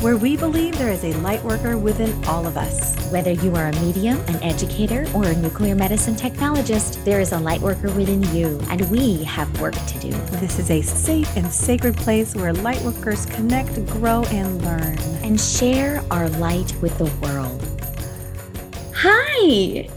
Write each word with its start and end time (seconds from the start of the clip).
where 0.00 0.16
we 0.16 0.34
believe 0.36 0.78
there 0.78 0.90
is 0.90 1.04
a 1.04 1.12
light 1.20 1.42
worker 1.44 1.76
within 1.76 2.24
all 2.24 2.46
of 2.46 2.56
us. 2.56 2.96
Whether 3.12 3.32
you 3.32 3.54
are 3.56 3.68
a 3.68 3.72
medium, 3.80 4.18
an 4.28 4.42
educator, 4.42 5.06
or 5.14 5.24
a 5.26 5.36
nuclear 5.36 5.74
medicine 5.74 6.14
technologist, 6.14 7.04
there 7.04 7.20
is 7.20 7.32
a 7.32 7.38
light 7.38 7.60
worker 7.60 7.90
within 7.92 8.22
you, 8.34 8.58
and 8.70 8.90
we 8.90 9.22
have 9.24 9.60
work 9.60 9.74
to 9.74 9.98
do. 9.98 10.10
This 10.38 10.58
is 10.58 10.70
a 10.70 10.80
safe 10.80 11.36
and 11.36 11.46
sacred 11.52 11.96
place 11.96 12.34
where 12.34 12.54
light 12.54 12.80
workers 12.82 13.26
connect, 13.26 13.74
grow, 13.88 14.24
and 14.30 14.64
learn. 14.64 14.96
And 15.22 15.38
share 15.38 16.02
our 16.10 16.28
light 16.30 16.74
with 16.80 16.96
the 16.96 17.04
world. 17.20 17.62
Hi! 18.94 19.88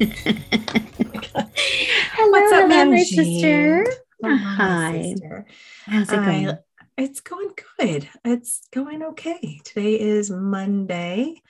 Hello, 2.14 2.30
What's 2.30 2.52
up, 2.52 2.68
my 2.68 3.02
sister. 3.02 3.84
Hello, 4.22 4.36
Hi. 4.36 5.02
sister. 5.02 5.46
How's 5.86 6.10
it 6.10 6.18
I- 6.18 6.24
going? 6.24 6.58
It's 7.00 7.20
going 7.20 7.48
good. 7.78 8.06
It's 8.26 8.60
going 8.74 9.02
okay. 9.02 9.58
Today 9.64 9.98
is 9.98 10.30
Monday, 10.30 11.40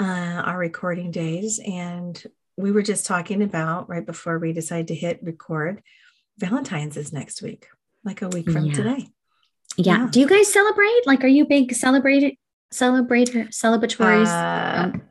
uh, 0.00 0.02
our 0.02 0.58
recording 0.58 1.12
days, 1.12 1.60
and 1.64 2.20
we 2.56 2.72
were 2.72 2.82
just 2.82 3.06
talking 3.06 3.40
about 3.44 3.88
right 3.88 4.04
before 4.04 4.40
we 4.40 4.52
decided 4.52 4.88
to 4.88 4.96
hit 4.96 5.20
record. 5.22 5.84
Valentine's 6.38 6.96
is 6.96 7.12
next 7.12 7.42
week, 7.42 7.68
like 8.02 8.22
a 8.22 8.28
week 8.28 8.50
from 8.50 8.64
Yeah. 8.66 8.74
today. 8.74 9.08
yeah. 9.76 9.98
yeah. 9.98 10.08
Do 10.10 10.18
you 10.18 10.26
guys 10.26 10.52
celebrate? 10.52 11.06
Like, 11.06 11.22
are 11.22 11.28
you 11.28 11.46
big 11.46 11.72
celebrated 11.76 12.34
celebrator 12.74 13.50
celebratories? 13.50 14.26
Uh, 14.26 14.82
Um, 14.82 15.02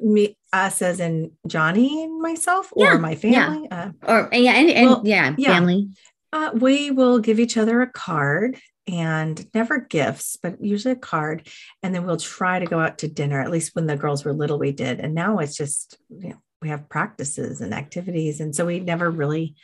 me, 0.00 0.38
us, 0.54 0.80
as 0.80 1.00
in 1.00 1.32
Johnny 1.46 2.02
and 2.02 2.18
myself, 2.22 2.72
Yeah, 2.74 2.94
or 2.94 2.98
my 2.98 3.14
family. 3.14 3.68
Uh, 3.70 3.90
or 4.06 4.30
yeah, 4.32 4.52
and, 4.52 4.70
and 4.70 4.86
well, 4.88 5.02
yeah, 5.04 5.34
yeah. 5.36 5.48
family. 5.48 5.90
Uh, 6.32 6.50
we 6.54 6.90
will 6.90 7.18
give 7.18 7.38
each 7.38 7.58
other 7.58 7.82
a 7.82 7.90
card 7.90 8.58
and 8.88 9.46
never 9.54 9.78
gifts, 9.78 10.36
but 10.42 10.62
usually 10.64 10.92
a 10.92 10.96
card. 10.96 11.46
And 11.82 11.94
then 11.94 12.06
we'll 12.06 12.16
try 12.16 12.58
to 12.58 12.66
go 12.66 12.80
out 12.80 12.98
to 12.98 13.08
dinner. 13.08 13.40
At 13.40 13.50
least 13.50 13.74
when 13.74 13.86
the 13.86 13.96
girls 13.96 14.24
were 14.24 14.32
little, 14.32 14.58
we 14.58 14.72
did. 14.72 14.98
And 14.98 15.14
now 15.14 15.38
it's 15.38 15.56
just, 15.56 15.98
you 16.08 16.30
know, 16.30 16.36
we 16.62 16.70
have 16.70 16.88
practices 16.88 17.60
and 17.60 17.74
activities. 17.74 18.40
And 18.40 18.54
so 18.56 18.66
we 18.66 18.80
never 18.80 19.10
really 19.10 19.54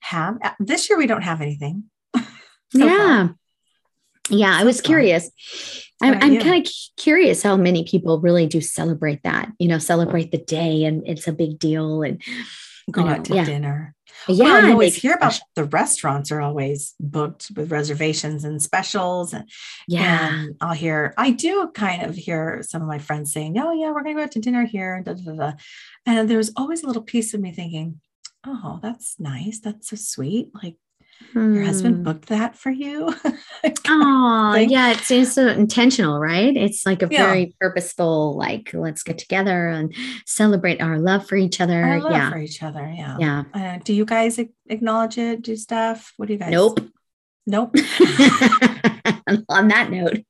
have. 0.00 0.38
uh, 0.42 0.52
This 0.60 0.88
year, 0.88 0.98
we 0.98 1.06
don't 1.06 1.22
have 1.22 1.40
anything. 1.40 1.84
So 2.70 2.80
far. 2.80 2.88
yeah. 2.88 3.28
Yeah, 4.28 4.54
I 4.54 4.64
was 4.64 4.82
curious. 4.82 5.30
I'm, 6.02 6.14
I'm 6.22 6.38
kind 6.38 6.66
of 6.66 6.70
curious 6.98 7.42
how 7.42 7.56
many 7.56 7.84
people 7.84 8.20
really 8.20 8.46
do 8.46 8.60
celebrate 8.60 9.22
that, 9.22 9.50
you 9.58 9.68
know, 9.68 9.78
celebrate 9.78 10.30
the 10.32 10.36
day 10.38 10.84
and 10.84 11.02
it's 11.08 11.26
a 11.26 11.32
big 11.32 11.58
deal. 11.58 12.02
And 12.02 12.20
Go 12.90 13.04
know, 13.04 13.08
out 13.12 13.24
to 13.24 13.34
yeah. 13.36 13.44
dinner. 13.46 13.94
Yeah, 14.26 14.44
well, 14.44 14.64
you 14.64 14.72
always 14.72 14.94
hear 14.94 15.14
about 15.14 15.38
the 15.54 15.64
restaurants 15.64 16.32
are 16.32 16.40
always 16.40 16.94
booked 16.98 17.50
with 17.54 17.70
reservations 17.70 18.44
and 18.44 18.62
specials. 18.62 19.32
And, 19.32 19.48
yeah. 19.86 20.34
and 20.34 20.56
I'll 20.60 20.74
hear, 20.74 21.14
I 21.16 21.30
do 21.30 21.70
kind 21.74 22.02
of 22.02 22.16
hear 22.16 22.62
some 22.62 22.82
of 22.82 22.88
my 22.88 22.98
friends 22.98 23.32
saying, 23.32 23.58
Oh, 23.58 23.72
yeah, 23.72 23.90
we're 23.90 24.02
to 24.02 24.14
go 24.14 24.22
out 24.22 24.32
to 24.32 24.40
dinner 24.40 24.64
here. 24.64 24.94
And, 24.94 25.04
da, 25.04 25.14
da, 25.14 25.32
da, 25.32 25.52
and 26.06 26.28
there's 26.28 26.50
always 26.56 26.82
a 26.82 26.86
little 26.86 27.02
piece 27.02 27.34
of 27.34 27.40
me 27.40 27.52
thinking, 27.52 28.00
Oh, 28.46 28.78
that's 28.82 29.18
nice. 29.18 29.60
That's 29.60 29.90
so 29.90 29.96
sweet. 29.96 30.50
Like 30.62 30.76
your 31.34 31.62
husband 31.62 32.04
booked 32.04 32.28
that 32.28 32.56
for 32.56 32.70
you. 32.70 33.14
Oh, 33.90 34.54
yeah. 34.54 34.92
It 34.92 34.98
seems 34.98 35.32
so 35.32 35.48
intentional, 35.48 36.18
right? 36.20 36.56
It's 36.56 36.86
like 36.86 37.02
a 37.02 37.08
Yeah. 37.10 37.26
very 37.26 37.54
purposeful, 37.60 38.36
like, 38.36 38.70
let's 38.72 39.02
get 39.02 39.18
together 39.18 39.68
and 39.68 39.94
celebrate 40.26 40.80
our 40.80 40.98
love 40.98 41.26
for 41.26 41.36
each 41.36 41.60
other. 41.60 41.82
Our 41.82 42.00
love 42.00 42.12
yeah. 42.12 42.30
for 42.30 42.38
each 42.38 42.62
other. 42.62 42.88
Yeah. 42.94 43.16
yeah. 43.18 43.42
Uh, 43.52 43.78
do 43.82 43.92
you 43.94 44.04
guys 44.04 44.38
acknowledge 44.68 45.18
it? 45.18 45.42
Do 45.42 45.56
stuff? 45.56 46.12
What 46.16 46.26
do 46.26 46.34
you 46.34 46.38
guys? 46.38 46.52
Nope. 46.52 46.80
Nope. 47.46 47.74
On 49.48 49.68
that 49.68 49.88
note. 49.90 50.20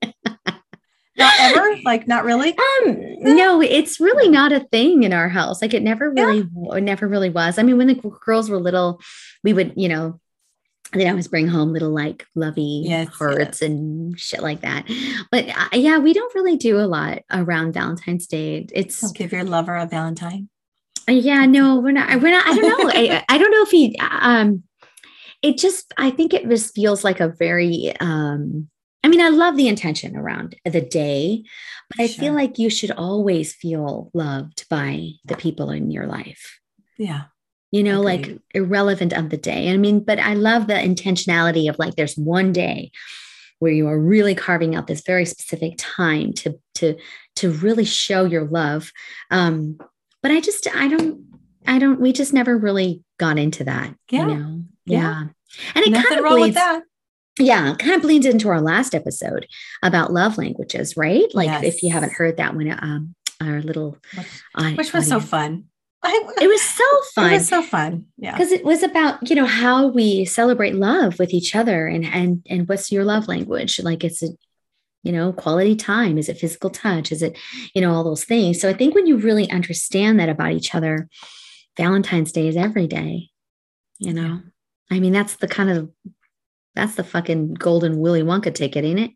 not 1.16 1.34
ever. 1.40 1.76
Like, 1.84 2.06
not 2.08 2.24
really. 2.24 2.56
Um, 2.56 2.96
no, 3.36 3.60
it's 3.60 4.00
really 4.00 4.28
not 4.28 4.52
a 4.52 4.60
thing 4.60 5.02
in 5.02 5.12
our 5.12 5.28
house. 5.28 5.60
Like 5.60 5.74
it 5.74 5.82
never 5.82 6.12
Yeah. 6.16 6.24
really, 6.24 6.48
it 6.78 6.82
never 6.82 7.06
really 7.08 7.30
was. 7.30 7.58
I 7.58 7.62
mean, 7.62 7.76
when 7.76 7.88
the 7.88 7.94
girls 8.24 8.48
were 8.48 8.58
little, 8.60 9.00
we 9.44 9.52
would, 9.52 9.74
you 9.76 9.88
know, 9.88 10.20
they'd 10.92 11.08
always 11.08 11.28
bring 11.28 11.48
home 11.48 11.72
little 11.72 11.90
like 11.90 12.26
lovey 12.34 12.82
Yes, 12.86 13.08
hearts 13.08 13.60
and 13.62 14.18
shit 14.18 14.42
like 14.42 14.62
that. 14.62 14.86
But 15.30 15.48
uh, 15.48 15.68
yeah, 15.76 15.98
we 15.98 16.12
don't 16.12 16.34
really 16.34 16.56
do 16.56 16.78
a 16.78 16.86
lot 16.86 17.20
around 17.30 17.72
Valentine's 17.74 18.26
Day. 18.26 18.66
It's 18.72 19.00
Don't 19.00 19.16
give 19.16 19.32
your 19.32 19.44
lover 19.44 19.74
a 19.76 19.86
Valentine. 19.86 20.48
yeah, 21.08 21.44
no, 21.46 21.78
we're 21.80 21.92
not. 21.92 22.20
We're 22.22 22.30
not. 22.30 22.46
I 22.46 22.54
don't 22.54 22.68
know. 22.84 22.90
I, 22.94 23.24
I 23.28 23.38
don't 23.38 23.50
know 23.50 23.62
if 23.62 23.70
he. 23.70 23.98
Um, 24.00 24.62
it 25.42 25.58
just. 25.58 25.92
I 25.96 26.10
think 26.10 26.34
it 26.34 26.48
just 26.48 26.74
feels 26.74 27.04
like 27.04 27.20
a 27.20 27.28
very. 27.28 27.94
Um, 28.00 28.68
I 29.04 29.08
mean, 29.08 29.20
I 29.20 29.28
love 29.28 29.56
the 29.56 29.68
intention 29.68 30.16
around 30.16 30.56
the 30.64 30.80
day, 30.80 31.44
but 31.88 32.02
I 32.02 32.06
Sure. 32.08 32.20
feel 32.24 32.32
like 32.34 32.58
you 32.58 32.68
should 32.68 32.90
always 32.90 33.54
feel 33.54 34.10
loved 34.12 34.66
by 34.68 35.10
the 35.24 35.36
people 35.36 35.70
in 35.70 35.90
your 35.90 36.06
life. 36.06 36.58
Yeah. 36.98 37.24
You 37.70 37.82
know, 37.82 38.00
like 38.00 38.38
irrelevant 38.54 39.12
of 39.12 39.28
the 39.28 39.36
day. 39.36 39.70
I 39.70 39.76
mean, 39.76 40.00
but 40.00 40.18
I 40.18 40.34
love 40.34 40.66
the 40.66 40.74
intentionality 40.74 41.68
of 41.68 41.78
like 41.78 41.96
there's 41.96 42.16
one 42.16 42.52
day 42.52 42.90
where 43.58 43.72
you 43.72 43.88
are 43.88 43.98
really 43.98 44.34
carving 44.34 44.74
out 44.74 44.86
this 44.86 45.02
very 45.02 45.24
specific 45.24 45.74
time 45.76 46.32
to 46.32 46.58
to 46.76 46.96
to 47.36 47.50
really 47.50 47.84
show 47.84 48.24
your 48.24 48.44
love. 48.44 48.90
Um, 49.30 49.78
but 50.22 50.30
I 50.30 50.40
just 50.40 50.66
I 50.74 50.88
don't 50.88 51.24
I 51.66 51.78
don't 51.78 52.00
we 52.00 52.12
just 52.12 52.32
never 52.32 52.56
really 52.56 53.02
got 53.18 53.38
into 53.38 53.64
that. 53.64 53.94
Yeah. 54.10 54.20
You 54.20 54.34
know? 54.34 54.62
Yeah. 54.86 55.00
Yeah. 55.00 55.20
And 55.74 55.84
it 55.84 55.90
Nothing 55.90 56.08
kind 56.08 56.18
of 56.18 56.24
wrong 56.24 56.40
with 56.40 56.54
that. 56.54 56.82
yeah, 57.38 57.74
kind 57.78 57.94
of 57.94 58.02
bleeds 58.02 58.26
into 58.26 58.48
our 58.48 58.60
last 58.60 58.94
episode 58.94 59.46
about 59.82 60.12
love 60.12 60.38
languages, 60.38 60.96
right? 60.96 61.26
Like 61.34 61.64
if 61.64 61.82
you 61.82 61.92
haven't 61.92 62.12
heard 62.12 62.36
that 62.36 62.54
one, 62.54 62.70
um, 62.70 63.14
our 63.40 63.62
little, 63.62 63.96
uh, 64.54 64.72
Which 64.72 64.92
was 64.92 65.06
so 65.08 65.20
fun. 65.20 65.64
I, 66.02 66.32
It 66.40 66.48
was 66.48 66.62
so 66.62 66.84
fun. 67.14 67.30
It 67.32 67.38
was 67.38 67.48
so 67.48 67.62
fun. 67.62 68.06
Yeah. 68.16 68.32
because 68.32 68.52
it 68.52 68.64
was 68.64 68.82
about 68.82 69.28
you 69.28 69.36
know 69.36 69.46
how 69.46 69.88
we 69.88 70.24
celebrate 70.24 70.74
love 70.74 71.18
with 71.18 71.32
each 71.32 71.54
other 71.56 71.86
and 71.86 72.04
and 72.04 72.46
and 72.48 72.68
what's 72.68 72.92
your 72.92 73.04
love 73.04 73.28
language 73.28 73.80
like 73.80 74.04
it's 74.04 74.22
a 74.22 74.28
you 75.02 75.12
know 75.12 75.32
quality 75.32 75.76
time 75.76 76.18
is 76.18 76.28
it 76.28 76.38
physical 76.38 76.70
touch 76.70 77.12
is 77.12 77.22
it 77.22 77.38
you 77.74 77.80
know 77.80 77.92
all 77.92 78.02
those 78.02 78.24
things 78.24 78.60
so 78.60 78.68
i 78.68 78.72
think 78.72 78.94
when 78.94 79.06
you 79.06 79.16
really 79.16 79.48
understand 79.50 80.18
that 80.18 80.28
about 80.28 80.52
each 80.52 80.74
other 80.74 81.08
valentine's 81.76 82.32
day 82.32 82.48
is 82.48 82.56
every 82.56 82.88
day 82.88 83.30
you 83.98 84.12
know 84.12 84.40
i 84.90 84.98
mean 84.98 85.12
that's 85.12 85.36
the 85.36 85.46
kind 85.46 85.70
of 85.70 85.88
that's 86.74 86.96
the 86.96 87.04
fucking 87.04 87.54
golden 87.54 87.98
willy 88.00 88.22
wonka 88.22 88.52
ticket 88.52 88.84
ain't 88.84 88.98
it 88.98 89.10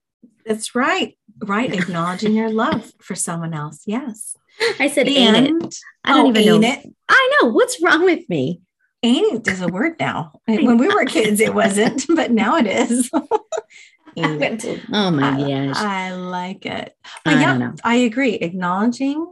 That's 0.45 0.75
right. 0.75 1.17
Right. 1.45 1.73
Acknowledging 1.73 2.35
your 2.35 2.51
love 2.51 2.93
for 3.01 3.15
someone 3.15 3.55
else. 3.55 3.83
Yes. 3.87 4.37
I 4.79 4.89
said 4.89 5.09
ain't 5.09 5.63
it 5.63 5.77
i 6.05 6.13
don't 6.13 6.27
oh, 6.27 6.41
even 6.41 6.61
know 6.61 6.69
it. 6.69 6.87
i 7.09 7.39
know 7.41 7.49
what's 7.49 7.83
wrong 7.83 8.05
with 8.05 8.29
me 8.29 8.61
Ain't 9.05 9.49
is 9.49 9.61
a 9.61 9.69
word 9.69 9.97
now. 9.99 10.41
When 10.47 10.79
we 10.79 10.89
were 10.89 11.05
kids, 11.05 11.41
it 11.41 11.55
wasn't, 11.55 12.07
but 12.15 12.31
now 12.31 12.57
it 12.57 12.67
is. 12.67 13.11
Ain't 14.17 14.43
it. 14.43 14.81
oh 14.93 15.11
my 15.11 15.39
gosh 15.41 15.77
I 15.77 16.13
like 16.15 16.67
it. 16.67 16.95
But 17.25 17.35
I 17.35 17.41
yeah. 17.41 17.73
I 17.83 17.95
agree. 17.97 18.35
Acknowledging 18.35 19.27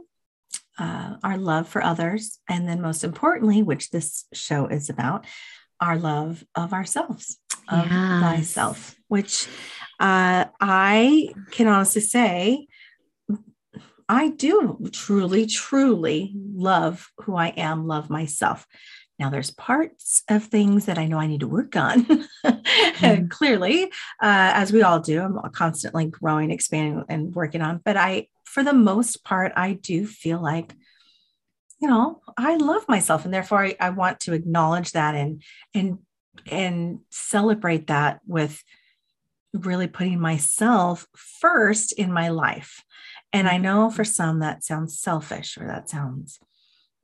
uh, 0.77 1.15
our 1.23 1.37
love 1.37 1.67
for 1.69 1.83
others. 1.83 2.39
And 2.49 2.67
then, 2.67 2.81
most 2.81 3.03
importantly, 3.03 3.61
which 3.61 3.91
this 3.91 4.25
show 4.33 4.65
is 4.65 4.89
about, 4.89 5.25
our 5.79 5.97
love 5.97 6.43
of 6.55 6.73
ourselves, 6.73 7.37
of 7.69 7.85
Yes. 7.85 8.21
thyself, 8.21 8.95
which 9.07 9.47
uh, 9.99 10.45
I 10.59 11.29
can 11.51 11.67
honestly 11.67 12.01
say, 12.01 12.67
I 14.11 14.27
do 14.27 14.77
truly, 14.91 15.45
truly 15.45 16.33
love 16.35 17.09
who 17.19 17.37
I 17.37 17.47
am, 17.47 17.87
love 17.87 18.09
myself. 18.09 18.67
Now, 19.17 19.29
there's 19.29 19.51
parts 19.51 20.23
of 20.29 20.43
things 20.43 20.85
that 20.87 20.97
I 20.97 21.05
know 21.05 21.17
I 21.17 21.27
need 21.27 21.39
to 21.39 21.47
work 21.47 21.75
on. 21.75 22.05
Mhm. 23.01 23.29
Clearly, 23.29 23.85
uh, 24.21 24.51
as 24.53 24.71
we 24.73 24.83
all 24.83 24.99
do, 24.99 25.21
I'm 25.21 25.39
constantly 25.51 26.05
growing, 26.05 26.51
expanding, 26.51 27.03
and 27.09 27.33
working 27.33 27.61
on. 27.61 27.81
But 27.83 27.97
I, 27.97 28.27
for 28.43 28.63
the 28.63 28.73
most 28.73 29.23
part, 29.23 29.53
I 29.55 29.73
do 29.73 30.05
feel 30.05 30.41
like, 30.41 30.75
you 31.81 31.87
know, 31.87 32.21
I 32.37 32.57
love 32.57 32.87
myself, 32.87 33.25
and 33.25 33.33
therefore 33.33 33.65
I, 33.65 33.75
I 33.79 33.89
want 33.91 34.19
to 34.21 34.33
acknowledge 34.33 34.91
that 34.91 35.15
and 35.15 35.41
and 35.73 35.99
and 36.51 36.99
celebrate 37.09 37.87
that 37.87 38.19
with 38.27 38.61
really 39.53 39.87
putting 39.87 40.19
myself 40.19 41.07
first 41.15 41.91
in 41.93 42.11
my 42.11 42.29
life. 42.29 42.83
And 43.33 43.47
I 43.47 43.57
know 43.57 43.89
for 43.89 44.03
some 44.03 44.39
that 44.39 44.63
sounds 44.63 44.99
selfish 44.99 45.57
or 45.57 45.67
that 45.67 45.89
sounds 45.89 46.39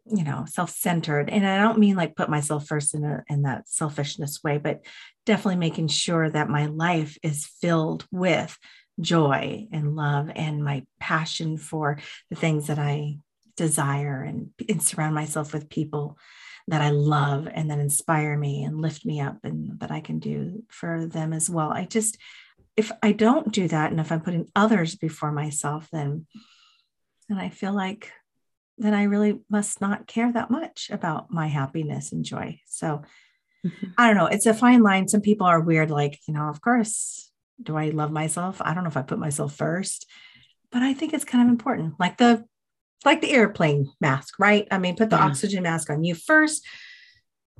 you 0.09 0.23
know 0.23 0.45
self-centered 0.47 1.29
and 1.29 1.45
i 1.45 1.57
don't 1.57 1.77
mean 1.77 1.97
like 1.97 2.15
put 2.15 2.29
myself 2.29 2.65
first 2.65 2.93
in 2.93 3.03
a 3.03 3.25
in 3.27 3.41
that 3.41 3.67
selfishness 3.67 4.41
way 4.41 4.57
but 4.57 4.79
definitely 5.25 5.57
making 5.57 5.89
sure 5.89 6.29
that 6.29 6.47
my 6.47 6.67
life 6.67 7.17
is 7.23 7.45
filled 7.59 8.05
with 8.09 8.57
joy 8.99 9.67
and 9.71 9.95
love 9.95 10.29
and 10.35 10.63
my 10.63 10.83
passion 10.99 11.57
for 11.57 11.99
the 12.29 12.35
things 12.35 12.67
that 12.67 12.79
I 12.79 13.17
desire 13.55 14.21
and, 14.21 14.49
and 14.69 14.81
surround 14.81 15.15
myself 15.15 15.53
with 15.53 15.69
people 15.69 16.17
that 16.67 16.81
I 16.81 16.89
love 16.89 17.47
and 17.51 17.71
that 17.71 17.79
inspire 17.79 18.37
me 18.37 18.63
and 18.63 18.81
lift 18.81 19.05
me 19.05 19.21
up 19.21 19.37
and 19.43 19.79
that 19.79 19.91
I 19.91 20.01
can 20.01 20.19
do 20.19 20.63
for 20.69 21.05
them 21.05 21.31
as 21.31 21.49
well. 21.49 21.71
I 21.71 21.85
just, 21.85 22.17
if 22.77 22.91
I 23.01 23.11
don't 23.11 23.51
do 23.51 23.67
that 23.67 23.91
and 23.91 23.99
if 23.99 24.11
I'm 24.11 24.21
putting 24.21 24.49
others 24.55 24.95
before 24.95 25.31
myself, 25.31 25.89
then, 25.91 26.27
then 27.27 27.37
I 27.37 27.49
feel 27.49 27.73
like 27.73 28.11
then 28.77 28.93
I 28.93 29.03
really 29.03 29.39
must 29.49 29.81
not 29.81 30.05
care 30.05 30.31
that 30.31 30.51
much 30.51 30.89
about 30.91 31.31
my 31.31 31.47
happiness 31.47 32.11
and 32.11 32.23
joy. 32.23 32.59
So 32.67 33.01
mm-hmm. 33.65 33.87
I 33.97 34.07
don't 34.07 34.17
know. 34.17 34.27
It's 34.27 34.45
a 34.45 34.53
fine 34.53 34.83
line. 34.83 35.07
Some 35.07 35.21
people 35.21 35.47
are 35.47 35.59
weird, 35.59 35.89
like, 35.89 36.19
you 36.27 36.33
know, 36.35 36.47
of 36.47 36.61
course, 36.61 37.31
do 37.61 37.75
I 37.75 37.89
love 37.89 38.11
myself? 38.11 38.61
I 38.61 38.75
don't 38.75 38.83
know 38.83 38.89
if 38.89 38.97
I 38.97 39.01
put 39.01 39.17
myself 39.17 39.55
first, 39.55 40.05
but 40.71 40.83
I 40.83 40.93
think 40.93 41.13
it's 41.13 41.25
kind 41.25 41.43
of 41.43 41.49
important. 41.51 41.95
Like 41.99 42.17
the 42.17 42.45
like 43.05 43.21
the 43.21 43.31
airplane 43.31 43.91
mask, 44.01 44.35
right? 44.39 44.67
I 44.69 44.77
mean, 44.77 44.95
put 44.95 45.09
the 45.09 45.17
yeah. 45.17 45.25
oxygen 45.25 45.63
mask 45.63 45.89
on 45.89 46.03
you 46.03 46.15
first 46.15 46.65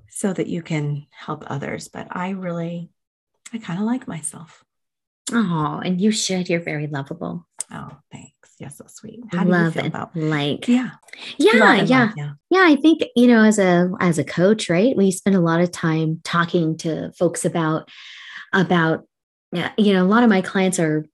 so 0.10 0.34
that 0.34 0.48
you 0.48 0.62
can 0.62 1.06
help 1.12 1.44
others. 1.48 1.88
But 1.88 2.08
I 2.12 2.32
really, 2.32 2.90
I 3.54 3.60
kind 3.60 3.80
of 3.80 3.86
like 3.86 4.08
myself. 4.08 4.64
Oh, 5.32 5.82
and 5.84 6.00
you 6.00 6.12
should. 6.12 6.50
You're 6.50 6.62
very 6.62 6.88
lovable. 6.88 7.46
Oh, 7.72 7.90
thanks. 8.12 8.32
You're 8.60 8.70
so 8.70 8.86
sweet. 8.88 9.20
How 9.32 9.44
do 9.44 9.52
love 9.52 9.76
you 9.76 9.82
feel 9.82 9.86
about 9.88 10.16
like 10.16 10.68
yeah. 10.68 10.92
Yeah, 11.38 11.52
yeah. 11.54 12.04
Love, 12.04 12.18
yeah. 12.18 12.32
Yeah, 12.50 12.64
I 12.66 12.76
think, 12.76 13.04
you 13.16 13.28
know, 13.28 13.44
as 13.44 13.60
a 13.60 13.92
as 14.00 14.18
a 14.18 14.24
coach, 14.24 14.70
right? 14.70 14.96
We 14.96 15.12
spend 15.12 15.36
a 15.36 15.42
lot 15.42 15.62
of 15.62 15.72
time 15.72 16.22
talking 16.24 16.78
to 16.78 17.12
folks 17.14 17.46
about 17.46 17.90
about 18.54 19.06
yeah, 19.52 19.72
you 19.78 19.94
know, 19.94 20.04
a 20.04 20.08
lot 20.08 20.24
of 20.24 20.30
my 20.30 20.42
clients 20.42 20.80
are 20.80 21.06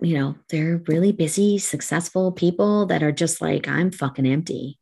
you 0.00 0.16
know, 0.16 0.36
they're 0.48 0.82
really 0.86 1.12
busy, 1.12 1.58
successful 1.58 2.32
people 2.32 2.86
that 2.86 3.02
are 3.02 3.12
just 3.12 3.40
like, 3.40 3.66
I'm 3.68 3.90
fucking 3.90 4.26
empty. 4.26 4.78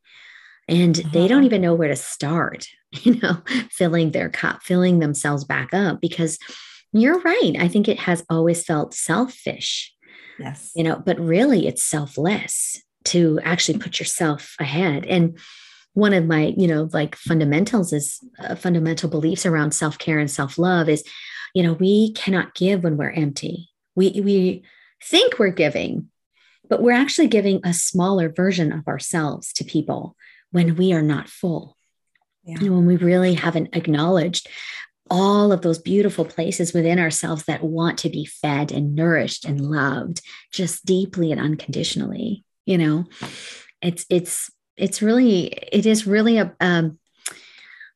And 0.69 0.99
uh-huh. 0.99 1.09
they 1.13 1.29
don't 1.29 1.39
uh-huh. 1.39 1.47
even 1.47 1.63
know 1.63 1.75
where 1.75 1.89
to 1.89 1.97
start, 1.97 2.69
you 3.03 3.19
know, 3.21 3.43
filling 3.71 4.13
their 4.13 4.29
cup, 4.29 4.63
filling 4.63 4.99
themselves 4.99 5.45
back 5.45 5.73
up 5.73 6.01
because 6.01 6.39
you're 6.93 7.21
right. 7.21 7.53
I 7.59 7.69
think 7.69 7.89
it 7.89 8.01
has 8.01 8.25
always 8.31 8.65
felt 8.65 8.95
selfish. 8.95 9.95
Yes. 10.39 10.73
You 10.75 10.85
know, 10.85 11.03
but 11.05 11.19
really 11.19 11.67
it's 11.67 11.83
selfless 11.83 12.81
to 13.05 13.41
actually 13.43 13.79
put 13.79 13.99
yourself 13.99 14.55
ahead. 14.59 15.05
And 15.07 15.39
one 15.95 16.15
of 16.15 16.27
my, 16.27 16.55
you 16.57 16.69
know, 16.69 16.89
like 16.93 17.17
fundamentals 17.17 17.93
is 17.93 18.21
uh, 18.39 18.55
fundamental 18.55 19.11
beliefs 19.11 19.45
around 19.45 19.73
self 19.73 19.99
care 19.99 20.19
and 20.19 20.31
self 20.31 20.59
love 20.59 20.89
is, 20.89 21.03
you 21.55 21.63
know, 21.63 21.73
we 21.73 22.13
cannot 22.13 22.55
give 22.55 22.85
when 22.85 22.97
we're 22.97 23.11
empty. 23.11 23.71
We, 23.95 24.21
we, 24.21 24.65
think 25.03 25.39
we're 25.39 25.51
giving, 25.51 26.09
but 26.69 26.83
we're 26.83 26.93
actually 26.93 27.29
giving 27.29 27.61
a 27.65 27.73
smaller 27.73 28.29
version 28.29 28.73
of 28.73 28.87
ourselves 28.89 29.53
to 29.55 29.65
people 29.65 30.17
when 30.51 30.77
we 30.77 30.93
are 30.93 31.03
not 31.03 31.29
full. 31.29 31.77
Yeah. 32.45 32.59
And 32.61 32.75
when 32.75 32.87
we 32.87 32.97
really 32.97 33.35
haven't 33.35 33.77
acknowledged 33.77 34.49
all 35.11 35.53
of 35.53 35.63
those 35.63 35.79
beautiful 35.79 36.25
places 36.25 36.73
within 36.73 36.99
ourselves 36.99 37.45
that 37.45 37.63
want 37.63 37.99
to 37.99 38.09
be 38.09 38.25
fed 38.25 38.73
and 38.73 38.95
nourished 38.95 39.45
and 39.45 39.61
loved 39.61 40.21
just 40.53 40.85
deeply 40.85 41.33
and 41.33 41.41
unconditionally 41.41 42.45
you 42.67 42.79
know 42.79 43.05
it's 43.83 44.05
it's 44.11 44.51
it's 44.77 45.03
really 45.03 45.47
it 45.47 45.87
is 45.87 46.07
really 46.07 46.39
a 46.39 46.55
um 46.61 46.99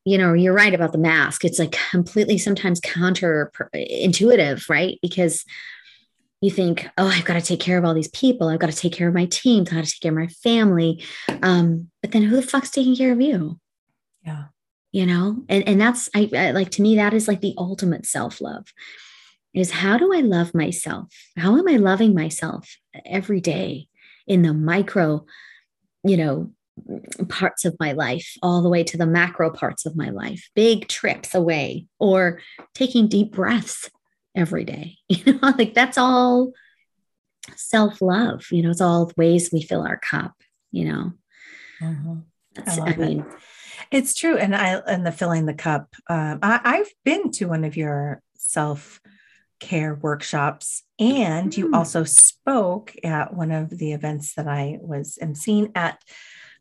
you 0.04 0.18
know 0.18 0.32
you're 0.32 0.54
right 0.54 0.74
about 0.74 0.92
the 0.92 0.98
mask 0.98 1.44
it's 1.44 1.58
like 1.58 1.76
completely 1.90 2.38
sometimes 2.38 2.80
counter 2.80 3.52
intuitive 3.72 4.64
right 4.68 4.98
because 5.02 5.44
you 6.42 6.50
think, 6.50 6.88
oh, 6.98 7.06
I've 7.06 7.24
got 7.24 7.34
to 7.34 7.40
take 7.40 7.60
care 7.60 7.78
of 7.78 7.84
all 7.84 7.94
these 7.94 8.08
people. 8.08 8.48
I've 8.48 8.58
got 8.58 8.70
to 8.70 8.76
take 8.76 8.92
care 8.92 9.06
of 9.06 9.14
my 9.14 9.26
team. 9.26 9.62
I've 9.62 9.74
got 9.74 9.84
to 9.84 9.90
take 9.90 10.00
care 10.00 10.10
of 10.10 10.18
my 10.18 10.26
family. 10.26 11.02
Um, 11.40 11.88
but 12.02 12.10
then 12.10 12.24
who 12.24 12.34
the 12.34 12.42
fuck's 12.42 12.70
taking 12.70 12.96
care 12.96 13.12
of 13.12 13.20
you? 13.20 13.60
Yeah. 14.26 14.46
You 14.92 15.06
know, 15.06 15.42
and, 15.48 15.66
and 15.66 15.80
that's, 15.80 16.10
I, 16.14 16.28
I 16.34 16.50
like, 16.50 16.70
to 16.72 16.82
me, 16.82 16.96
that 16.96 17.14
is 17.14 17.26
like 17.26 17.40
the 17.40 17.54
ultimate 17.56 18.04
self 18.04 18.42
love 18.42 18.66
is 19.54 19.70
how 19.70 19.98
do 19.98 20.12
I 20.14 20.20
love 20.20 20.54
myself? 20.54 21.08
How 21.36 21.56
am 21.56 21.68
I 21.68 21.76
loving 21.76 22.14
myself 22.14 22.76
every 23.04 23.40
day 23.40 23.88
in 24.26 24.42
the 24.42 24.54
micro, 24.54 25.26
you 26.04 26.16
know, 26.16 26.52
parts 27.28 27.64
of 27.64 27.76
my 27.78 27.92
life 27.92 28.34
all 28.42 28.62
the 28.62 28.68
way 28.68 28.82
to 28.82 28.96
the 28.96 29.06
macro 29.06 29.50
parts 29.50 29.84
of 29.84 29.96
my 29.96 30.10
life, 30.10 30.48
big 30.54 30.88
trips 30.88 31.34
away 31.34 31.86
or 31.98 32.40
taking 32.74 33.08
deep 33.08 33.32
breaths 33.32 33.90
every 34.34 34.64
day. 34.64 34.96
You 35.08 35.34
know, 35.34 35.52
like 35.58 35.74
that's 35.74 35.98
all 35.98 36.52
self 37.56 38.00
love. 38.00 38.46
You 38.50 38.62
know, 38.62 38.70
it's 38.70 38.80
all 38.80 39.12
ways 39.16 39.50
we 39.52 39.62
fill 39.62 39.82
our 39.82 39.98
cup. 39.98 40.34
You 40.70 40.86
know, 40.86 41.12
mm-hmm. 41.82 42.14
that's, 42.54 42.78
I, 42.78 42.86
I 42.86 42.96
mean, 42.96 43.20
it. 43.20 43.26
It's 43.92 44.14
true. 44.14 44.36
And 44.36 44.56
I, 44.56 44.76
and 44.86 45.06
the 45.06 45.12
filling 45.12 45.46
the 45.46 45.54
cup, 45.54 45.94
um, 46.08 46.38
I, 46.42 46.60
I've 46.64 46.92
been 47.04 47.30
to 47.32 47.46
one 47.46 47.64
of 47.64 47.76
your 47.76 48.22
self 48.34 49.00
care 49.60 49.94
workshops 49.94 50.82
and 50.98 51.56
you 51.56 51.68
mm. 51.68 51.76
also 51.76 52.02
spoke 52.02 52.94
at 53.04 53.32
one 53.32 53.52
of 53.52 53.70
the 53.70 53.92
events 53.92 54.34
that 54.34 54.48
I 54.48 54.78
was 54.80 55.18
emceeing 55.22 55.70
at 55.76 56.02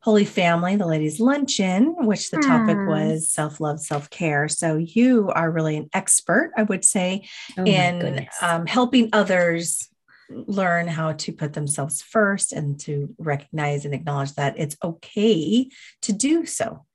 Holy 0.04 0.26
Family, 0.26 0.76
the 0.76 0.88
ladies' 0.88 1.20
luncheon, 1.20 1.96
which 2.00 2.32
the 2.32 2.38
topic 2.38 2.76
hmm. 2.76 2.88
was 2.88 3.30
self 3.30 3.60
love, 3.60 3.80
self 3.80 4.10
care. 4.10 4.48
So 4.48 4.78
you 4.78 5.30
are 5.30 5.52
really 5.52 5.78
an 5.78 5.90
expert, 5.94 6.52
I 6.58 6.64
would 6.64 6.84
say, 6.84 7.28
oh 7.56 7.64
in 7.66 8.28
um, 8.42 8.66
helping 8.66 9.10
others 9.14 9.88
learn 10.30 10.88
how 10.88 11.12
to 11.12 11.32
put 11.32 11.54
themselves 11.54 12.02
first 12.02 12.52
and 12.52 12.80
to 12.80 13.14
recognize 13.20 13.86
and 13.86 13.94
acknowledge 13.94 14.34
that 14.34 14.56
it's 14.58 14.78
okay 14.84 15.70
to 16.02 16.14
do 16.14 16.48
so. 16.48 16.86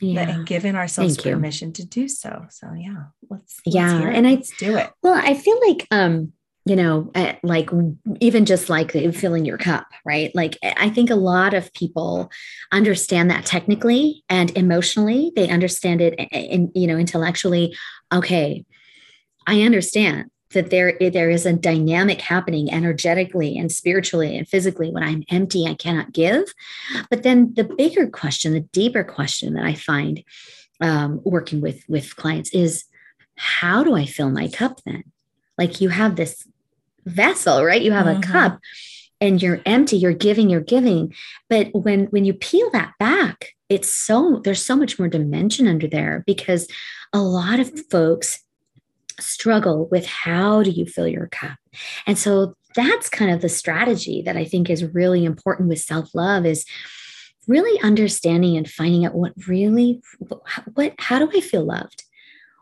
Yeah. 0.00 0.28
And 0.28 0.46
giving 0.46 0.76
ourselves 0.76 1.16
Thank 1.16 1.34
permission 1.34 1.68
you. 1.68 1.74
to 1.74 1.86
do 1.86 2.08
so. 2.08 2.46
So 2.50 2.72
yeah, 2.72 3.04
let's, 3.28 3.60
let's 3.66 3.74
yeah, 3.74 4.00
and 4.08 4.26
I 4.26 4.42
do 4.58 4.76
it. 4.76 4.90
Well, 5.02 5.14
I 5.14 5.34
feel 5.34 5.60
like 5.68 5.86
um 5.90 6.32
you 6.66 6.76
know, 6.76 7.10
like 7.42 7.70
even 8.20 8.44
just 8.44 8.68
like 8.68 8.92
filling 8.92 9.44
your 9.46 9.56
cup, 9.56 9.86
right? 10.04 10.30
Like 10.34 10.58
I 10.62 10.90
think 10.90 11.10
a 11.10 11.14
lot 11.14 11.54
of 11.54 11.72
people 11.72 12.30
understand 12.70 13.30
that 13.30 13.46
technically 13.46 14.22
and 14.28 14.56
emotionally. 14.56 15.32
They 15.34 15.48
understand 15.48 16.00
it, 16.02 16.14
and 16.30 16.70
you 16.74 16.86
know, 16.86 16.96
intellectually. 16.96 17.74
Okay, 18.12 18.64
I 19.46 19.62
understand 19.62 20.30
that 20.52 20.70
there 20.70 20.96
there 20.98 21.30
is 21.30 21.46
a 21.46 21.52
dynamic 21.52 22.20
happening 22.20 22.72
energetically 22.72 23.56
and 23.56 23.70
spiritually 23.70 24.36
and 24.36 24.48
physically 24.48 24.90
when 24.90 25.02
I'm 25.02 25.24
empty, 25.30 25.66
I 25.66 25.74
cannot 25.74 26.12
give. 26.12 26.44
But 27.08 27.22
then 27.22 27.54
the 27.54 27.64
bigger 27.64 28.08
question, 28.08 28.52
the 28.52 28.60
deeper 28.60 29.04
question 29.04 29.54
that 29.54 29.64
I 29.64 29.74
find 29.74 30.24
um, 30.80 31.20
working 31.24 31.60
with 31.60 31.84
with 31.88 32.16
clients 32.16 32.50
is, 32.50 32.84
how 33.36 33.84
do 33.84 33.94
I 33.94 34.06
fill 34.06 34.30
my 34.30 34.48
cup 34.48 34.80
then? 34.84 35.04
like 35.60 35.80
you 35.80 35.90
have 35.90 36.16
this 36.16 36.48
vessel, 37.04 37.62
right? 37.62 37.82
You 37.82 37.92
have 37.92 38.06
mm-hmm. 38.06 38.22
a 38.22 38.26
cup 38.26 38.58
and 39.20 39.40
you're 39.42 39.60
empty, 39.66 39.98
you're 39.98 40.14
giving, 40.14 40.48
you're 40.48 40.60
giving. 40.62 41.14
But 41.50 41.68
when 41.72 42.06
when 42.06 42.24
you 42.24 42.32
peel 42.32 42.70
that 42.70 42.94
back, 42.98 43.54
it's 43.68 43.92
so 43.92 44.40
there's 44.42 44.64
so 44.64 44.74
much 44.74 44.98
more 44.98 45.06
dimension 45.06 45.68
under 45.68 45.86
there 45.86 46.24
because 46.26 46.66
a 47.12 47.20
lot 47.20 47.60
of 47.60 47.88
folks 47.90 48.40
struggle 49.22 49.88
with 49.90 50.06
how 50.06 50.62
do 50.62 50.70
you 50.70 50.86
fill 50.86 51.08
your 51.08 51.28
cup. 51.28 51.58
And 52.06 52.18
so 52.18 52.54
that's 52.74 53.08
kind 53.08 53.30
of 53.30 53.40
the 53.40 53.48
strategy 53.48 54.22
that 54.22 54.36
I 54.36 54.44
think 54.44 54.70
is 54.70 54.84
really 54.84 55.24
important 55.24 55.68
with 55.68 55.80
self-love 55.80 56.46
is 56.46 56.64
really 57.48 57.80
understanding 57.80 58.56
and 58.56 58.70
finding 58.70 59.04
out 59.04 59.14
what 59.14 59.32
really 59.48 60.00
what 60.74 60.94
how 60.98 61.18
do 61.18 61.30
I 61.36 61.40
feel 61.40 61.64
loved? 61.64 62.04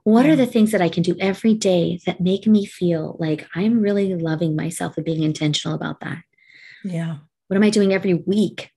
What 0.05 0.27
are 0.27 0.37
the 0.37 0.47
things 0.47 0.71
that 0.71 0.81
I 0.81 0.89
can 0.89 1.03
do 1.03 1.15
every 1.21 1.53
day 1.53 2.01
that 2.07 2.21
make 2.21 2.47
me 2.47 2.65
feel 2.65 3.17
like 3.19 3.47
I'm 3.55 3.81
really 3.81 4.15
loving 4.15 4.57
myself 4.57 4.97
and 4.97 5.05
being 5.05 5.23
intentional 5.23 5.77
about 5.77 6.01
that? 6.01 6.23
Yeah. 6.83 7.19
What 7.49 7.57
am 7.57 7.63
I 7.63 7.69
doing 7.69 7.93
every 7.93 8.15
week 8.15 8.71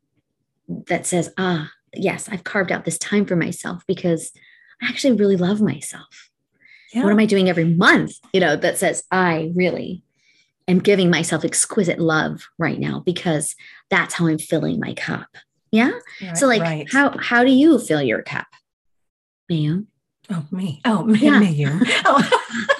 that 0.87 1.05
says, 1.05 1.31
ah, 1.37 1.71
yes, 1.93 2.27
I've 2.29 2.43
carved 2.43 2.71
out 2.71 2.83
this 2.83 2.97
time 2.97 3.25
for 3.25 3.37
myself 3.37 3.83
because 3.87 4.33
I 4.81 4.87
actually 4.87 5.15
really 5.15 5.37
love 5.37 5.61
myself? 5.61 6.30
Yeah. 6.93 7.03
What 7.03 7.11
am 7.11 7.19
I 7.19 7.25
doing 7.25 7.49
every 7.49 7.65
month, 7.65 8.13
you 8.33 8.39
know, 8.39 8.55
that 8.55 8.77
says, 8.77 9.03
I 9.11 9.51
really 9.55 10.03
am 10.67 10.79
giving 10.79 11.09
myself 11.09 11.45
exquisite 11.45 11.99
love 11.99 12.47
right 12.57 12.79
now 12.79 13.01
because 13.05 13.55
that's 13.89 14.13
how 14.13 14.27
I'm 14.27 14.39
filling 14.39 14.79
my 14.79 14.93
cup. 14.93 15.27
Yeah. 15.71 15.91
Right, 16.21 16.37
so 16.37 16.47
like 16.47 16.61
right. 16.61 16.91
how 16.91 17.17
how 17.17 17.43
do 17.43 17.51
you 17.51 17.79
fill 17.79 18.01
your 18.01 18.21
cup? 18.23 18.47
Ma'am. 19.49 19.87
Oh, 20.29 20.45
me. 20.51 20.81
Oh, 20.85 21.03
me, 21.03 21.19
yeah. 21.19 21.39
me 21.39 21.51
you. 21.51 21.79
Oh. 22.05 22.29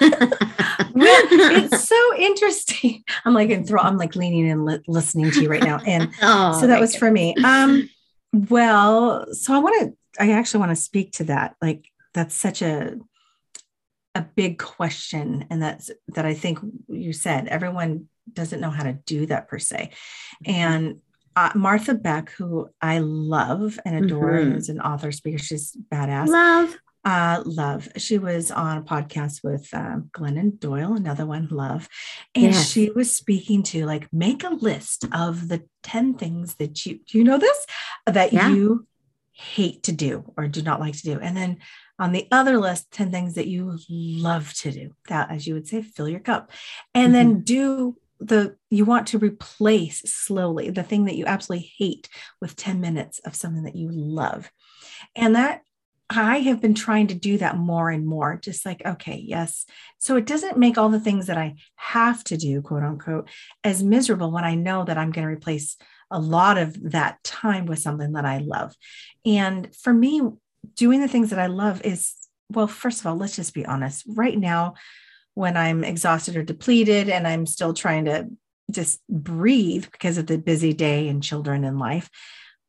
it's 0.94 1.88
so 1.88 2.16
interesting. 2.16 3.04
I'm 3.24 3.34
like 3.34 3.50
enthralled. 3.50 3.86
I'm 3.86 3.98
like 3.98 4.16
leaning 4.16 4.50
and 4.50 4.64
li- 4.64 4.82
listening 4.86 5.30
to 5.32 5.42
you 5.42 5.50
right 5.50 5.62
now. 5.62 5.80
And 5.86 6.10
oh, 6.22 6.58
so 6.60 6.66
that 6.66 6.80
was 6.80 6.96
for 6.96 7.10
me. 7.10 7.34
Um, 7.44 7.90
well, 8.32 9.26
so 9.32 9.54
I 9.54 9.58
want 9.58 9.80
to, 9.80 10.22
I 10.22 10.32
actually 10.32 10.60
want 10.60 10.70
to 10.70 10.76
speak 10.76 11.12
to 11.14 11.24
that. 11.24 11.56
Like 11.60 11.86
that's 12.14 12.34
such 12.34 12.62
a, 12.62 12.96
a 14.14 14.22
big 14.22 14.58
question. 14.58 15.46
And 15.50 15.62
that's, 15.62 15.90
that 16.08 16.24
I 16.26 16.34
think 16.34 16.58
you 16.88 17.12
said 17.12 17.48
everyone 17.48 18.08
doesn't 18.32 18.60
know 18.60 18.70
how 18.70 18.84
to 18.84 18.92
do 18.92 19.26
that 19.26 19.48
per 19.48 19.58
se. 19.58 19.90
And 20.44 20.96
uh, 21.34 21.50
Martha 21.54 21.94
Beck, 21.94 22.30
who 22.30 22.68
I 22.80 22.98
love 22.98 23.78
and 23.86 24.04
adore, 24.04 24.32
Mhm. 24.32 24.56
is 24.56 24.68
an 24.68 24.80
author 24.80 25.12
speaker. 25.12 25.38
She's 25.38 25.74
badass. 25.90 26.28
Love. 26.28 26.76
Uh, 27.04 27.42
love. 27.46 27.88
She 27.96 28.18
was 28.18 28.50
on 28.52 28.78
a 28.78 28.82
podcast 28.82 29.42
with 29.42 29.68
um, 29.74 30.10
Glennon 30.12 30.60
Doyle, 30.60 30.92
another 30.94 31.26
one, 31.26 31.48
Love. 31.50 31.88
And 32.34 32.52
Yes. 32.52 32.70
she 32.70 32.90
was 32.90 33.16
speaking 33.16 33.62
to 33.64 33.86
like, 33.86 34.06
make 34.12 34.44
a 34.44 34.50
list 34.50 35.06
of 35.10 35.48
the 35.48 35.64
10 35.82 36.14
things 36.14 36.54
that 36.56 36.86
you, 36.86 37.00
do 37.08 37.18
you 37.18 37.24
know 37.24 37.38
this? 37.38 37.66
That 38.06 38.32
Yeah. 38.32 38.50
you 38.50 38.86
hate 39.32 39.82
to 39.84 39.92
do 39.92 40.32
or 40.36 40.46
do 40.46 40.62
not 40.62 40.78
like 40.80 40.94
to 40.98 41.02
do. 41.02 41.18
And 41.18 41.36
then 41.36 41.56
on 42.02 42.10
the 42.10 42.26
other 42.32 42.58
list, 42.58 42.90
10 42.90 43.12
things 43.12 43.34
that 43.36 43.46
you 43.46 43.78
love 43.88 44.52
to 44.54 44.72
do. 44.72 44.90
That, 45.08 45.30
as 45.30 45.46
you 45.46 45.54
would 45.54 45.68
say, 45.68 45.82
fill 45.82 46.08
your 46.08 46.18
cup. 46.18 46.50
And 46.94 47.14
then 47.14 47.34
mm-hmm. 47.34 47.44
do 47.44 47.96
the, 48.18 48.56
you 48.70 48.84
want 48.84 49.06
to 49.08 49.18
replace 49.18 50.00
slowly 50.12 50.70
the 50.70 50.82
thing 50.82 51.04
that 51.04 51.14
you 51.14 51.26
absolutely 51.26 51.72
hate 51.78 52.08
with 52.40 52.56
10 52.56 52.80
minutes 52.80 53.20
of 53.20 53.36
something 53.36 53.62
that 53.62 53.76
you 53.76 53.88
love. 53.92 54.50
And 55.14 55.36
that 55.36 55.62
I 56.10 56.40
have 56.40 56.60
been 56.60 56.74
trying 56.74 57.06
to 57.06 57.14
do 57.14 57.38
that 57.38 57.56
more 57.56 57.88
and 57.88 58.04
more, 58.04 58.36
just 58.36 58.66
like, 58.66 58.84
okay, 58.84 59.22
yes. 59.24 59.64
So 59.98 60.16
it 60.16 60.26
doesn't 60.26 60.58
make 60.58 60.76
all 60.76 60.88
the 60.88 60.98
things 60.98 61.28
that 61.28 61.38
I 61.38 61.54
have 61.76 62.24
to 62.24 62.36
do, 62.36 62.62
quote 62.62 62.82
unquote, 62.82 63.30
as 63.62 63.84
miserable 63.84 64.32
when 64.32 64.42
I 64.42 64.56
know 64.56 64.84
that 64.84 64.98
I'm 64.98 65.12
going 65.12 65.28
to 65.28 65.32
replace 65.32 65.76
a 66.10 66.18
lot 66.18 66.58
of 66.58 66.90
that 66.90 67.22
time 67.22 67.66
with 67.66 67.78
something 67.78 68.14
that 68.14 68.24
I 68.24 68.38
love. 68.38 68.74
And 69.24 69.72
for 69.76 69.94
me, 69.94 70.20
doing 70.74 71.00
the 71.00 71.08
things 71.08 71.30
that 71.30 71.38
I 71.38 71.46
love 71.46 71.82
is, 71.84 72.14
well, 72.50 72.66
first 72.66 73.00
of 73.00 73.06
all, 73.06 73.16
let's 73.16 73.36
just 73.36 73.54
be 73.54 73.66
honest. 73.66 74.04
Right 74.06 74.38
now, 74.38 74.74
when 75.34 75.56
I'm 75.56 75.84
exhausted 75.84 76.36
or 76.36 76.42
depleted 76.42 77.08
and 77.08 77.26
I'm 77.26 77.46
still 77.46 77.72
trying 77.72 78.04
to 78.04 78.28
just 78.70 79.00
breathe 79.08 79.86
because 79.90 80.18
of 80.18 80.26
the 80.26 80.38
busy 80.38 80.72
day 80.72 81.08
and 81.08 81.22
children 81.22 81.64
and 81.64 81.78
life, 81.78 82.10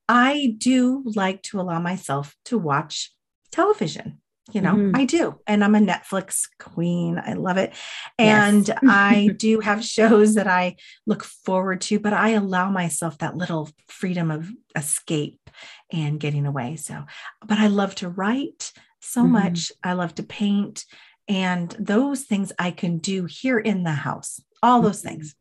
I 0.07 0.55
do 0.57 1.03
like 1.15 1.41
to 1.43 1.59
allow 1.59 1.79
myself 1.79 2.35
to 2.45 2.57
watch 2.57 3.11
television. 3.51 4.19
You 4.51 4.59
know, 4.59 4.73
Mhm. 4.73 4.91
I 4.97 5.05
do. 5.05 5.39
And 5.47 5.63
I'm 5.63 5.73
a 5.73 5.79
Netflix 5.79 6.49
queen. 6.59 7.17
I 7.17 7.33
love 7.33 7.55
it. 7.57 7.73
Yes. 8.19 8.53
And 8.69 8.77
I 8.89 9.29
do 9.37 9.61
have 9.61 9.85
shows 9.85 10.35
that 10.35 10.47
I 10.47 10.75
look 11.05 11.23
forward 11.23 11.79
to, 11.81 11.99
but 11.99 12.11
I 12.11 12.29
allow 12.31 12.69
myself 12.69 13.17
that 13.19 13.37
little 13.37 13.69
freedom 13.87 14.31
of 14.31 14.51
escape 14.75 15.42
and 15.91 16.19
getting 16.19 16.45
away. 16.45 16.75
So, 16.75 17.03
but 17.45 17.57
I 17.59 17.67
love 17.67 17.95
to 17.95 18.09
write 18.09 18.71
so 18.99 19.23
Mhm. 19.23 19.29
much. 19.29 19.71
I 19.83 19.93
love 19.93 20.15
to 20.15 20.23
paint. 20.23 20.85
And 21.27 21.69
those 21.79 22.23
things 22.23 22.51
I 22.59 22.71
can 22.71 22.97
do 22.97 23.25
here 23.25 23.57
in 23.59 23.83
the 23.83 23.91
house, 23.91 24.41
all 24.61 24.81
those 24.81 25.01
Mhm. 25.01 25.07
things. 25.07 25.35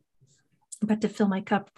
But 0.80 1.00
to 1.02 1.08
fill 1.08 1.28
my 1.28 1.40
cup 1.40 1.70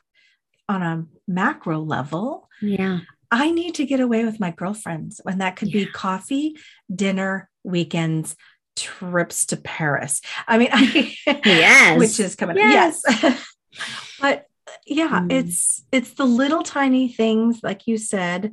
on 0.69 0.83
a 0.83 1.07
macro 1.29 1.81
level, 1.81 2.49
Yeah. 2.63 3.01
I 3.31 3.51
need 3.51 3.75
to 3.77 3.85
get 3.87 4.01
away 4.01 4.25
with 4.25 4.41
my 4.41 4.51
girlfriends. 4.51 5.21
And 5.27 5.41
that 5.41 5.57
could 5.57 5.71
be 5.71 5.87
coffee, 5.87 6.57
dinner, 6.95 7.51
weekends, 7.65 8.37
trips 8.77 9.47
to 9.47 9.57
Paris. 9.57 10.21
I 10.47 10.59
mean, 10.59 10.69
I, 10.73 11.17
Yes. 11.45 11.99
which 11.99 12.21
is 12.21 12.35
coming 12.35 12.57
Yes. 12.57 13.03
yes. 13.09 13.47
but 14.21 14.47
yeah, 14.87 15.21
Mm. 15.21 15.33
it's 15.33 15.83
it's 15.93 16.15
the 16.15 16.25
little 16.27 16.63
tiny 16.63 17.09
things, 17.09 17.61
like 17.63 17.87
you 17.87 17.97
said, 17.97 18.53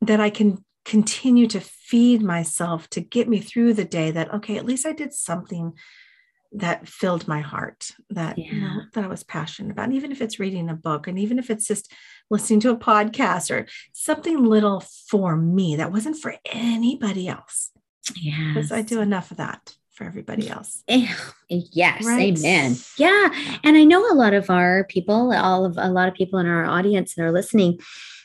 that 0.00 0.20
I 0.20 0.30
can 0.30 0.64
continue 0.84 1.46
to 1.48 1.60
feed 1.60 2.22
myself 2.22 2.88
to 2.90 3.00
get 3.00 3.28
me 3.28 3.40
through 3.40 3.74
the 3.74 3.84
day 3.84 4.10
that 4.10 4.32
okay, 4.34 4.56
at 4.56 4.64
least 4.64 4.86
I 4.86 4.92
did 4.92 5.12
something 5.12 5.74
that 6.52 6.88
filled 6.88 7.28
my 7.28 7.40
heart 7.42 7.90
that 8.08 8.38
you 8.38 8.58
know 8.58 8.80
that 8.94 9.04
I 9.04 9.06
was 9.08 9.22
passionate 9.22 9.72
about. 9.72 9.84
And 9.86 9.94
even 9.94 10.12
if 10.12 10.22
it's 10.22 10.38
reading 10.40 10.70
a 10.70 10.74
book 10.74 11.06
and 11.06 11.18
even 11.18 11.38
if 11.38 11.50
it's 11.50 11.66
just 11.66 11.92
listening 12.30 12.60
to 12.60 12.70
a 12.70 12.76
podcast 12.78 13.50
or 13.50 13.66
something 13.92 14.42
little 14.44 14.80
for 14.80 15.36
me 15.36 15.76
that 15.76 15.92
wasn't 15.92 16.16
for 16.16 16.36
anybody 16.46 17.28
else. 17.28 17.70
Yeah. 18.16 18.52
Because 18.54 18.72
I 18.72 18.80
do 18.80 19.00
enough 19.02 19.30
of 19.30 19.36
that 19.36 19.74
for 19.98 20.04
everybody 20.04 20.48
else. 20.48 20.82
Eh, 20.88 21.08
Yes, 21.48 22.04
Right. 22.04 22.38
amen. 22.38 22.76
Yeah, 22.96 23.28
and 23.64 23.76
I 23.76 23.84
know 23.84 24.10
a 24.10 24.14
lot 24.14 24.32
of 24.32 24.48
our 24.48 24.84
people, 24.84 25.32
all 25.32 25.64
of 25.64 25.76
a 25.76 25.90
lot 25.90 26.08
of 26.08 26.14
people 26.14 26.38
in 26.38 26.46
our 26.46 26.64
audience 26.64 27.14
that 27.14 27.24
are 27.24 27.32
listening, 27.32 27.80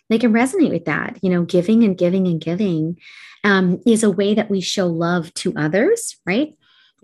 they 0.10 0.20
can 0.20 0.32
resonate 0.32 0.70
with 0.70 0.86
that. 0.86 1.18
You 1.24 1.32
know, 1.32 1.44
giving 1.44 1.84
and 1.84 1.98
giving 1.98 2.28
and 2.28 2.40
giving 2.40 2.98
um, 3.44 3.82
is 3.88 4.04
a 4.04 4.12
way 4.12 4.36
that 4.36 4.50
we 4.52 4.62
show 4.62 4.86
love 4.88 5.34
to 5.36 5.54
others, 5.58 6.18
right? 6.26 6.54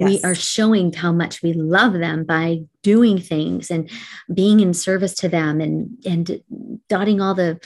We 0.07 0.21
are 0.23 0.35
showing 0.35 0.93
how 0.93 1.11
much 1.11 1.41
we 1.41 1.51
love 1.53 1.93
them 1.93 2.23
by 2.23 2.61
doing 2.83 3.19
things 3.19 3.69
and 3.71 3.89
being 4.33 4.59
in 4.61 4.73
service 4.73 5.13
to 5.15 5.29
them 5.29 5.59
and 5.59 5.97
and 6.05 6.41
dotting 6.87 7.19
all 7.21 7.33
the 7.35 7.59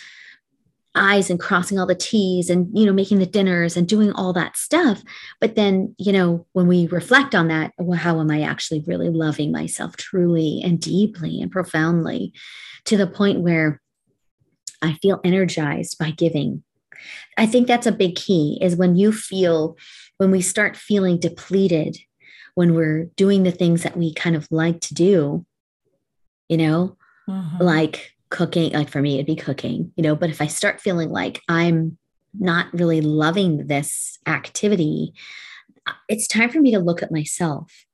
I's 0.95 1.29
and 1.29 1.39
crossing 1.39 1.79
all 1.79 1.87
the 1.87 1.95
T's 1.95 2.49
and 2.49 2.67
you 2.77 2.85
know 2.85 2.93
making 2.93 3.19
the 3.19 3.25
dinners 3.25 3.75
and 3.75 3.87
doing 3.87 4.11
all 4.11 4.31
that 4.33 4.55
stuff. 4.57 5.01
But 5.41 5.55
then, 5.55 5.95
you 5.97 6.11
know, 6.11 6.45
when 6.53 6.67
we 6.67 6.87
reflect 6.87 7.33
on 7.33 7.47
that, 7.47 7.73
well, 7.77 7.97
how 7.97 8.19
am 8.19 8.29
I 8.29 8.41
actually 8.41 8.83
really 8.85 9.09
loving 9.09 9.51
myself 9.51 9.97
truly 9.97 10.61
and 10.63 10.79
deeply 10.79 11.41
and 11.41 11.51
profoundly 11.51 12.33
to 12.85 12.97
the 12.97 13.07
point 13.07 13.41
where 13.41 13.81
I 14.81 14.93
feel 14.93 15.19
energized 15.23 15.97
by 15.97 16.11
giving? 16.11 16.63
I 17.37 17.47
think 17.47 17.67
that's 17.67 17.87
a 17.87 17.91
big 17.91 18.15
key 18.15 18.59
is 18.61 18.75
when 18.75 18.95
you 18.95 19.11
feel, 19.11 19.75
when 20.19 20.31
we 20.31 20.41
start 20.41 20.77
feeling 20.77 21.19
depleted, 21.19 21.97
when 22.55 22.75
we're 22.75 23.05
doing 23.17 23.43
the 23.43 23.51
things 23.51 23.83
that 23.83 23.97
we 23.97 24.13
kind 24.13 24.35
of 24.35 24.47
like 24.51 24.79
to 24.81 24.93
do, 24.93 25.45
you 26.47 26.57
know, 26.57 26.97
Mhm. 27.27 27.59
like 27.59 28.13
cooking 28.33 28.73
like 28.73 28.89
for 28.89 28.99
me 28.99 29.13
it'd 29.13 29.27
be 29.27 29.35
cooking 29.35 29.93
you 29.95 30.01
know 30.01 30.15
but 30.15 30.31
if 30.31 30.41
i 30.41 30.47
start 30.47 30.81
feeling 30.81 31.09
like 31.09 31.39
i'm 31.47 31.95
not 32.37 32.65
really 32.73 32.99
loving 32.99 33.67
this 33.67 34.17
activity 34.25 35.13
it's 36.09 36.27
time 36.27 36.49
for 36.49 36.59
me 36.59 36.71
to 36.71 36.79
look 36.79 37.03
at 37.03 37.11
myself 37.11 37.85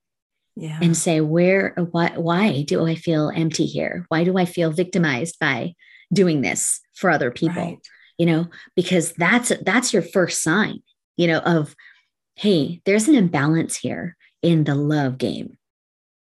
yeah. 0.56 0.80
and 0.82 0.96
say 0.96 1.20
where 1.20 1.76
why 1.92 2.14
why 2.16 2.64
do 2.64 2.88
i 2.88 2.96
feel 2.96 3.30
empty 3.36 3.66
here 3.66 4.06
why 4.08 4.24
do 4.24 4.38
i 4.38 4.46
feel 4.46 4.72
victimized 4.72 5.38
by 5.42 5.74
doing 6.14 6.40
this 6.40 6.80
for 6.96 7.10
other 7.10 7.32
people 7.32 7.62
Right. 7.62 7.78
you 8.18 8.26
know 8.26 8.48
because 8.78 9.12
that's 9.18 9.52
that's 9.66 9.92
your 9.92 10.02
first 10.02 10.42
sign 10.42 10.82
you 11.18 11.28
know 11.28 11.40
of 11.40 11.76
hey 12.36 12.82
there's 12.86 13.10
an 13.10 13.16
imbalance 13.16 13.76
here 13.76 14.16
in 14.42 14.64
the 14.64 14.76
love 14.76 15.18
game 15.18 15.58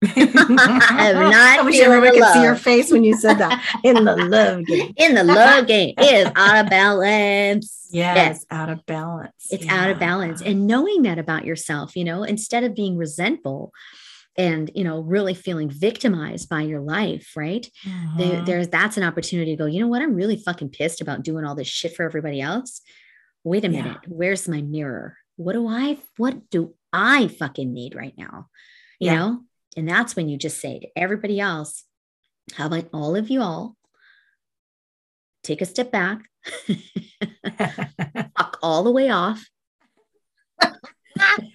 I'm 0.05 0.33
not 0.33 1.59
I 1.59 1.61
wish 1.63 1.79
everyone 1.79 2.13
could 2.13 2.33
see 2.33 2.41
your 2.43 2.55
face 2.55 2.91
when 2.91 3.03
you 3.03 3.15
said 3.15 3.35
that 3.39 3.63
in 3.83 4.03
the 4.03 4.15
love 4.29 4.65
game. 4.65 4.93
in 4.97 5.15
the 5.15 5.23
love 5.23 5.67
game 5.67 5.93
is 5.97 6.29
out 6.35 6.63
of 6.65 6.69
balance. 6.69 7.87
Yes, 7.91 8.45
out 8.51 8.69
of 8.69 8.85
balance. 8.85 9.31
It's 9.49 9.67
out 9.69 9.89
of 9.89 9.99
balance. 9.99 10.41
And 10.41 10.67
knowing 10.67 11.03
that 11.03 11.17
about 11.17 11.45
yourself, 11.45 11.95
you 11.95 12.03
know, 12.03 12.23
instead 12.23 12.63
of 12.65 12.75
being 12.75 12.97
resentful 12.97 13.71
and, 14.37 14.69
you 14.75 14.83
know, 14.83 14.99
really 14.99 15.33
feeling 15.33 15.69
victimized 15.69 16.49
by 16.49 16.61
your 16.63 16.81
life, 16.81 17.31
right? 17.37 17.65
There, 18.17 18.37
Mhm. 18.41 18.45
there's 18.45 18.67
that's 18.67 18.97
an 18.97 19.03
opportunity 19.03 19.51
to 19.51 19.57
go, 19.57 19.65
you 19.65 19.79
know 19.79 19.87
what? 19.87 20.01
I'm 20.01 20.13
really 20.13 20.35
fucking 20.35 20.69
pissed 20.69 20.99
about 20.99 21.23
doing 21.23 21.45
all 21.45 21.55
this 21.55 21.67
shit 21.69 21.95
for 21.95 22.03
everybody 22.03 22.41
else. 22.41 22.81
Wait 23.45 23.63
a 23.63 23.69
Yeah. 23.69 23.81
minute. 23.83 23.97
Where's 24.07 24.47
my 24.49 24.61
mirror? 24.61 25.15
What 25.37 25.53
do 25.53 25.67
I, 25.67 25.99
what 26.17 26.49
do 26.49 26.73
I 26.91 27.27
fucking 27.29 27.71
need 27.73 27.95
right 27.95 28.13
now? 28.17 28.47
You 28.99 29.11
Yeah. 29.11 29.15
know? 29.15 29.41
And 29.75 29.87
that's 29.87 30.15
when 30.15 30.29
you 30.29 30.37
just 30.37 30.59
say 30.59 30.79
to 30.79 30.87
everybody 30.95 31.39
else, 31.39 31.83
how 32.53 32.67
about 32.67 32.89
all 32.93 33.15
of 33.15 33.29
you 33.29 33.41
all 33.41 33.75
take 35.43 35.61
a 35.61 35.65
step 35.65 35.91
back, 35.91 36.21
fuck 38.37 38.57
all 38.63 38.83
the 38.83 38.91
way 38.91 39.09
off, 39.09 39.45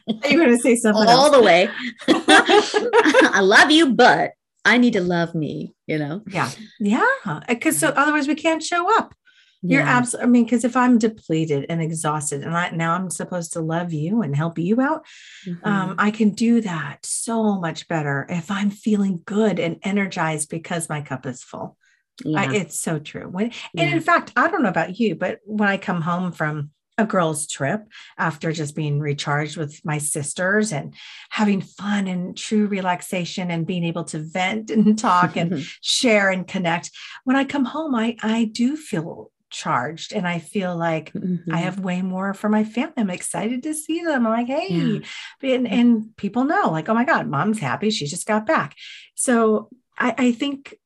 You're 0.07 0.45
going 0.45 0.57
to 0.57 0.63
say 0.63 0.77
something 0.77 1.07
all 1.09 1.27
else. 1.27 1.37
the 1.37 1.43
way. 1.43 1.69
I 2.09 3.41
love 3.41 3.71
you, 3.71 3.95
but 3.95 4.33
I 4.65 4.79
need 4.79 4.95
to 4.95 5.01
love 5.01 5.35
me, 5.35 5.75
you 5.87 5.99
know? 5.99 6.23
Yeah. 6.27 6.51
Yeah. 6.79 7.07
Because 7.49 7.79
so 7.79 7.89
mm-hmm. 7.89 7.99
otherwise 7.99 8.29
we 8.29 8.35
can't 8.35 8.63
show 8.63 8.97
up. 8.99 9.15
You're 9.63 9.83
Yeah. 9.83 9.97
absolutely, 9.99 10.27
I 10.27 10.31
mean, 10.31 10.45
because 10.45 10.65
if 10.65 10.77
I'm 10.77 10.99
depleted 10.99 11.67
and 11.69 11.83
exhausted 11.83 12.43
and 12.43 12.57
I, 12.57 12.71
now 12.71 12.95
I'm 12.95 13.11
supposed 13.11 13.53
to 13.55 13.61
love 13.61 13.93
you 13.93 14.23
and 14.23 14.35
help 14.35 14.59
you 14.59 14.81
out, 14.81 15.05
Mhm. 15.47 15.67
um, 15.67 15.95
I 15.99 16.11
can 16.11 16.31
do 16.31 16.61
that 16.63 17.05
so 17.05 17.59
much 17.61 17.87
better 17.87 18.27
if 18.31 18.51
I'm 18.51 18.71
feeling 18.71 19.21
good 19.27 19.59
and 19.59 19.77
energized 19.83 20.49
because 20.49 20.89
my 20.89 21.03
cup 21.03 21.27
is 21.27 21.43
full. 21.43 21.77
yeah. 22.25 22.41
I, 22.41 22.55
it's 22.55 22.79
so 22.79 22.99
true. 22.99 23.29
When, 23.29 23.51
and 23.77 23.91
in 23.95 24.01
fact, 24.03 24.33
I 24.37 24.49
don't 24.51 24.63
know 24.63 24.69
about 24.69 24.99
you, 25.01 25.15
but 25.15 25.39
when 25.45 25.69
I 25.69 25.79
come 25.79 26.03
home 26.03 26.33
from 26.33 26.71
a 26.99 27.07
girl's 27.07 27.47
trip 27.47 27.87
after 28.19 28.53
just 28.53 28.77
being 28.77 29.01
recharged 29.01 29.57
with 29.57 29.81
my 29.87 29.97
sisters 29.97 30.71
and 30.71 30.95
having 31.31 31.63
fun 31.63 32.07
and 32.09 32.37
true 32.37 32.67
relaxation 32.67 33.51
and 33.51 33.67
being 33.67 33.85
able 33.85 34.05
to 34.05 34.19
vent 34.19 34.71
and 34.71 34.99
talk 35.09 35.35
and 35.37 35.65
share 35.81 36.29
and 36.29 36.47
connect, 36.47 36.91
when 37.25 37.37
I 37.37 37.45
come 37.45 37.65
home, 37.65 37.95
I 37.95 38.17
I 38.23 38.45
do 38.45 38.77
feel 38.77 39.31
charged 39.51 40.13
and 40.13 40.27
I 40.27 40.39
feel 40.39 40.77
like 40.77 41.13
Mhm. 41.13 41.53
I 41.53 41.59
have 41.59 41.81
way 41.81 42.03
more 42.03 42.33
for 42.35 42.49
my 42.49 42.65
family. 42.65 42.95
I'm 42.97 43.11
excited 43.11 43.63
to 43.65 43.75
see 43.75 44.03
them. 44.05 44.27
I'm 44.27 44.33
like, 44.33 44.47
hey, 44.47 45.03
Yeah. 45.43 45.55
and, 45.55 45.69
and 45.69 46.17
people 46.17 46.45
know, 46.45 46.71
like, 46.71 46.89
oh 46.89 46.95
my 46.95 47.05
God, 47.05 47.27
mom's 47.29 47.59
happy. 47.59 47.91
She 47.91 48.07
just 48.07 48.27
got 48.27 48.47
back. 48.47 48.77
So 49.15 49.69
I, 49.99 50.15
I 50.17 50.33
think 50.33 50.77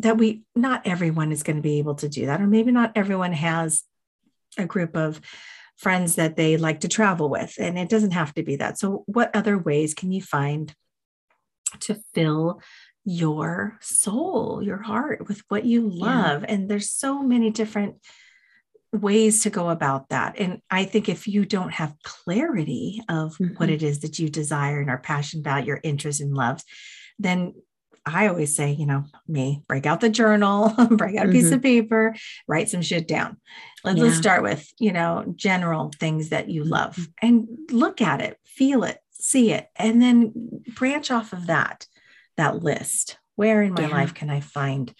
that 0.00 0.18
we 0.18 0.42
not 0.56 0.86
everyone 0.86 1.30
is 1.30 1.42
going 1.44 1.56
to 1.56 1.62
be 1.62 1.78
able 1.78 1.94
to 1.96 2.08
do 2.08 2.26
that 2.26 2.40
or 2.40 2.46
maybe 2.48 2.72
not 2.72 2.92
everyone 2.96 3.32
has 3.32 3.84
a 4.58 4.64
group 4.66 4.96
of 4.96 5.20
friends 5.76 6.16
that 6.16 6.34
they 6.36 6.56
like 6.56 6.80
to 6.80 6.88
travel 6.88 7.28
with 7.28 7.54
and 7.60 7.78
it 7.78 7.88
doesn't 7.88 8.10
have 8.12 8.34
to 8.34 8.42
be 8.42 8.56
that 8.56 8.76
so 8.78 9.04
what 9.06 9.34
other 9.34 9.56
ways 9.56 9.94
can 9.94 10.10
you 10.12 10.20
find 10.22 10.74
to 11.80 11.96
fill 12.14 12.60
your 13.04 13.76
soul 13.80 14.62
your 14.62 14.78
heart 14.78 15.28
with 15.28 15.42
what 15.48 15.64
you 15.64 15.88
love 15.88 16.42
yeah. 16.42 16.54
and 16.54 16.70
there's 16.70 16.90
so 16.90 17.22
many 17.22 17.50
different 17.50 17.96
ways 18.92 19.42
to 19.42 19.50
go 19.50 19.68
about 19.68 20.08
that 20.08 20.38
and 20.38 20.62
i 20.70 20.84
think 20.84 21.08
if 21.08 21.26
you 21.26 21.44
don't 21.44 21.72
have 21.72 21.94
clarity 22.02 23.02
of 23.08 23.36
mm-hmm. 23.36 23.54
what 23.54 23.68
it 23.68 23.82
is 23.82 24.00
that 24.00 24.18
you 24.18 24.28
desire 24.28 24.80
and 24.80 24.88
are 24.88 24.98
passionate 24.98 25.42
about 25.42 25.66
your 25.66 25.80
interests 25.82 26.22
and 26.22 26.34
loves 26.34 26.64
then 27.18 27.54
I 28.06 28.26
always 28.26 28.54
say, 28.54 28.72
you 28.72 28.86
know, 28.86 29.04
me, 29.26 29.62
break 29.66 29.86
out 29.86 30.00
the 30.00 30.10
journal, 30.10 30.68
break 30.90 31.16
out 31.16 31.26
a 31.26 31.32
piece 31.32 31.46
mm-hmm. 31.46 31.54
of 31.54 31.62
paper, 31.62 32.14
write 32.46 32.68
some 32.68 32.82
shit 32.82 33.08
down. 33.08 33.38
Let's, 33.82 33.98
yeah. 33.98 34.04
let's 34.04 34.16
start 34.16 34.42
with, 34.42 34.66
you 34.78 34.92
know, 34.92 35.32
general 35.36 35.90
things 35.98 36.28
that 36.28 36.50
you 36.50 36.64
love 36.64 36.96
mm-hmm. 36.96 37.26
and 37.26 37.48
look 37.70 38.02
at 38.02 38.20
it, 38.20 38.38
feel 38.44 38.84
it, 38.84 38.98
see 39.12 39.52
it, 39.52 39.68
and 39.76 40.02
then 40.02 40.32
branch 40.74 41.10
off 41.10 41.32
of 41.32 41.46
that, 41.46 41.86
that 42.36 42.62
list. 42.62 43.18
Where 43.36 43.62
in 43.62 43.74
my 43.74 43.88
yeah. 43.88 43.88
life 43.88 44.14
can 44.14 44.30
I 44.30 44.40
find, 44.40 44.94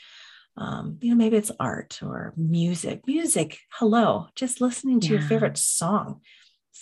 um, 0.57 0.99
you 1.01 1.11
know, 1.11 1.17
maybe 1.17 1.37
it's 1.37 1.53
art 1.61 2.01
or 2.03 2.35
music. 2.37 3.07
Music, 3.07 3.59
hello, 3.71 4.27
just 4.35 4.61
listening 4.61 5.01
to 5.01 5.07
yeah. 5.07 5.13
your 5.15 5.23
favorite 5.23 5.57
song 5.57 6.21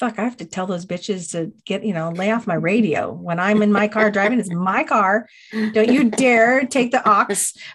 fuck, 0.03 0.19
I 0.19 0.25
have 0.25 0.39
to 0.39 0.45
tell 0.45 0.67
those 0.67 0.85
bitches 0.85 1.31
to 1.31 1.53
get, 1.65 1.85
you 1.85 1.93
know, 1.93 2.11
lay 2.11 2.33
off 2.33 2.47
my 2.47 2.55
radio 2.73 3.13
when 3.13 3.39
I'm 3.39 3.63
in 3.63 3.71
my 3.71 3.87
car 3.87 4.11
driving. 4.11 4.41
It's 4.41 4.53
my 4.53 4.83
car. 4.83 5.29
Don't 5.53 5.91
you 5.91 6.11
dare 6.11 6.67
take 6.67 6.91
the 6.91 7.03
aux, 7.09 7.35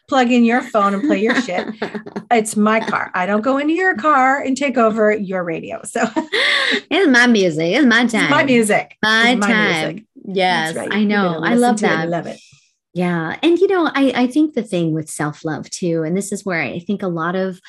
plug 0.09 0.31
in 0.31 0.43
your 0.43 0.61
phone 0.61 0.93
and 0.93 1.03
play 1.03 1.21
your 1.21 1.39
shit. 1.41 1.67
It's 2.29 2.57
my 2.57 2.81
car. 2.81 3.11
I 3.13 3.25
don't 3.25 3.41
go 3.41 3.57
into 3.57 3.73
your 3.73 3.95
car 3.95 4.41
and 4.41 4.57
take 4.57 4.77
over 4.77 5.15
your 5.15 5.43
radio. 5.43 5.81
So 5.85 6.03
it's 6.15 7.07
my 7.07 7.27
music. 7.27 7.73
It's 7.73 7.85
my 7.85 8.05
time. 8.07 8.23
It's 8.23 8.31
my 8.31 8.43
music. 8.43 8.97
My, 9.01 9.35
my 9.35 9.47
time. 9.47 9.85
Music. 9.87 10.05
Yes, 10.25 10.75
right. 10.75 10.91
I 10.91 11.05
know. 11.05 11.39
I 11.41 11.55
love 11.55 11.79
that. 11.79 11.99
I 11.99 12.03
love 12.03 12.27
it. 12.27 12.39
Yeah. 12.97 13.37
And 13.43 13.59
you 13.59 13.67
know, 13.67 13.91
I, 13.93 14.11
I 14.15 14.27
think 14.27 14.55
the 14.55 14.63
thing 14.63 14.91
with 14.91 15.07
self-love 15.07 15.69
too, 15.69 16.01
and 16.01 16.17
this 16.17 16.31
is 16.31 16.43
where 16.43 16.59
I 16.59 16.79
think 16.79 17.03
a 17.03 17.07
lot 17.07 17.35
of 17.35 17.61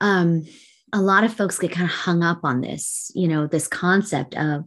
um 0.00 0.44
a 0.92 1.00
lot 1.00 1.22
of 1.22 1.32
folks 1.32 1.60
get 1.60 1.70
kind 1.70 1.88
of 1.88 1.94
hung 1.94 2.24
up 2.24 2.40
on 2.42 2.60
this, 2.60 3.12
you 3.14 3.28
know, 3.28 3.46
this 3.46 3.68
concept 3.68 4.34
of 4.34 4.64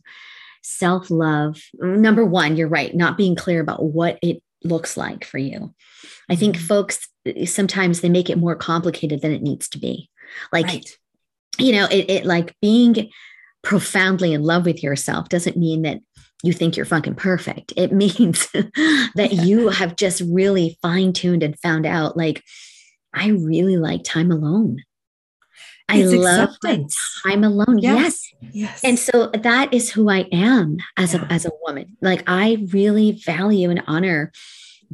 self 0.64 1.12
love. 1.12 1.62
Number 1.74 2.26
one, 2.26 2.56
you're 2.56 2.70
right, 2.70 2.96
not 2.96 3.18
being 3.18 3.36
clear 3.36 3.60
about 3.60 3.84
what 3.84 4.18
it 4.22 4.42
looks 4.64 4.96
like 4.96 5.26
for 5.26 5.40
you. 5.40 5.74
I 6.30 6.38
think 6.38 6.56
mm-hmm. 6.56 6.68
folks 6.68 7.10
sometimes 7.44 8.00
they 8.00 8.08
make 8.10 8.30
it 8.30 8.38
more 8.38 8.56
complicated 8.56 9.22
than 9.22 9.34
it 9.34 9.42
needs 9.42 9.68
to 9.70 9.78
be. 9.78 10.10
Like, 10.54 10.68
right. 10.68 10.98
you 11.58 11.74
know, 11.74 11.88
it, 11.92 12.10
it 12.10 12.26
like 12.26 12.56
being 12.62 13.10
profoundly 13.62 14.32
in 14.32 14.42
love 14.42 14.66
with 14.66 14.82
yourself 14.82 15.28
doesn't 15.28 15.58
mean 15.58 15.82
that 15.82 16.00
you 16.44 16.54
think 16.54 16.76
you're 16.76 16.86
fucking 16.86 17.16
perfect. 17.16 17.74
It 17.76 17.92
means 17.92 18.48
that 18.52 19.30
yeah. 19.32 19.44
you 19.44 19.70
have 19.70 19.96
just 19.96 20.22
really 20.30 20.78
fine 20.82 21.14
tuned 21.14 21.44
and 21.44 21.60
found 21.60 21.86
out 21.86 22.18
like, 22.18 22.44
I 23.14 23.30
really 23.30 23.78
like 23.78 24.04
time 24.04 24.32
alone. 24.32 24.84
I 25.90 26.04
love 26.04 26.50
acceptance. 26.50 26.98
time 27.24 27.44
alone. 27.44 27.80
Yes. 27.80 28.26
yes. 28.40 28.52
yes. 28.54 28.84
And 28.84 28.98
so 28.98 29.28
that 29.28 29.74
is 29.74 29.92
who 29.92 30.10
I 30.10 30.26
am 30.32 30.78
as 30.96 31.14
yeah. 31.14 31.28
a 31.30 31.34
as 31.34 31.46
a 31.46 31.52
woman. 31.64 31.98
Like 32.02 32.24
I 32.28 32.66
really 32.72 33.22
value 33.26 33.70
and 33.70 33.84
honor 33.88 34.32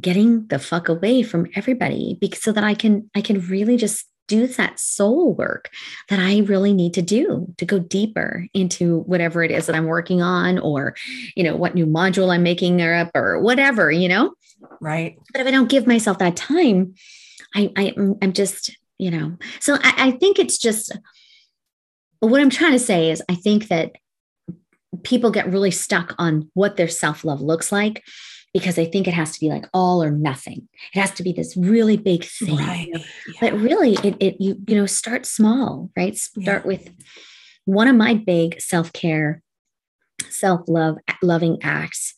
getting 0.00 0.46
the 0.48 0.58
fuck 0.58 0.88
away 0.88 1.22
from 1.22 1.46
everybody 1.54 2.18
because 2.20 2.42
so 2.42 2.50
that 2.50 2.64
I 2.64 2.74
can 2.74 3.08
I 3.14 3.20
can 3.20 3.40
really 3.46 3.76
just 3.76 4.06
do 4.28 4.46
that 4.46 4.78
soul 4.78 5.34
work 5.34 5.70
that 6.08 6.20
I 6.20 6.38
really 6.40 6.72
need 6.72 6.94
to 6.94 7.02
do 7.02 7.52
to 7.58 7.66
go 7.66 7.80
deeper 7.80 8.46
into 8.54 9.00
whatever 9.00 9.42
it 9.42 9.50
is 9.50 9.66
that 9.66 9.74
I'm 9.74 9.86
working 9.86 10.22
on 10.22 10.58
or 10.58 10.94
you 11.34 11.42
know 11.42 11.56
what 11.56 11.74
new 11.74 11.86
module 11.86 12.32
I'm 12.32 12.44
making 12.44 12.80
or 12.80 12.94
up 12.94 13.10
or 13.14 13.40
whatever, 13.40 13.90
you 13.90 14.08
know? 14.08 14.34
Right. 14.80 15.18
But 15.32 15.40
if 15.40 15.46
I 15.46 15.50
don't 15.50 15.70
give 15.70 15.86
myself 15.86 16.18
that 16.18 16.36
time, 16.36 16.94
I, 17.54 17.72
I 17.76 17.94
I'm 18.22 18.32
just 18.32 18.76
you 18.98 19.10
know 19.10 19.36
so 19.60 19.74
I, 19.74 19.94
I 19.96 20.10
think 20.12 20.38
it's 20.38 20.58
just 20.58 20.96
what 22.20 22.40
i'm 22.40 22.50
trying 22.50 22.72
to 22.72 22.78
say 22.78 23.10
is 23.10 23.22
i 23.28 23.34
think 23.34 23.68
that 23.68 23.92
people 25.02 25.30
get 25.30 25.52
really 25.52 25.70
stuck 25.70 26.14
on 26.18 26.50
what 26.54 26.76
their 26.76 26.88
self-love 26.88 27.40
looks 27.40 27.70
like 27.70 28.04
because 28.52 28.78
I 28.78 28.84
think 28.84 29.06
it 29.06 29.14
has 29.14 29.32
to 29.32 29.40
be 29.40 29.48
like 29.48 29.66
all 29.72 30.02
or 30.02 30.10
nothing. 30.10 30.68
It 30.94 31.00
has 31.00 31.10
to 31.12 31.22
be 31.22 31.32
this 31.32 31.56
really 31.56 31.96
big 31.96 32.24
thing. 32.24 32.56
Right. 32.56 32.88
Yeah. 32.90 33.00
But 33.40 33.54
really 33.54 33.94
it, 34.04 34.16
it 34.20 34.36
you 34.40 34.56
you 34.66 34.76
know 34.76 34.86
start 34.86 35.26
small, 35.26 35.90
right? 35.96 36.16
Start 36.16 36.62
yeah. 36.62 36.66
with 36.66 36.90
one 37.64 37.88
of 37.88 37.96
my 37.96 38.14
big 38.14 38.60
self-care, 38.60 39.42
self-love 40.30 40.96
loving 41.22 41.58
acts 41.62 42.14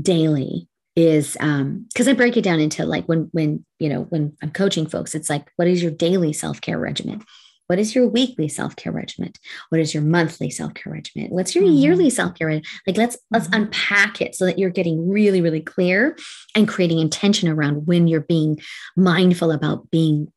daily 0.00 0.68
is 0.96 1.36
um 1.40 1.86
because 1.92 2.06
i 2.06 2.12
break 2.12 2.36
it 2.36 2.44
down 2.44 2.60
into 2.60 2.84
like 2.86 3.04
when 3.06 3.28
when 3.32 3.64
you 3.80 3.88
know 3.88 4.02
when 4.10 4.36
i'm 4.42 4.50
coaching 4.50 4.86
folks 4.86 5.14
it's 5.14 5.28
like 5.28 5.50
what 5.56 5.66
is 5.66 5.82
your 5.82 5.90
daily 5.90 6.32
self-care 6.32 6.78
regimen 6.78 7.20
what 7.66 7.78
is 7.78 7.94
your 7.94 8.06
weekly 8.06 8.48
self-care 8.48 8.92
regimen 8.92 9.32
what 9.68 9.80
is 9.80 9.94
your 9.94 10.02
monthly 10.02 10.50
self-care 10.50 10.92
regimen 10.92 11.28
what's 11.30 11.54
your 11.54 11.64
mm-hmm. 11.64 11.74
yearly 11.74 12.10
self-care 12.10 12.46
regimen 12.46 12.64
like 12.86 12.96
let's 12.96 13.16
mm-hmm. 13.16 13.36
let's 13.36 13.48
unpack 13.52 14.20
it 14.20 14.34
so 14.34 14.44
that 14.44 14.58
you're 14.58 14.70
getting 14.70 15.08
really 15.08 15.40
really 15.40 15.60
clear 15.60 16.16
and 16.54 16.68
creating 16.68 16.98
intention 16.98 17.48
around 17.48 17.86
when 17.86 18.06
you're 18.08 18.20
being 18.20 18.58
mindful 18.96 19.50
about 19.50 19.90
being 19.90 20.32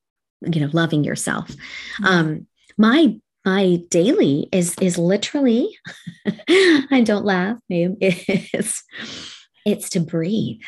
you 0.51 0.61
know 0.61 0.69
loving 0.73 1.03
yourself 1.03 1.49
mm-hmm. 1.49 2.05
um 2.05 2.47
my 2.77 3.15
my 3.45 3.79
daily 3.89 4.49
is 4.51 4.75
is 4.81 4.97
literally 4.97 5.77
i 6.49 7.01
don't 7.05 7.25
laugh 7.25 7.57
is 7.69 8.83
it's 9.67 9.89
to 9.89 9.99
breathe. 9.99 10.61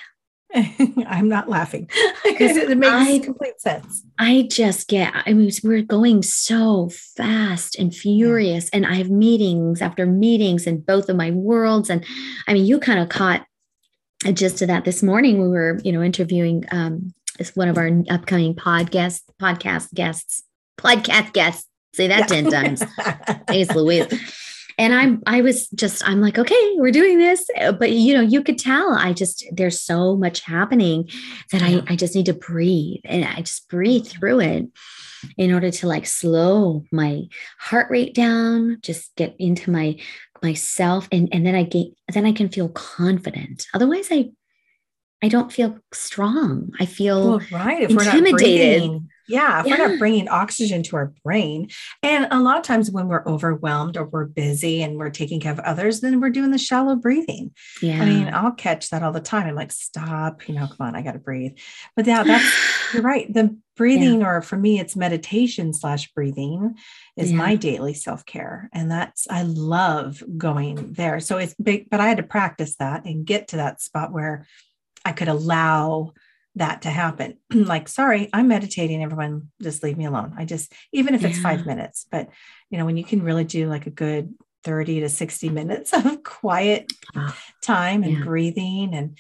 I'm 1.07 1.29
not 1.29 1.49
laughing 1.49 1.89
because 2.23 2.57
it 2.57 2.77
makes 2.77 2.91
I, 2.91 3.19
complete 3.19 3.61
sense. 3.61 4.03
I 4.17 4.47
just 4.49 4.87
get, 4.87 5.13
I 5.13 5.33
mean, 5.33 5.51
we're 5.63 5.83
going 5.83 6.23
so 6.23 6.89
fast 7.15 7.77
and 7.77 7.93
furious, 7.93 8.65
yeah. 8.65 8.77
and 8.77 8.85
I 8.85 8.95
have 8.95 9.09
meetings 9.09 9.81
after 9.81 10.05
meetings 10.05 10.65
in 10.65 10.81
both 10.81 11.09
of 11.09 11.15
my 11.15 11.31
worlds. 11.31 11.89
And 11.89 12.03
I 12.47 12.53
mean, 12.53 12.65
you 12.65 12.79
kind 12.79 12.99
of 12.99 13.09
caught 13.09 13.45
a 14.25 14.33
gist 14.33 14.61
of 14.61 14.67
that 14.69 14.85
this 14.85 15.03
morning. 15.03 15.41
We 15.41 15.49
were, 15.49 15.79
you 15.83 15.91
know, 15.91 16.01
interviewing 16.01 16.65
um, 16.71 17.13
one 17.53 17.69
of 17.69 17.77
our 17.77 17.91
upcoming 18.09 18.55
podcast 18.55 19.21
podcast 19.39 19.93
guests, 19.93 20.43
podcast 20.79 21.33
guests. 21.33 21.67
Say 21.93 22.07
that 22.07 22.31
yeah. 22.31 22.41
10 22.41 22.51
times. 22.51 22.83
Thanks, 23.47 23.73
Louise 23.75 24.07
and 24.79 24.95
i'm 24.95 25.21
i 25.27 25.41
was 25.41 25.67
just 25.69 26.07
i'm 26.07 26.21
like 26.21 26.39
okay 26.39 26.73
we're 26.75 26.89
doing 26.89 27.19
this. 27.19 27.47
But 27.77 27.91
you 27.91 28.15
know 28.15 28.21
you 28.21 28.41
could 28.41 28.57
tell 28.57 28.93
i 28.93 29.13
just 29.13 29.45
there's 29.51 29.79
so 29.79 30.15
much 30.15 30.39
happening 30.41 31.09
that 31.51 31.61
i 31.61 31.83
i 31.87 31.95
just 31.95 32.15
need 32.15 32.25
to 32.25 32.33
breathe. 32.33 33.01
And 33.03 33.25
i 33.25 33.41
just 33.41 33.69
breathe 33.69 34.07
through 34.07 34.39
it 34.39 34.65
in 35.37 35.53
order 35.53 35.69
to 35.69 35.87
like 35.87 36.07
slow 36.07 36.85
my 36.91 37.23
heart 37.59 37.91
rate 37.91 38.15
down 38.15 38.77
just 38.81 39.15
get 39.15 39.35
into 39.37 39.69
my 39.69 39.99
myself. 40.41 41.07
And 41.11 41.27
and 41.33 41.45
then 41.45 41.53
i 41.53 41.63
get 41.63 41.87
then 42.13 42.25
i 42.25 42.31
can 42.31 42.49
feel 42.49 42.69
confident. 42.69 43.67
Otherwise 43.73 44.07
i 44.11 44.29
i 45.21 45.27
don't 45.27 45.51
feel 45.51 45.77
strong. 45.93 46.71
I 46.79 46.85
feel 46.85 47.37
well, 47.37 47.41
right 47.51 47.83
if 47.83 47.91
intimidated 47.91 49.01
yeah, 49.29 49.59
if 49.59 49.67
yeah. 49.67 49.77
we're 49.77 49.87
not 49.87 49.99
bringing 49.99 50.27
oxygen 50.27 50.81
to 50.83 50.95
our 50.95 51.13
brain. 51.23 51.69
And 52.01 52.27
a 52.31 52.39
lot 52.39 52.57
of 52.57 52.63
times 52.63 52.89
when 52.89 53.07
we're 53.07 53.25
overwhelmed 53.25 53.95
or 53.95 54.05
we're 54.05 54.25
busy 54.25 54.81
and 54.81 54.97
we're 54.97 55.11
taking 55.11 55.39
care 55.39 55.51
of 55.51 55.59
others, 55.59 56.01
then 56.01 56.19
we're 56.19 56.31
doing 56.31 56.51
the 56.51 56.57
shallow 56.57 56.95
breathing. 56.95 57.51
Yeah. 57.81 58.01
I 58.01 58.05
mean, 58.05 58.29
I'll 58.33 58.51
catch 58.51 58.89
that 58.89 59.03
all 59.03 59.11
the 59.11 59.21
time. 59.21 59.47
I'm 59.47 59.55
like, 59.55 59.71
stop, 59.71 60.47
you 60.49 60.55
know, 60.55 60.67
come 60.67 60.87
on, 60.87 60.95
I 60.95 61.03
got 61.03 61.11
to 61.11 61.19
breathe. 61.19 61.53
But 61.95 62.07
yeah, 62.07 62.23
that's, 62.23 62.93
you're 62.93 63.03
right. 63.03 63.31
The 63.31 63.55
breathing, 63.77 64.21
yeah. 64.21 64.27
or 64.27 64.41
for 64.41 64.57
me, 64.57 64.79
it's 64.79 64.95
meditation 64.95 65.73
slash 65.73 66.11
breathing 66.11 66.75
is 67.15 67.31
yeah. 67.31 67.37
my 67.37 67.55
daily 67.55 67.93
self 67.93 68.25
care. 68.25 68.69
And 68.73 68.89
that's, 68.89 69.27
I 69.29 69.43
love 69.43 70.23
going 70.37 70.93
there. 70.93 71.19
So 71.19 71.37
it's 71.37 71.53
big, 71.53 71.89
but 71.89 71.99
I 71.99 72.07
had 72.07 72.17
to 72.17 72.23
practice 72.23 72.75
that 72.77 73.05
and 73.05 73.25
get 73.25 73.49
to 73.49 73.57
that 73.57 73.81
spot 73.81 74.11
where 74.11 74.47
I 75.05 75.11
could 75.11 75.27
allow 75.27 76.13
that 76.55 76.83
to 76.83 76.89
happen. 76.89 77.37
like, 77.53 77.87
sorry, 77.87 78.29
I'm 78.33 78.47
meditating. 78.47 79.03
Everyone 79.03 79.49
just 79.61 79.83
leave 79.83 79.97
me 79.97 80.05
alone. 80.05 80.33
I 80.37 80.45
just, 80.45 80.73
even 80.91 81.15
if 81.15 81.23
it's 81.23 81.37
yeah. 81.37 81.43
five 81.43 81.65
minutes, 81.65 82.05
but 82.09 82.29
you 82.69 82.77
know, 82.77 82.85
when 82.85 82.97
you 82.97 83.03
can 83.03 83.23
really 83.23 83.43
do 83.43 83.67
like 83.67 83.87
a 83.87 83.91
good 83.91 84.33
30 84.63 85.01
to 85.01 85.09
60 85.09 85.49
minutes 85.49 85.93
of 85.93 86.23
quiet 86.23 86.91
oh, 87.15 87.35
time 87.61 88.03
and 88.03 88.19
yeah. 88.19 88.23
breathing 88.23 88.93
and 88.93 89.17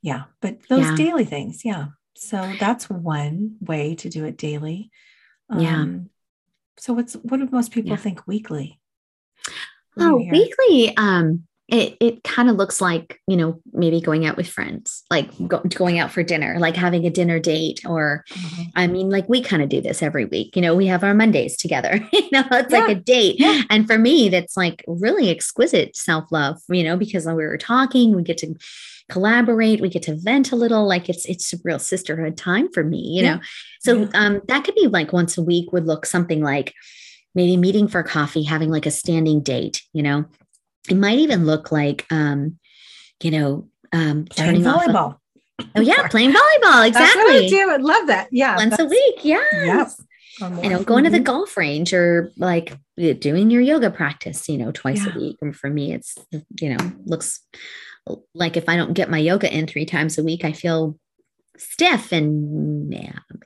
yeah, 0.00 0.24
but 0.40 0.58
those 0.68 0.84
yeah. 0.84 0.96
daily 0.96 1.24
things. 1.24 1.64
Yeah. 1.64 1.86
So 2.16 2.52
that's 2.58 2.88
one 2.88 3.56
way 3.60 3.94
to 3.96 4.08
do 4.08 4.24
it 4.24 4.36
daily. 4.36 4.90
Um, 5.50 5.60
yeah. 5.60 5.86
So 6.78 6.92
what's, 6.92 7.14
what 7.14 7.38
do 7.38 7.48
most 7.50 7.72
people 7.72 7.96
think 7.96 8.26
weekly? 8.26 8.80
Oh, 9.98 10.16
weekly. 10.16 10.96
Um, 10.96 11.47
it, 11.68 11.98
it 12.00 12.24
kind 12.24 12.48
of 12.48 12.56
looks 12.56 12.80
like 12.80 13.20
you 13.26 13.36
know 13.36 13.60
maybe 13.72 14.00
going 14.00 14.24
out 14.24 14.36
with 14.36 14.48
friends 14.48 15.04
like 15.10 15.30
go, 15.46 15.60
going 15.60 15.98
out 15.98 16.10
for 16.10 16.22
dinner 16.22 16.56
like 16.58 16.74
having 16.74 17.04
a 17.06 17.10
dinner 17.10 17.38
date 17.38 17.80
or 17.86 18.24
mm-hmm. 18.30 18.62
i 18.74 18.86
mean 18.86 19.10
like 19.10 19.28
we 19.28 19.42
kind 19.42 19.62
of 19.62 19.68
do 19.68 19.80
this 19.80 20.02
every 20.02 20.24
week 20.24 20.56
you 20.56 20.62
know 20.62 20.74
we 20.74 20.86
have 20.86 21.04
our 21.04 21.14
mondays 21.14 21.56
together 21.56 21.96
you 22.12 22.28
know 22.32 22.44
it's 22.52 22.72
yeah. 22.72 22.78
like 22.78 22.96
a 22.96 23.00
date 23.00 23.36
yeah. 23.38 23.62
and 23.70 23.86
for 23.86 23.98
me 23.98 24.28
that's 24.28 24.56
like 24.56 24.82
really 24.86 25.30
exquisite 25.30 25.94
self-love 25.94 26.58
you 26.70 26.82
know 26.82 26.96
because 26.96 27.26
when 27.26 27.36
we 27.36 27.44
were 27.44 27.58
talking 27.58 28.16
we 28.16 28.22
get 28.22 28.38
to 28.38 28.54
collaborate 29.10 29.80
we 29.80 29.88
get 29.88 30.02
to 30.02 30.16
vent 30.16 30.52
a 30.52 30.56
little 30.56 30.86
like 30.86 31.08
it's 31.08 31.24
it's 31.26 31.52
a 31.52 31.58
real 31.64 31.78
sisterhood 31.78 32.36
time 32.36 32.70
for 32.72 32.84
me 32.84 32.98
you 32.98 33.22
yeah. 33.22 33.34
know 33.34 33.40
so 33.80 34.08
um 34.14 34.40
that 34.48 34.64
could 34.64 34.74
be 34.74 34.86
like 34.86 35.12
once 35.12 35.36
a 35.36 35.42
week 35.42 35.72
would 35.72 35.86
look 35.86 36.06
something 36.06 36.42
like 36.42 36.74
maybe 37.34 37.56
meeting 37.56 37.88
for 37.88 38.02
coffee 38.02 38.42
having 38.42 38.70
like 38.70 38.86
a 38.86 38.90
standing 38.90 39.40
date 39.40 39.82
you 39.92 40.02
know 40.02 40.26
it 40.88 40.96
might 40.96 41.18
even 41.18 41.46
look 41.46 41.72
like, 41.72 42.06
um, 42.10 42.58
you 43.22 43.30
know, 43.30 43.68
um, 43.92 44.26
playing 44.30 44.62
volleyball. 44.62 45.18
oh 45.76 45.80
yeah, 45.80 46.08
playing 46.10 46.30
volleyball. 46.30 46.86
Exactly. 46.86 46.92
That's 46.92 47.16
what 47.16 47.44
I 47.44 47.48
do. 47.48 47.70
I 47.70 47.76
love 47.76 48.06
that. 48.08 48.28
Yeah, 48.30 48.56
once 48.56 48.78
a 48.78 48.84
week. 48.84 49.24
Yeah. 49.24 49.44
Yep. 49.52 49.88
You 50.62 50.70
know, 50.70 50.84
going 50.84 51.02
to 51.02 51.10
the 51.10 51.18
golf 51.18 51.56
range 51.56 51.92
or 51.92 52.30
like 52.36 52.76
doing 52.96 53.50
your 53.50 53.60
yoga 53.60 53.90
practice, 53.90 54.48
you 54.48 54.56
know, 54.56 54.70
twice 54.70 55.04
yeah. 55.04 55.12
a 55.12 55.18
week. 55.18 55.36
And 55.42 55.54
for 55.54 55.68
me, 55.68 55.92
it's, 55.92 56.16
you 56.60 56.76
know, 56.76 56.92
looks 57.04 57.40
like 58.34 58.56
if 58.56 58.68
I 58.68 58.76
don't 58.76 58.92
get 58.92 59.10
my 59.10 59.18
yoga 59.18 59.52
in 59.52 59.66
three 59.66 59.84
times 59.84 60.16
a 60.16 60.22
week, 60.22 60.44
I 60.44 60.52
feel 60.52 60.96
stiff 61.58 62.12
and 62.12 62.94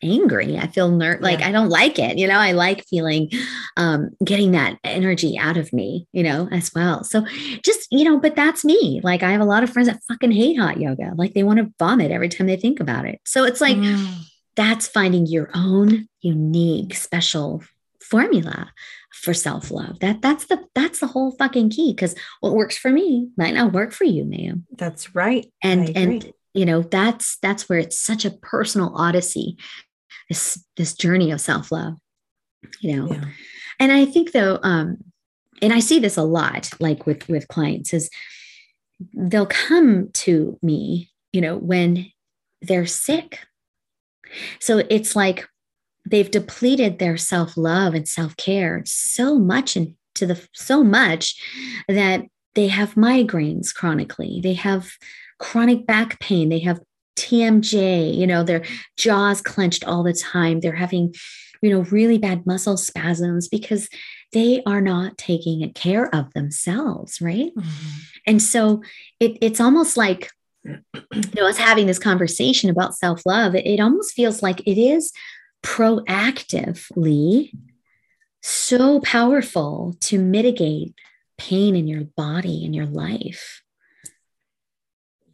angry. 0.02 0.58
I 0.58 0.66
feel 0.66 0.90
ner- 0.90 1.18
yeah. 1.20 1.20
like 1.20 1.42
I 1.42 1.52
don't 1.52 1.68
like 1.68 1.98
it. 1.98 2.18
You 2.18 2.26
know, 2.26 2.38
I 2.38 2.52
like 2.52 2.86
feeling 2.86 3.30
um, 3.76 4.10
getting 4.24 4.52
that 4.52 4.78
energy 4.84 5.38
out 5.38 5.56
of 5.56 5.72
me, 5.72 6.06
you 6.12 6.22
know, 6.22 6.48
as 6.50 6.72
well. 6.74 7.04
So 7.04 7.24
just, 7.64 7.88
you 7.90 8.04
know, 8.04 8.18
but 8.18 8.36
that's 8.36 8.64
me. 8.64 9.00
Like 9.02 9.22
I 9.22 9.32
have 9.32 9.40
a 9.40 9.46
lot 9.46 9.62
of 9.62 9.70
friends 9.70 9.88
that 9.88 10.02
fucking 10.08 10.32
hate 10.32 10.58
hot 10.58 10.78
yoga. 10.78 11.12
Like 11.16 11.34
they 11.34 11.42
want 11.42 11.58
to 11.58 11.72
vomit 11.78 12.10
every 12.10 12.28
time 12.28 12.46
they 12.46 12.56
think 12.56 12.80
about 12.80 13.06
it. 13.06 13.20
So 13.24 13.44
it's 13.44 13.60
like 13.60 13.76
mm. 13.76 14.24
that's 14.56 14.88
finding 14.88 15.26
your 15.26 15.50
own 15.54 16.08
unique, 16.20 16.94
special 16.94 17.62
formula 18.00 18.72
for 19.12 19.34
self-love. 19.34 20.00
That 20.00 20.20
that's 20.20 20.46
the 20.46 20.64
that's 20.74 21.00
the 21.00 21.06
whole 21.06 21.32
fucking 21.32 21.70
key 21.70 21.92
because 21.92 22.14
what 22.40 22.54
works 22.54 22.76
for 22.76 22.90
me 22.90 23.30
might 23.36 23.54
not 23.54 23.72
work 23.72 23.92
for 23.92 24.04
you, 24.04 24.24
ma'am. 24.24 24.66
That's 24.76 25.14
right. 25.14 25.46
And 25.62 25.96
and 25.96 26.32
you 26.54 26.64
know 26.64 26.82
that's 26.82 27.38
that's 27.42 27.68
where 27.68 27.78
it's 27.78 27.98
such 27.98 28.24
a 28.24 28.30
personal 28.30 28.92
odyssey 28.96 29.56
this 30.28 30.64
this 30.76 30.94
journey 30.94 31.30
of 31.30 31.40
self-love 31.40 31.94
you 32.80 32.96
know? 32.96 33.08
Yeah. 33.12 33.24
and 33.80 33.92
i 33.92 34.04
think 34.04 34.32
though 34.32 34.58
um 34.62 34.98
and 35.60 35.72
i 35.72 35.80
see 35.80 35.98
this 35.98 36.16
a 36.16 36.22
lot 36.22 36.70
like 36.80 37.06
with 37.06 37.28
with 37.28 37.48
clients 37.48 37.92
is 37.92 38.10
they'll 39.14 39.46
come 39.46 40.10
to 40.12 40.58
me 40.62 41.10
you 41.32 41.40
know 41.40 41.56
when 41.56 42.12
they're 42.62 42.86
sick. 42.86 43.40
So 44.60 44.82
it's 44.88 45.14
like 45.14 45.46
they've 46.08 46.30
depleted 46.30 46.98
their 46.98 47.16
self-love 47.16 47.94
and 47.94 48.08
self-care 48.08 48.82
so 48.86 49.38
much 49.38 49.76
into 49.76 49.94
the 50.20 50.40
so 50.54 50.82
much 50.82 51.40
that 51.88 52.22
they 52.54 52.68
have 52.68 52.94
migraines 52.94 53.74
chronically. 53.74 54.40
They 54.42 54.54
have 54.54 54.90
chronic 55.42 55.86
back 55.86 56.20
pain. 56.20 56.48
They 56.48 56.60
have 56.60 56.80
TMJ, 57.16 58.16
you 58.16 58.26
know, 58.26 58.44
their 58.44 58.64
jaws 58.96 59.42
clenched 59.42 59.84
all 59.84 60.02
the 60.02 60.14
time. 60.14 60.60
They're 60.60 60.72
having, 60.72 61.14
you 61.60 61.70
know, 61.70 61.80
really 61.90 62.16
bad 62.16 62.46
muscle 62.46 62.76
spasms 62.76 63.48
because 63.48 63.88
they 64.32 64.62
are 64.64 64.80
not 64.80 65.18
taking 65.18 65.70
care 65.74 66.14
of 66.14 66.32
themselves, 66.32 67.20
right? 67.20 67.50
Mm-hmm. 67.54 67.98
And 68.26 68.40
so 68.40 68.82
it, 69.20 69.36
it's 69.42 69.60
almost 69.60 69.96
like, 69.96 70.30
you 70.64 70.80
know, 71.34 71.48
us 71.48 71.58
having 71.58 71.86
this 71.86 71.98
conversation 71.98 72.70
about 72.70 72.94
self 72.94 73.26
love, 73.26 73.56
it, 73.56 73.66
it 73.66 73.80
almost 73.80 74.14
feels 74.14 74.42
like 74.42 74.60
it 74.60 74.80
is 74.80 75.12
proactively 75.62 77.50
so 78.42 79.00
powerful 79.00 79.96
to 80.00 80.18
mitigate 80.18 80.94
pain 81.36 81.74
in 81.74 81.88
your 81.88 82.04
body 82.16 82.64
and 82.64 82.74
your 82.74 82.86
life 82.86 83.61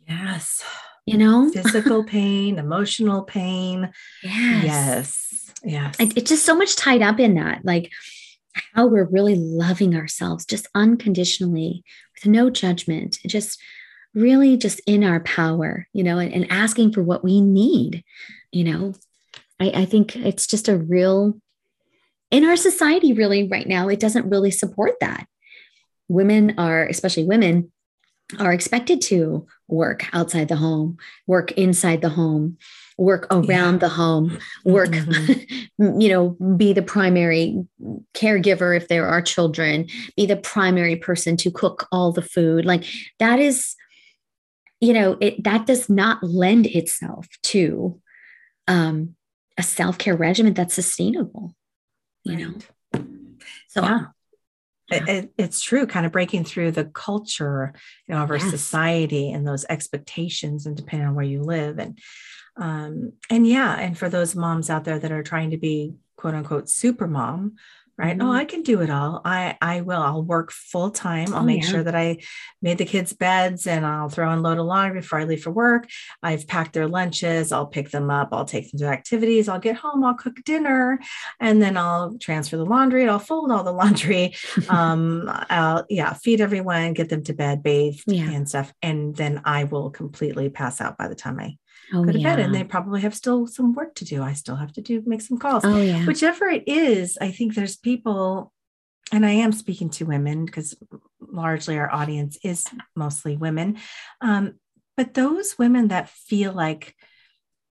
Yes. 0.08 0.64
You 1.06 1.18
know, 1.18 1.50
physical 1.50 2.04
pain, 2.16 2.58
emotional 2.58 3.22
pain. 3.22 3.90
Yes. 4.22 4.64
Yes. 4.64 5.52
Yes. 5.64 5.96
It's 5.98 6.30
just 6.30 6.44
so 6.44 6.56
much 6.56 6.76
tied 6.76 7.02
up 7.02 7.18
in 7.18 7.34
that. 7.34 7.64
Like, 7.64 7.90
how 8.74 8.86
we're 8.86 9.04
really 9.04 9.36
loving 9.36 9.94
ourselves 9.94 10.44
just 10.44 10.66
unconditionally 10.74 11.84
with 12.14 12.26
no 12.26 12.50
judgment, 12.50 13.18
just 13.26 13.60
really 14.14 14.56
just 14.56 14.80
in 14.86 15.04
our 15.04 15.20
power, 15.20 15.86
you 15.92 16.02
know, 16.02 16.18
and, 16.18 16.32
and 16.32 16.46
asking 16.50 16.92
for 16.92 17.02
what 17.02 17.24
we 17.24 17.40
need, 17.40 18.04
you 18.52 18.64
know. 18.64 18.94
I, 19.60 19.70
I 19.70 19.84
think 19.84 20.16
it's 20.16 20.46
just 20.46 20.68
a 20.68 20.76
real, 20.76 21.40
in 22.30 22.44
our 22.44 22.56
society, 22.56 23.12
really, 23.12 23.48
right 23.48 23.66
now, 23.66 23.88
it 23.88 24.00
doesn't 24.00 24.30
really 24.30 24.50
support 24.50 24.94
that. 25.00 25.26
Women 26.08 26.54
are, 26.58 26.86
especially 26.86 27.24
women, 27.24 27.72
are 28.38 28.52
expected 28.52 29.00
to 29.00 29.46
work 29.68 30.04
outside 30.12 30.48
the 30.48 30.56
home, 30.56 30.98
work 31.26 31.52
inside 31.52 32.02
the 32.02 32.08
home, 32.10 32.58
work 32.98 33.26
around 33.30 33.74
yeah. 33.74 33.78
the 33.78 33.88
home, 33.88 34.38
work, 34.64 34.90
mm-hmm. 34.90 36.00
you 36.00 36.08
know, 36.08 36.30
be 36.56 36.72
the 36.72 36.82
primary 36.82 37.64
caregiver 38.14 38.76
if 38.76 38.88
there 38.88 39.06
are 39.06 39.22
children, 39.22 39.86
be 40.16 40.26
the 40.26 40.36
primary 40.36 40.96
person 40.96 41.36
to 41.38 41.50
cook 41.50 41.86
all 41.90 42.12
the 42.12 42.22
food. 42.22 42.64
Like 42.64 42.84
that 43.18 43.38
is, 43.38 43.74
you 44.80 44.92
know, 44.92 45.16
it 45.20 45.42
that 45.44 45.66
does 45.66 45.88
not 45.88 46.22
lend 46.22 46.66
itself 46.66 47.26
to 47.44 48.00
um, 48.66 49.14
a 49.56 49.62
self 49.62 49.96
care 49.96 50.16
regimen 50.16 50.54
that's 50.54 50.74
sustainable. 50.74 51.54
You 52.24 52.36
know, 52.36 52.54
so 53.68 53.82
yeah 53.82 54.06
it, 54.90 55.30
it's 55.36 55.60
true 55.60 55.86
kind 55.86 56.06
of 56.06 56.12
breaking 56.12 56.44
through 56.44 56.70
the 56.70 56.84
culture 56.84 57.74
you 58.06 58.14
know 58.14 58.22
of 58.22 58.30
our 58.30 58.38
yes. 58.38 58.50
society 58.50 59.30
and 59.30 59.46
those 59.46 59.66
expectations 59.68 60.66
and 60.66 60.76
depending 60.76 61.06
on 61.06 61.14
where 61.14 61.24
you 61.24 61.42
live 61.42 61.78
and 61.78 61.98
um 62.56 63.12
and 63.30 63.46
yeah 63.46 63.78
and 63.78 63.98
for 63.98 64.08
those 64.08 64.34
moms 64.34 64.70
out 64.70 64.84
there 64.84 64.98
that 64.98 65.12
are 65.12 65.22
trying 65.22 65.50
to 65.50 65.58
be 65.58 65.94
quote 66.16 66.34
unquote 66.34 66.68
super 66.68 67.06
mom 67.06 67.56
right? 67.98 68.16
Oh, 68.16 68.20
mm-hmm. 68.20 68.28
oh 68.28 68.32
i 68.32 68.44
can 68.44 68.62
do 68.62 68.80
it 68.80 68.90
all. 68.90 69.20
I 69.24 69.56
i 69.60 69.80
will. 69.80 70.00
I'll 70.00 70.22
work 70.22 70.52
full 70.52 70.90
time. 70.90 71.34
I'll 71.34 71.42
oh, 71.42 71.46
make 71.46 71.62
yeah. 71.64 71.68
sure 71.68 71.82
that 71.82 71.94
i 71.94 72.18
made 72.62 72.78
the 72.78 72.84
kids 72.84 73.12
beds 73.12 73.66
and 73.66 73.84
i'll 73.84 74.08
throw 74.08 74.30
and 74.30 74.42
load 74.42 74.58
a 74.58 74.62
laundry 74.62 75.00
before 75.00 75.20
i 75.20 75.24
leave 75.24 75.42
for 75.42 75.50
work. 75.50 75.88
I've 76.22 76.46
packed 76.46 76.72
their 76.72 76.88
lunches. 76.88 77.52
I'll 77.52 77.66
pick 77.66 77.90
them 77.90 78.10
up. 78.10 78.28
I'll 78.32 78.44
take 78.44 78.70
them 78.70 78.78
to 78.80 78.86
activities. 78.86 79.48
I'll 79.48 79.58
get 79.58 79.76
home. 79.76 80.04
I'll 80.04 80.14
cook 80.14 80.36
dinner. 80.44 81.00
And 81.40 81.60
then 81.60 81.76
i'll 81.76 82.16
transfer 82.18 82.56
the 82.56 82.64
laundry. 82.64 83.08
I'll 83.08 83.18
fold 83.18 83.50
all 83.50 83.64
the 83.64 83.72
laundry 83.78 84.34
um 84.68 85.30
i'll 85.50 85.84
yeah 85.88 86.12
feed 86.12 86.40
everyone 86.40 86.92
get 86.92 87.08
them 87.08 87.22
to 87.24 87.32
bed 87.32 87.62
bathe 87.62 88.00
yeah. 88.06 88.30
and 88.30 88.48
stuff. 88.48 88.72
And 88.82 89.16
then 89.16 89.42
i 89.44 89.64
will 89.64 89.90
completely 89.90 90.48
pass 90.48 90.80
out 90.80 90.96
by 90.96 91.08
the 91.08 91.14
time 91.14 91.40
i 91.40 91.56
oh, 91.92 92.04
go 92.04 92.12
to 92.12 92.18
yeah. 92.18 92.36
bed 92.36 92.44
and 92.44 92.54
they 92.54 92.64
probably 92.64 93.00
have 93.00 93.14
still 93.14 93.46
some 93.46 93.74
work 93.74 93.94
to 93.96 94.04
do. 94.04 94.22
I 94.22 94.32
still 94.32 94.56
have 94.56 94.72
to 94.74 94.82
do 94.82 95.02
make 95.06 95.20
some 95.20 95.38
calls. 95.38 95.64
Oh, 95.64 95.80
yeah. 95.80 96.04
Whichever 96.06 96.46
it 96.46 96.64
is, 96.66 97.18
I 97.20 97.30
think 97.30 97.54
there's 97.54 97.76
people, 97.76 98.52
and 99.12 99.24
I 99.24 99.30
am 99.30 99.52
speaking 99.52 99.90
to 99.90 100.04
women 100.04 100.44
because 100.44 100.76
largely 101.20 101.78
our 101.78 101.92
audience 101.92 102.38
is 102.42 102.64
mostly 102.94 103.36
women. 103.36 103.78
Um, 104.20 104.54
but 104.96 105.14
those 105.14 105.58
women 105.58 105.88
that 105.88 106.10
feel 106.10 106.52
like 106.52 106.94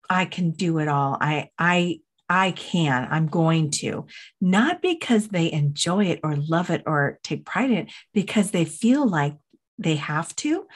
I 0.09 0.25
can 0.25 0.51
do 0.51 0.79
it 0.79 0.87
all, 0.87 1.17
I 1.19 1.49
I 1.59 1.99
I 2.29 2.51
can, 2.51 3.07
I'm 3.09 3.27
going 3.27 3.71
to, 3.71 4.05
not 4.41 4.81
because 4.81 5.29
they 5.29 5.51
enjoy 5.51 6.05
it 6.05 6.19
or 6.23 6.35
love 6.35 6.69
it 6.69 6.83
or 6.85 7.19
take 7.23 7.45
pride 7.45 7.71
in 7.71 7.77
it, 7.77 7.91
because 8.13 8.51
they 8.51 8.65
feel 8.65 9.07
like 9.07 9.37
they 9.77 9.95
have 9.95 10.35
to 10.37 10.67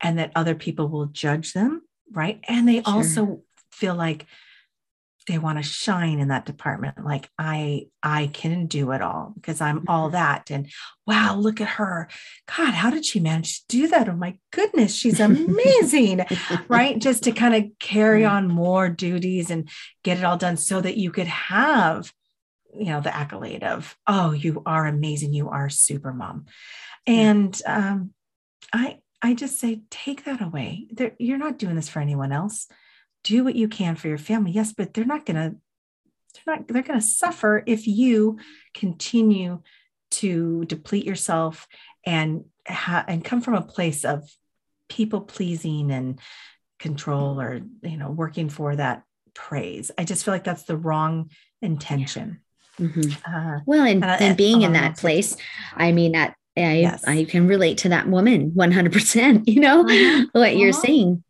and 0.00 0.18
that 0.18 0.32
other 0.36 0.54
people 0.54 0.88
will 0.88 1.06
judge 1.06 1.52
them 1.52 1.82
right? 2.10 2.40
And 2.48 2.68
they 2.68 2.82
sure. 2.82 2.84
also 2.86 3.42
feel 3.70 3.94
like 3.94 4.26
they 5.30 5.38
want 5.38 5.58
to 5.58 5.62
shine 5.62 6.18
in 6.18 6.28
that 6.28 6.46
department. 6.46 7.04
Like 7.04 7.30
i 7.38 7.86
i 8.02 8.28
can 8.32 8.66
do 8.66 8.90
it 8.90 9.02
all 9.02 9.32
because 9.36 9.60
i'm 9.60 9.84
all 9.86 10.06
mm-hmm. 10.06 10.14
that. 10.14 10.50
And 10.50 10.70
wow 11.06 11.36
look 11.36 11.60
at 11.60 11.68
her. 11.68 12.08
God 12.46 12.74
how 12.74 12.90
did 12.90 13.04
she 13.04 13.20
manage 13.20 13.60
to 13.60 13.66
do 13.68 13.88
that? 13.88 14.08
Oh 14.08 14.16
my 14.16 14.38
goodness 14.50 14.94
she's 14.94 15.20
amazing 15.20 16.24
right? 16.68 16.98
Just 16.98 17.24
to 17.24 17.32
kind 17.32 17.54
of 17.54 17.70
carry 17.78 18.24
on 18.24 18.48
more 18.48 18.88
duties 18.88 19.50
and 19.50 19.68
get 20.02 20.18
it 20.18 20.24
all 20.24 20.36
done 20.36 20.56
so 20.56 20.80
that 20.80 20.96
you 20.96 21.10
could 21.10 21.28
have 21.28 22.12
you 22.76 22.86
know 22.86 23.00
the 23.00 23.14
accolade 23.14 23.62
of 23.62 23.96
oh 24.06 24.32
you 24.32 24.62
are 24.66 24.86
amazing. 24.86 25.32
You 25.32 25.50
are 25.50 25.68
super 25.68 26.12
mom. 26.12 26.46
And 27.06 27.60
um 27.66 28.12
i 28.72 28.98
I 29.22 29.34
just 29.34 29.58
say, 29.58 29.82
take 29.90 30.24
that 30.24 30.40
away. 30.40 30.86
They're, 30.90 31.14
you're 31.18 31.38
not 31.38 31.58
doing 31.58 31.76
this 31.76 31.88
for 31.88 32.00
anyone 32.00 32.32
else. 32.32 32.68
Do 33.22 33.44
what 33.44 33.54
you 33.54 33.68
can 33.68 33.96
for 33.96 34.08
your 34.08 34.18
family. 34.18 34.52
Yes, 34.52 34.72
but 34.72 34.94
they're 34.94 35.04
not 35.04 35.26
going 35.26 35.36
to, 35.36 35.56
they're 36.34 36.56
not, 36.56 36.68
they're 36.68 36.82
going 36.82 37.00
to 37.00 37.06
suffer 37.06 37.62
if 37.66 37.86
you 37.86 38.38
continue 38.72 39.60
to 40.12 40.64
deplete 40.64 41.06
yourself 41.06 41.68
and 42.04 42.44
ha- 42.66 43.04
and 43.06 43.24
come 43.24 43.40
from 43.40 43.54
a 43.54 43.62
place 43.62 44.04
of 44.04 44.28
people 44.88 45.20
pleasing 45.20 45.90
and 45.90 46.20
control 46.78 47.40
or 47.40 47.60
you 47.82 47.96
know 47.96 48.10
working 48.10 48.48
for 48.48 48.74
that 48.74 49.02
praise 49.34 49.90
i 49.98 50.04
just 50.04 50.24
feel 50.24 50.34
like 50.34 50.44
that's 50.44 50.64
the 50.64 50.76
wrong 50.76 51.30
intention 51.62 52.40
mm-hmm. 52.78 53.10
uh, 53.32 53.60
well 53.66 53.86
and, 53.86 54.02
and, 54.02 54.22
and 54.22 54.36
being 54.36 54.62
in 54.62 54.72
that 54.72 54.96
place 54.96 55.36
i 55.76 55.92
mean 55.92 56.12
that 56.12 56.34
I, 56.64 56.74
yes. 56.74 57.04
I 57.06 57.24
can 57.24 57.46
relate 57.46 57.78
to 57.78 57.90
that 57.90 58.08
woman 58.08 58.52
100% 58.52 59.46
you 59.46 59.60
know 59.60 59.80
uh-huh. 59.80 60.26
what 60.32 60.48
uh-huh. 60.48 60.58
you're 60.58 60.72
saying 60.72 61.22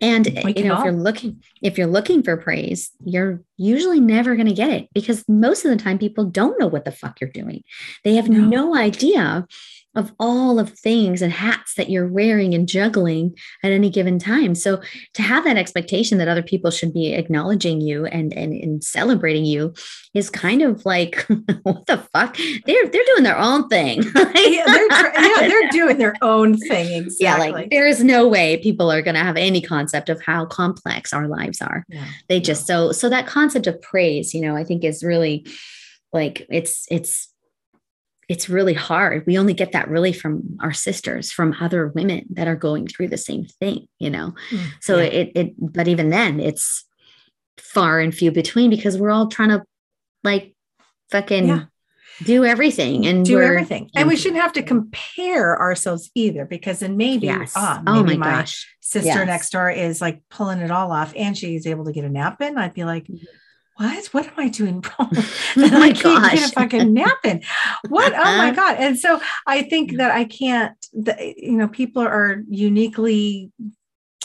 and 0.00 0.40
we 0.44 0.54
you 0.54 0.64
know 0.64 0.78
if 0.78 0.84
you're 0.84 0.92
looking 0.92 1.42
if 1.62 1.76
you're 1.76 1.86
looking 1.86 2.22
for 2.22 2.36
praise 2.36 2.90
you're 3.04 3.42
usually 3.56 4.00
never 4.00 4.36
going 4.36 4.46
to 4.46 4.54
get 4.54 4.70
it 4.70 4.88
because 4.94 5.28
most 5.28 5.64
of 5.64 5.70
the 5.70 5.82
time 5.82 5.98
people 5.98 6.24
don't 6.24 6.58
know 6.60 6.66
what 6.66 6.84
the 6.84 6.92
fuck 6.92 7.20
you're 7.20 7.30
doing 7.30 7.64
they 8.04 8.14
have 8.14 8.28
no, 8.28 8.40
no 8.40 8.76
idea 8.76 9.46
of 9.96 10.12
all 10.20 10.58
of 10.60 10.70
things 10.70 11.20
and 11.20 11.32
hats 11.32 11.74
that 11.74 11.90
you're 11.90 12.06
wearing 12.06 12.54
and 12.54 12.68
juggling 12.68 13.34
at 13.64 13.72
any 13.72 13.90
given 13.90 14.18
time. 14.18 14.54
So 14.54 14.80
to 15.14 15.22
have 15.22 15.44
that 15.44 15.56
expectation 15.56 16.18
that 16.18 16.28
other 16.28 16.42
people 16.42 16.70
should 16.70 16.92
be 16.92 17.12
acknowledging 17.12 17.80
you 17.80 18.06
and 18.06 18.32
and, 18.32 18.52
and 18.52 18.84
celebrating 18.84 19.44
you 19.44 19.74
is 20.14 20.30
kind 20.30 20.62
of 20.62 20.84
like 20.86 21.26
what 21.62 21.86
the 21.86 21.98
fuck? 22.12 22.36
They're 22.66 22.86
they're 22.88 23.04
doing 23.14 23.24
their 23.24 23.38
own 23.38 23.68
thing. 23.68 24.02
yeah, 24.14 24.64
they're, 24.66 24.88
yeah, 24.88 25.48
they're 25.48 25.68
doing 25.72 25.98
their 25.98 26.14
own 26.22 26.56
thing. 26.56 27.04
Exactly. 27.04 27.46
Yeah, 27.46 27.52
like 27.52 27.70
there 27.70 27.88
is 27.88 28.04
no 28.04 28.28
way 28.28 28.58
people 28.58 28.92
are 28.92 29.02
going 29.02 29.16
to 29.16 29.24
have 29.24 29.36
any 29.36 29.60
concept 29.60 30.08
of 30.08 30.22
how 30.22 30.46
complex 30.46 31.12
our 31.12 31.26
lives 31.26 31.60
are. 31.60 31.84
Yeah, 31.88 32.06
they 32.28 32.40
just 32.40 32.66
so 32.66 32.92
so 32.92 33.08
that 33.08 33.26
concept 33.26 33.66
of 33.66 33.80
praise, 33.82 34.34
you 34.34 34.40
know, 34.40 34.54
I 34.54 34.62
think 34.62 34.84
is 34.84 35.02
really 35.02 35.46
like 36.12 36.46
it's 36.48 36.86
it's 36.90 37.28
it's 38.30 38.48
really 38.48 38.74
hard. 38.74 39.26
We 39.26 39.36
only 39.38 39.54
get 39.54 39.72
that 39.72 39.88
really 39.88 40.12
from 40.12 40.56
our 40.60 40.72
sisters, 40.72 41.32
from 41.32 41.52
other 41.60 41.88
women 41.88 42.26
that 42.34 42.46
are 42.46 42.54
going 42.54 42.86
through 42.86 43.08
the 43.08 43.16
same 43.16 43.44
thing, 43.44 43.88
you 43.98 44.08
know? 44.08 44.36
Mm, 44.52 44.66
so 44.80 44.98
yeah. 44.98 45.02
it, 45.02 45.32
it, 45.34 45.54
but 45.58 45.88
even 45.88 46.10
then 46.10 46.38
it's 46.38 46.84
far 47.58 47.98
and 47.98 48.14
few 48.14 48.30
between 48.30 48.70
because 48.70 48.96
we're 48.96 49.10
all 49.10 49.26
trying 49.26 49.48
to 49.48 49.64
like 50.22 50.54
fucking 51.10 51.48
yeah. 51.48 51.64
do 52.22 52.44
everything 52.44 53.04
and 53.04 53.24
do 53.24 53.42
everything. 53.42 53.90
And 53.96 54.08
we 54.08 54.14
shouldn't 54.14 54.40
have 54.40 54.52
to 54.52 54.62
compare 54.62 55.60
ourselves 55.60 56.08
either 56.14 56.44
because 56.44 56.78
then 56.78 56.96
maybe, 56.96 57.26
yes. 57.26 57.54
ah, 57.56 57.82
maybe 57.84 57.98
oh 57.98 58.04
my, 58.04 58.16
my 58.16 58.30
gosh. 58.30 58.72
sister 58.78 59.08
yes. 59.08 59.26
next 59.26 59.50
door 59.50 59.68
is 59.72 60.00
like 60.00 60.22
pulling 60.30 60.60
it 60.60 60.70
all 60.70 60.92
off 60.92 61.12
and 61.16 61.36
she's 61.36 61.66
able 61.66 61.84
to 61.86 61.92
get 61.92 62.04
a 62.04 62.08
nap 62.08 62.40
in. 62.40 62.56
I'd 62.56 62.74
be 62.74 62.84
like, 62.84 63.06
mm-hmm 63.06 63.24
what? 63.80 64.06
What 64.08 64.26
am 64.26 64.34
I 64.36 64.48
doing 64.48 64.84
wrong? 64.98 65.10
and 65.56 65.74
oh 65.74 65.80
I 65.80 65.92
can't 65.92 66.22
gosh. 66.22 66.34
get 66.34 66.50
a 66.50 66.52
fucking 66.52 66.92
nap 66.92 67.18
in. 67.24 67.42
What? 67.88 68.12
Oh 68.12 68.36
my 68.36 68.50
God. 68.50 68.76
And 68.78 68.98
so 68.98 69.20
I 69.46 69.62
think 69.62 69.96
that 69.96 70.10
I 70.10 70.24
can't, 70.24 70.74
the, 70.92 71.34
you 71.36 71.52
know, 71.52 71.68
people 71.68 72.02
are 72.02 72.42
uniquely 72.48 73.50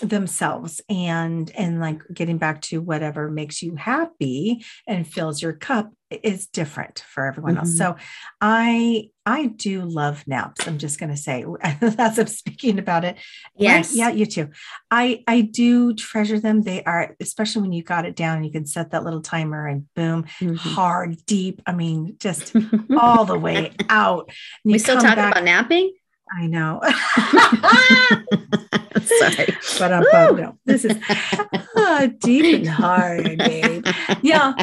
themselves 0.02 0.82
and 0.90 1.52
and 1.52 1.80
like 1.80 2.02
getting 2.14 2.38
back 2.38 2.60
to 2.60 2.82
whatever 2.82 3.32
makes 3.32 3.62
you 3.62 3.76
happy 3.76 4.62
and 4.86 5.08
fills 5.08 5.42
your 5.42 5.54
cup 5.54 5.90
is 6.22 6.48
different 6.48 7.06
for 7.08 7.26
everyone 7.26 7.54
mm-hmm. 7.54 7.60
else 7.60 7.78
so 7.78 7.96
i 8.42 9.06
i 9.26 9.48
do 9.48 9.82
love 9.82 10.24
naps 10.28 10.68
i'm 10.68 10.78
just 10.78 11.00
going 11.00 11.10
to 11.10 11.18
say 11.18 11.46
as 11.64 12.20
i'm 12.20 12.28
speaking 12.28 12.80
about 12.80 13.04
it 13.04 13.18
yes 13.58 13.90
right? 13.90 13.98
yeah 13.98 14.10
you 14.10 14.26
too 14.26 14.50
i 14.92 15.24
i 15.28 15.42
do 15.42 15.94
treasure 15.94 16.40
them 16.40 16.62
they 16.62 16.84
are 16.84 17.16
especially 17.20 17.62
when 17.62 17.74
you 17.74 17.84
got 17.84 18.06
it 18.06 18.16
down 18.16 18.44
you 18.44 18.52
can 18.52 18.66
set 18.66 18.92
that 18.92 19.04
little 19.04 19.22
timer 19.22 19.68
and 19.68 19.86
boom 19.96 20.24
mm-hmm. 20.40 20.56
hard 20.56 21.18
deep 21.26 21.62
i 21.66 21.74
mean 21.74 22.16
just 22.20 22.56
all 23.00 23.26
the 23.26 23.38
way 23.38 23.72
out 23.90 24.30
And 24.64 24.74
we 24.74 24.80
still 24.80 24.96
talk 24.96 25.16
back, 25.16 25.32
about 25.32 25.44
napping 25.44 25.94
I 26.32 26.48
know. 26.48 26.82
Sorry. 29.04 29.58
But 29.78 29.94
I'm 29.94 30.04
um, 30.14 30.36
no, 30.38 30.58
this 30.66 30.86
is 30.86 30.98
uh, 31.76 32.08
deep 32.20 32.56
and 32.56 32.68
hard, 32.68 33.38
babe. 33.38 33.86
Yeah. 34.22 34.54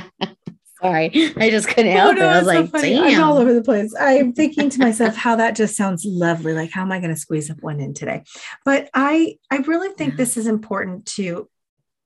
Sorry. 0.82 1.32
I 1.36 1.50
just 1.50 1.68
couldn't 1.68 1.92
help 1.92 2.16
oh, 2.16 2.20
no, 2.20 2.24
it. 2.24 2.28
I 2.28 2.38
was 2.38 2.46
like, 2.46 2.70
so 2.70 2.80
damn. 2.80 3.04
I'm 3.04 3.24
all 3.24 3.38
over 3.38 3.54
the 3.54 3.62
place. 3.62 3.94
I'm 3.98 4.32
thinking 4.32 4.68
to 4.70 4.78
myself 4.80 5.14
how 5.14 5.36
that 5.36 5.54
just 5.54 5.76
sounds 5.76 6.04
lovely. 6.04 6.52
Like, 6.52 6.70
how 6.70 6.82
am 6.82 6.92
I 6.92 6.98
going 6.98 7.14
to 7.14 7.20
squeeze 7.20 7.50
up 7.50 7.62
one 7.62 7.80
in 7.80 7.94
today? 7.94 8.24
But 8.64 8.90
I 8.94 9.38
I 9.50 9.58
really 9.58 9.90
think 9.94 10.16
this 10.16 10.36
is 10.36 10.46
important 10.46 11.06
to 11.06 11.48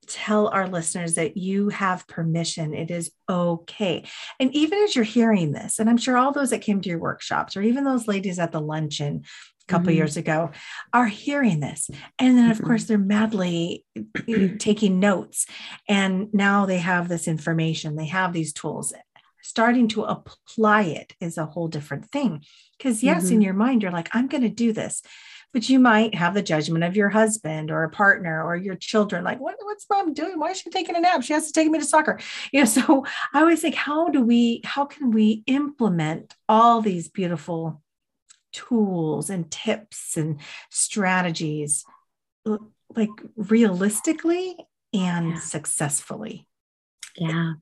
tell 0.07 0.49
our 0.49 0.69
listeners 0.69 1.15
that 1.15 1.37
you 1.37 1.69
have 1.71 2.07
permission. 2.07 2.75
It 2.75 2.91
is 2.91 3.11
okay. 3.29 4.05
And 4.39 4.55
even 4.55 4.79
as 4.81 4.95
you're 4.95 5.05
hearing 5.05 5.53
this, 5.53 5.79
and 5.79 5.91
I'm 5.91 5.97
sure 5.97 6.17
all 6.17 6.33
those 6.33 6.51
that 6.51 6.63
came 6.63 6.81
to 6.81 6.89
your 6.89 6.99
workshops, 6.99 7.57
or 7.57 7.63
even 7.63 7.85
those 7.85 8.07
ladies 8.07 8.39
at 8.39 8.53
the 8.53 8.61
luncheon 8.61 9.25
couple 9.67 9.89
mm-hmm. 9.89 9.99
years 9.99 10.17
ago, 10.17 10.51
are 10.93 11.07
hearing 11.07 11.61
this. 11.61 11.91
And 12.19 12.37
then, 12.39 12.51
of 12.51 12.59
mm-hmm. 12.59 12.67
course, 12.67 12.85
they're 12.85 12.99
madly 12.99 13.85
taking 14.59 15.01
notes. 15.01 15.47
And 15.89 16.33
now 16.33 16.67
they 16.67 16.79
have 16.79 17.09
this 17.09 17.29
information, 17.29 17.97
they 17.97 18.07
have 18.07 18.33
these 18.33 18.53
tools. 18.53 18.93
Starting 19.43 19.87
to 19.87 20.03
apply 20.03 20.83
it 20.83 21.15
is 21.21 21.39
a 21.39 21.47
whole 21.47 21.69
different 21.69 22.11
thing. 22.11 22.43
Because, 22.77 23.03
yes, 23.03 23.27
mm-hmm. 23.27 23.35
in 23.35 23.43
your 23.43 23.55
mind, 23.55 23.83
you're 23.83 23.93
like, 23.93 24.09
I'm 24.13 24.27
going 24.27 24.43
to 24.43 24.49
do 24.49 24.73
this 24.73 25.03
but 25.57 25.71
you 25.71 25.79
might 25.79 26.15
have 26.15 26.35
the 26.35 26.43
judgment 26.43 26.85
of 26.85 26.97
your 26.97 27.09
husband 27.09 27.71
or 27.71 27.83
a 27.83 27.89
partner 27.89 28.45
or 28.45 28.57
your 28.57 28.75
children 28.75 29.25
like 29.25 29.41
what, 29.41 29.55
what's 29.63 29.87
mom 29.89 30.13
doing 30.13 30.39
why 30.39 30.51
is 30.51 30.61
she 30.61 30.69
taking 30.69 30.95
a 30.95 31.01
nap 31.01 31.23
she 31.23 31.33
has 31.33 31.47
to 31.47 31.53
take 31.55 31.71
me 31.71 31.79
to 31.79 31.85
soccer 31.85 32.21
you 32.53 32.61
know 32.61 32.67
so 32.67 33.07
i 33.33 33.41
always 33.41 33.63
think 33.63 33.75
how 33.75 34.09
do 34.11 34.21
we 34.21 34.61
how 34.65 34.85
can 34.85 35.11
we 35.11 35.43
implement 35.47 36.35
all 36.47 36.83
these 36.83 37.09
beautiful 37.09 37.81
tools 38.57 39.29
and 39.29 39.51
tips 39.51 40.17
and 40.17 40.41
strategies 40.71 41.85
like 42.95 43.11
realistically 43.37 44.57
and 44.95 45.33
yeah. 45.33 45.39
successfully. 45.41 46.49
Yeah. 47.17 47.55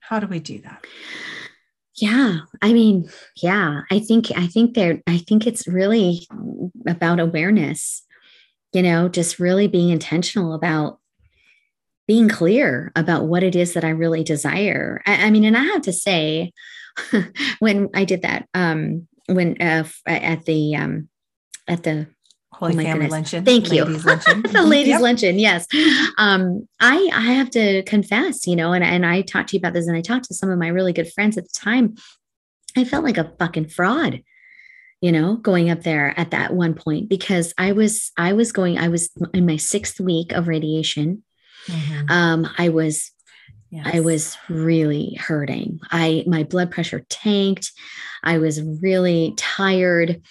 How 0.00 0.20
do 0.20 0.26
we 0.26 0.40
do 0.40 0.58
that? 0.60 0.86
Yeah. 1.94 2.38
I 2.62 2.72
mean 2.72 3.10
yeah. 3.42 3.82
I 3.90 3.98
think 3.98 4.30
i 4.34 4.46
think 4.46 4.74
there 4.74 5.02
i 5.06 5.18
think 5.18 5.46
it's 5.46 5.68
really 5.68 6.26
about 6.88 7.20
awareness 7.20 8.02
you 8.72 8.82
know 8.82 9.08
just 9.08 9.38
really 9.38 9.68
being 9.68 9.90
intentional 9.90 10.54
about 10.54 10.98
being 12.08 12.28
clear 12.28 12.90
about 12.96 13.26
what 13.26 13.42
it 13.42 13.54
is 13.54 13.74
that 13.74 13.84
i 13.84 13.90
really 13.90 14.24
desire. 14.24 15.02
I, 15.06 15.26
I 15.26 15.30
mean 15.30 15.44
and 15.44 15.56
i 15.56 15.62
have 15.62 15.82
to 15.82 15.92
say 15.92 16.52
when 17.58 17.90
i 17.94 18.04
did 18.04 18.22
that 18.22 18.48
um 18.54 19.06
when 19.26 19.60
uh, 19.60 19.84
at 20.06 20.44
the 20.44 20.76
um 20.76 21.08
at 21.68 21.82
the 21.82 22.08
Holy 22.52 22.78
oh 22.78 22.82
Family 22.82 23.08
Luncheon. 23.08 23.44
Thank 23.44 23.70
ladies 23.70 24.04
you. 24.04 24.10
Luncheon. 24.10 24.42
the 24.52 24.62
ladies 24.62 24.88
yep. 24.88 25.00
luncheon. 25.00 25.38
Yes. 25.38 25.66
Um, 26.18 26.68
I, 26.80 27.10
I 27.12 27.32
have 27.32 27.50
to 27.50 27.82
confess, 27.84 28.46
you 28.46 28.56
know, 28.56 28.72
and, 28.72 28.84
and 28.84 29.06
I 29.06 29.22
talked 29.22 29.48
to 29.50 29.56
you 29.56 29.58
about 29.58 29.72
this 29.72 29.86
and 29.86 29.96
I 29.96 30.02
talked 30.02 30.26
to 30.26 30.34
some 30.34 30.50
of 30.50 30.58
my 30.58 30.68
really 30.68 30.92
good 30.92 31.10
friends 31.12 31.38
at 31.38 31.44
the 31.44 31.58
time. 31.58 31.96
I 32.76 32.84
felt 32.84 33.04
like 33.04 33.18
a 33.18 33.32
fucking 33.38 33.68
fraud, 33.68 34.22
you 35.00 35.12
know, 35.12 35.36
going 35.36 35.70
up 35.70 35.82
there 35.82 36.18
at 36.18 36.30
that 36.32 36.52
one 36.52 36.74
point 36.74 37.08
because 37.08 37.54
I 37.56 37.72
was, 37.72 38.12
I 38.16 38.34
was 38.34 38.52
going, 38.52 38.78
I 38.78 38.88
was 38.88 39.10
in 39.32 39.46
my 39.46 39.56
sixth 39.56 39.98
week 39.98 40.32
of 40.32 40.46
radiation. 40.46 41.24
Mm-hmm. 41.66 42.10
Um, 42.10 42.48
I 42.58 42.68
was 42.68 43.12
Yes. 43.72 43.88
I 43.90 44.00
was 44.00 44.36
really 44.50 45.14
hurting. 45.18 45.80
I 45.90 46.24
my 46.26 46.44
blood 46.44 46.70
pressure 46.70 47.04
tanked. 47.08 47.72
I 48.22 48.38
was 48.38 48.62
really 48.62 49.32
tired 49.36 50.22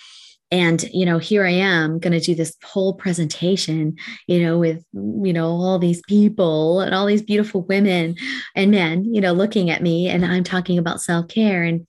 and 0.51 0.83
you 0.91 1.05
know 1.05 1.17
here 1.17 1.45
i 1.45 1.49
am 1.49 1.97
going 1.97 2.11
to 2.11 2.19
do 2.19 2.35
this 2.35 2.55
whole 2.63 2.93
presentation 2.93 3.95
you 4.27 4.41
know 4.41 4.59
with 4.59 4.83
you 4.93 5.33
know 5.33 5.47
all 5.47 5.79
these 5.79 6.01
people 6.07 6.81
and 6.81 6.93
all 6.93 7.05
these 7.05 7.21
beautiful 7.21 7.61
women 7.63 8.15
and 8.55 8.69
men 8.69 9.05
you 9.13 9.21
know 9.21 9.31
looking 9.31 9.69
at 9.69 9.81
me 9.81 10.09
and 10.09 10.25
i'm 10.25 10.43
talking 10.43 10.77
about 10.77 11.01
self-care 11.01 11.63
and 11.63 11.87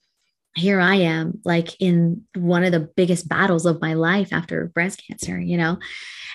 here 0.55 0.81
i 0.81 0.95
am 0.95 1.41
like 1.45 1.81
in 1.81 2.23
one 2.35 2.65
of 2.65 2.73
the 2.73 2.81
biggest 2.81 3.29
battles 3.29 3.67
of 3.67 3.81
my 3.81 3.95
life 3.95 4.33
after 4.33 4.67
breast 4.67 5.03
cancer 5.07 5.39
you 5.39 5.57
know? 5.57 5.79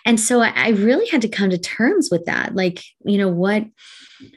And 0.06 0.19
so 0.19 0.41
i 0.41 0.69
really 0.69 1.08
had 1.08 1.21
to 1.23 1.27
come 1.27 1.49
to 1.49 1.58
terms 1.58 2.10
with 2.12 2.25
that. 2.25 2.56
Like 2.56 2.84
you 3.06 3.17
know 3.17 3.30
what 3.30 3.65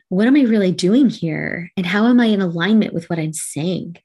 what 0.09 0.27
am 0.27 0.37
i 0.37 0.43
really 0.43 0.73
doing 0.73 1.09
here? 1.09 1.71
And 1.77 1.87
how 1.87 2.07
am 2.07 2.21
i 2.21 2.27
in 2.27 2.41
alignment 2.41 2.95
with 2.95 3.09
what 3.09 3.19
i'm 3.19 3.33
saying 3.33 3.97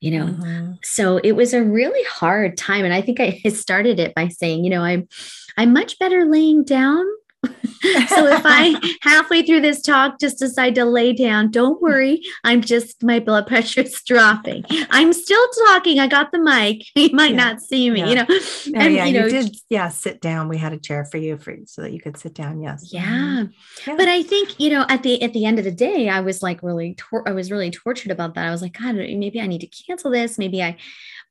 you 0.00 0.12
know? 0.12 0.26
Mm-hmm. 0.26 0.72
so 0.84 1.16
it 1.18 1.32
was 1.32 1.52
a 1.52 1.64
really 1.64 2.04
hard 2.04 2.56
time. 2.56 2.84
And 2.84 2.94
i 2.94 3.00
think 3.00 3.20
i 3.20 3.30
started 3.48 3.98
it 3.98 4.14
by 4.14 4.28
saying 4.28 4.64
you 4.64 4.70
know 4.70 4.82
i'm 4.82 5.08
i'm 5.56 5.72
much 5.72 5.98
better 5.98 6.24
laying 6.24 6.64
down 6.64 7.04
so 8.08 8.26
if 8.26 8.42
I 8.44 8.74
halfway 9.02 9.42
through 9.42 9.60
this 9.60 9.80
talk 9.80 10.18
just 10.18 10.38
decide 10.38 10.74
to 10.74 10.84
lay 10.84 11.12
down, 11.12 11.50
don't 11.50 11.80
worry. 11.80 12.20
I'm 12.42 12.60
just 12.60 13.04
my 13.04 13.20
blood 13.20 13.46
pressure 13.46 13.82
is 13.82 14.02
dropping. 14.02 14.64
I'm 14.90 15.12
still 15.12 15.46
talking. 15.66 16.00
I 16.00 16.08
got 16.08 16.32
the 16.32 16.40
mic. 16.40 16.84
You 16.98 17.14
might 17.14 17.30
yeah. 17.30 17.36
not 17.36 17.62
see 17.62 17.90
me, 17.90 18.00
yeah. 18.00 18.06
you 18.06 18.14
know. 18.16 18.26
And, 18.74 18.94
yeah, 18.94 19.04
you, 19.04 19.20
know, 19.20 19.26
you 19.26 19.30
did. 19.30 19.56
Yeah, 19.70 19.88
sit 19.88 20.20
down. 20.20 20.48
We 20.48 20.58
had 20.58 20.72
a 20.72 20.78
chair 20.78 21.04
for 21.04 21.16
you 21.16 21.38
for 21.38 21.54
so 21.64 21.82
that 21.82 21.92
you 21.92 22.00
could 22.00 22.16
sit 22.16 22.34
down. 22.34 22.60
Yes. 22.60 22.92
Yeah. 22.92 23.04
Mm-hmm. 23.04 23.90
yeah. 23.90 23.96
But 23.96 24.08
I 24.08 24.22
think 24.24 24.58
you 24.58 24.70
know 24.70 24.84
at 24.88 25.04
the 25.04 25.22
at 25.22 25.32
the 25.32 25.44
end 25.44 25.58
of 25.58 25.64
the 25.64 25.70
day, 25.70 26.08
I 26.08 26.20
was 26.20 26.42
like 26.42 26.62
really 26.62 26.94
tor- 26.94 27.26
I 27.26 27.32
was 27.32 27.52
really 27.52 27.70
tortured 27.70 28.10
about 28.10 28.34
that. 28.34 28.46
I 28.46 28.50
was 28.50 28.62
like, 28.62 28.76
God, 28.76 28.96
maybe 28.96 29.40
I 29.40 29.46
need 29.46 29.60
to 29.60 29.84
cancel 29.86 30.10
this. 30.10 30.38
Maybe 30.38 30.62
I, 30.62 30.76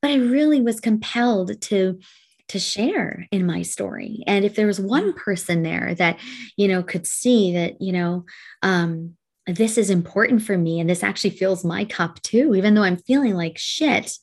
but 0.00 0.10
I 0.10 0.16
really 0.16 0.62
was 0.62 0.80
compelled 0.80 1.60
to 1.60 2.00
to 2.48 2.58
share 2.58 3.26
in 3.30 3.46
my 3.46 3.62
story. 3.62 4.22
And 4.26 4.44
if 4.44 4.54
there 4.54 4.66
was 4.66 4.80
one 4.80 5.12
person 5.12 5.62
there 5.62 5.94
that 5.96 6.18
you 6.56 6.68
know 6.68 6.82
could 6.82 7.06
see 7.06 7.52
that 7.52 7.80
you 7.80 7.92
know 7.92 8.24
um 8.62 9.14
this 9.46 9.78
is 9.78 9.88
important 9.88 10.42
for 10.42 10.58
me 10.58 10.78
and 10.78 10.88
this 10.88 11.02
actually 11.02 11.30
fills 11.30 11.64
my 11.64 11.84
cup 11.84 12.20
too 12.20 12.54
even 12.54 12.74
though 12.74 12.82
i'm 12.82 12.98
feeling 12.98 13.34
like 13.34 13.56
shit 13.56 14.18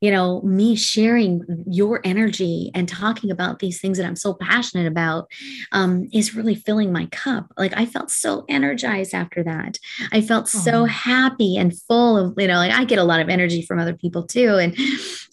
you 0.00 0.10
know, 0.10 0.40
me 0.42 0.74
sharing 0.74 1.42
your 1.66 2.00
energy 2.04 2.70
and 2.74 2.88
talking 2.88 3.30
about 3.30 3.58
these 3.58 3.80
things 3.80 3.98
that 3.98 4.06
I'm 4.06 4.16
so 4.16 4.34
passionate 4.34 4.86
about 4.86 5.30
um, 5.72 6.08
is 6.12 6.34
really 6.34 6.54
filling 6.54 6.90
my 6.90 7.06
cup. 7.06 7.52
Like 7.58 7.76
I 7.76 7.84
felt 7.84 8.10
so 8.10 8.44
energized 8.48 9.14
after 9.14 9.44
that. 9.44 9.78
I 10.10 10.22
felt 10.22 10.48
so 10.48 10.86
happy 10.86 11.56
and 11.56 11.78
full 11.78 12.16
of, 12.16 12.34
you 12.38 12.46
know, 12.46 12.54
like 12.54 12.72
I 12.72 12.84
get 12.84 12.98
a 12.98 13.04
lot 13.04 13.20
of 13.20 13.28
energy 13.28 13.62
from 13.62 13.78
other 13.78 13.94
people 13.94 14.24
too, 14.24 14.56
and 14.56 14.76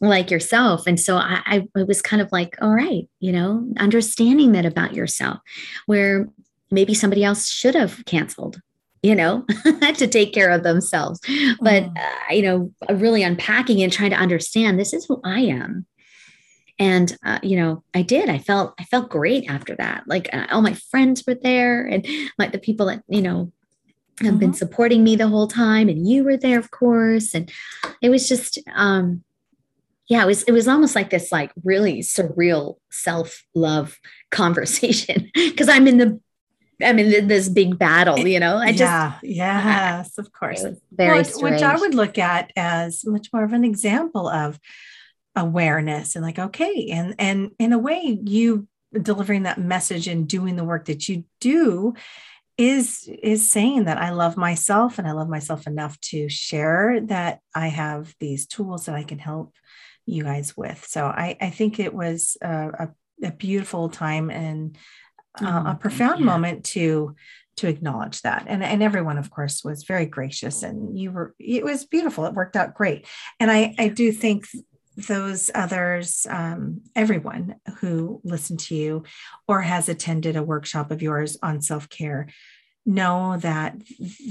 like 0.01 0.29
yourself. 0.29 0.85
And 0.85 0.99
so 0.99 1.15
I, 1.15 1.41
I 1.45 1.67
it 1.75 1.87
was 1.87 2.01
kind 2.01 2.21
of 2.21 2.31
like, 2.31 2.57
all 2.61 2.75
right, 2.75 3.07
you 3.19 3.31
know, 3.31 3.67
understanding 3.79 4.51
that 4.51 4.65
about 4.65 4.93
yourself, 4.93 5.39
where 5.85 6.27
maybe 6.71 6.93
somebody 6.93 7.23
else 7.23 7.47
should 7.47 7.75
have 7.75 8.03
canceled 8.05 8.59
you 9.03 9.15
know, 9.15 9.45
to 9.95 10.07
take 10.07 10.33
care 10.33 10.49
of 10.49 10.63
themselves. 10.63 11.19
But, 11.59 11.83
mm. 11.83 11.97
uh, 11.97 12.33
you 12.33 12.41
know, 12.41 12.71
really 12.95 13.23
unpacking 13.23 13.81
and 13.81 13.91
trying 13.91 14.11
to 14.11 14.17
understand 14.17 14.79
this 14.79 14.93
is 14.93 15.05
who 15.05 15.21
I 15.23 15.41
am. 15.41 15.85
And, 16.79 17.17
uh, 17.25 17.39
you 17.41 17.57
know, 17.57 17.83
I 17.93 18.03
did, 18.03 18.29
I 18.29 18.37
felt, 18.37 18.75
I 18.79 18.83
felt 18.83 19.09
great 19.09 19.49
after 19.49 19.75
that. 19.77 20.03
Like 20.07 20.29
uh, 20.31 20.45
all 20.51 20.61
my 20.61 20.73
friends 20.73 21.23
were 21.25 21.35
there 21.35 21.85
and 21.85 22.05
like 22.37 22.51
the 22.51 22.59
people 22.59 22.85
that, 22.87 23.03
you 23.07 23.21
know, 23.21 23.51
have 24.19 24.31
mm-hmm. 24.31 24.39
been 24.39 24.53
supporting 24.53 25.03
me 25.03 25.15
the 25.15 25.27
whole 25.27 25.47
time. 25.47 25.89
And 25.89 26.07
you 26.07 26.23
were 26.23 26.37
there, 26.37 26.59
of 26.59 26.71
course. 26.71 27.33
And 27.33 27.51
it 28.01 28.09
was 28.09 28.27
just, 28.27 28.59
um, 28.75 29.23
yeah, 30.07 30.23
it 30.23 30.27
was, 30.27 30.43
it 30.43 30.51
was 30.51 30.67
almost 30.67 30.95
like 30.95 31.09
this, 31.09 31.31
like 31.31 31.51
really 31.63 31.99
surreal 31.99 32.77
self-love 32.91 33.99
conversation 34.31 35.31
because 35.33 35.69
I'm 35.69 35.87
in 35.87 35.97
the 35.97 36.19
I 36.81 36.93
mean, 36.93 37.27
this 37.27 37.49
big 37.49 37.79
battle, 37.79 38.19
you 38.19 38.39
know. 38.39 38.57
I 38.57 38.71
just 38.71 38.81
yeah, 38.81 39.13
yes, 39.23 40.17
of 40.17 40.31
course. 40.31 40.63
Very 40.91 41.21
well, 41.21 41.41
which 41.41 41.61
I 41.61 41.75
would 41.75 41.95
look 41.95 42.17
at 42.17 42.51
as 42.55 43.03
much 43.05 43.29
more 43.33 43.43
of 43.43 43.53
an 43.53 43.63
example 43.63 44.27
of 44.27 44.59
awareness 45.35 46.15
and 46.15 46.23
like, 46.23 46.39
okay, 46.39 46.89
and 46.91 47.15
and 47.17 47.51
in 47.57 47.73
a 47.73 47.79
way, 47.79 48.19
you 48.23 48.67
delivering 48.93 49.43
that 49.43 49.59
message 49.59 50.07
and 50.07 50.27
doing 50.27 50.55
the 50.55 50.63
work 50.63 50.85
that 50.85 51.09
you 51.09 51.25
do 51.39 51.93
is 52.57 53.07
is 53.21 53.49
saying 53.49 53.85
that 53.85 53.97
I 53.97 54.11
love 54.11 54.37
myself 54.37 54.97
and 54.97 55.07
I 55.07 55.11
love 55.11 55.29
myself 55.29 55.67
enough 55.67 55.99
to 56.01 56.29
share 56.29 57.01
that 57.05 57.39
I 57.53 57.67
have 57.67 58.13
these 58.19 58.47
tools 58.47 58.85
that 58.85 58.95
I 58.95 59.03
can 59.03 59.19
help 59.19 59.53
you 60.05 60.23
guys 60.23 60.55
with. 60.57 60.85
So 60.87 61.05
I 61.05 61.37
I 61.39 61.49
think 61.49 61.79
it 61.79 61.93
was 61.93 62.37
a, 62.41 62.49
a, 63.21 63.27
a 63.27 63.31
beautiful 63.31 63.89
time 63.89 64.29
and 64.29 64.77
uh, 65.41 65.63
a 65.67 65.77
profound 65.79 66.23
moment 66.23 66.65
to 66.65 67.15
to 67.57 67.67
acknowledge 67.67 68.21
that. 68.21 68.45
And 68.47 68.63
and 68.63 68.83
everyone 68.83 69.17
of 69.17 69.29
course 69.29 69.63
was 69.63 69.83
very 69.83 70.05
gracious 70.05 70.63
and 70.63 70.97
you 70.97 71.11
were 71.11 71.35
it 71.39 71.63
was 71.63 71.85
beautiful. 71.85 72.25
It 72.25 72.33
worked 72.33 72.55
out 72.55 72.75
great. 72.75 73.05
And 73.39 73.51
i 73.51 73.73
i 73.77 73.87
do 73.87 74.11
think 74.11 74.47
those 74.95 75.51
others 75.53 76.25
um, 76.27 76.81
everyone 76.95 77.55
who 77.81 78.19
listened 78.23 78.59
to 78.59 78.75
you 78.75 79.03
or 79.47 79.61
has 79.61 79.89
attended 79.89 80.35
a 80.35 80.41
workshop 80.41 80.89
of 80.89 81.03
yours 81.03 81.37
on 81.43 81.61
self-care 81.61 82.27
know 82.87 83.37
that 83.41 83.75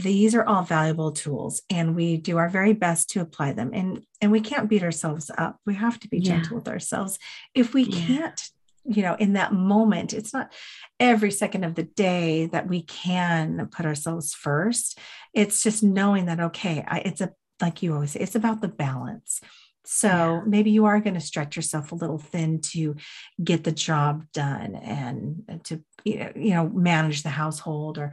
these 0.03 0.35
are 0.35 0.45
all 0.45 0.63
valuable 0.63 1.13
tools 1.13 1.63
and 1.69 1.95
we 1.95 2.17
do 2.17 2.39
our 2.39 2.49
very 2.49 2.73
best 2.73 3.11
to 3.11 3.21
apply 3.21 3.53
them. 3.53 3.71
And 3.75 4.03
and 4.21 4.33
we 4.33 4.41
can't 4.41 4.69
beat 4.69 4.83
ourselves 4.83 5.31
up. 5.37 5.61
We 5.67 5.75
have 5.75 6.01
to 6.01 6.09
be 6.09 6.19
yeah. 6.19 6.37
gentle 6.37 6.57
with 6.57 6.69
ourselves. 6.69 7.19
If 7.55 7.75
we 7.75 7.83
yeah. 7.83 8.07
can't 8.07 8.51
you 8.89 9.03
know 9.03 9.15
in 9.15 9.35
that 9.35 9.53
moment 9.53 10.13
it's 10.13 10.33
not 10.33 10.53
every 10.99 11.31
second 11.31 11.65
of 11.65 11.75
the 11.75 11.83
day 11.83 12.47
that 12.47 12.69
we 12.69 12.83
can 12.83 13.69
put 13.73 13.87
ourselves 13.87 14.35
first 14.35 14.99
it's 15.35 15.63
just 15.63 15.83
knowing 15.83 16.27
that 16.27 16.41
okay 16.41 16.85
I, 16.87 16.99
it's 17.01 17.21
a 17.21 17.33
like 17.61 17.83
you 17.83 17.95
always 17.95 18.13
say 18.13 18.21
it's 18.21 18.35
about 18.35 18.61
the 18.61 18.69
balance 18.69 19.41
so 19.85 20.09
yeah. 20.09 20.43
maybe 20.47 20.71
you 20.71 20.87
are 20.87 21.01
going 21.01 21.15
to 21.15 21.21
stretch 21.21 21.55
yourself 21.55 21.93
a 21.93 21.97
little 21.97 22.19
thin 22.19 22.61
to 22.61 22.97
get 23.43 23.63
the 23.63 23.73
job 23.73 24.25
done 24.33 24.75
and, 24.75 25.45
and 25.49 25.65
to 25.65 25.83
you 26.05 26.55
know 26.55 26.69
manage 26.69 27.23
the 27.23 27.31
household 27.31 27.99
or 27.99 28.13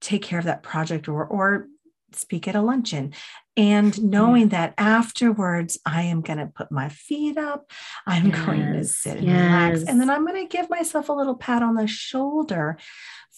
take 0.00 0.22
care 0.22 0.38
of 0.38 0.44
that 0.44 0.62
project 0.62 1.08
or 1.08 1.24
or 1.26 1.66
speak 2.12 2.48
at 2.48 2.54
a 2.54 2.62
luncheon 2.62 3.12
and 3.56 4.02
knowing 4.02 4.48
that 4.48 4.72
afterwards 4.78 5.78
i 5.84 6.02
am 6.02 6.20
going 6.20 6.38
to 6.38 6.46
put 6.46 6.70
my 6.70 6.88
feet 6.88 7.36
up 7.36 7.70
i'm 8.06 8.28
yes. 8.28 8.46
going 8.46 8.72
to 8.72 8.84
sit 8.84 9.18
and 9.18 9.26
yes. 9.26 9.36
relax 9.72 9.82
and 9.88 10.00
then 10.00 10.08
i'm 10.08 10.26
going 10.26 10.46
to 10.46 10.56
give 10.56 10.70
myself 10.70 11.08
a 11.08 11.12
little 11.12 11.34
pat 11.34 11.62
on 11.62 11.74
the 11.74 11.86
shoulder 11.86 12.78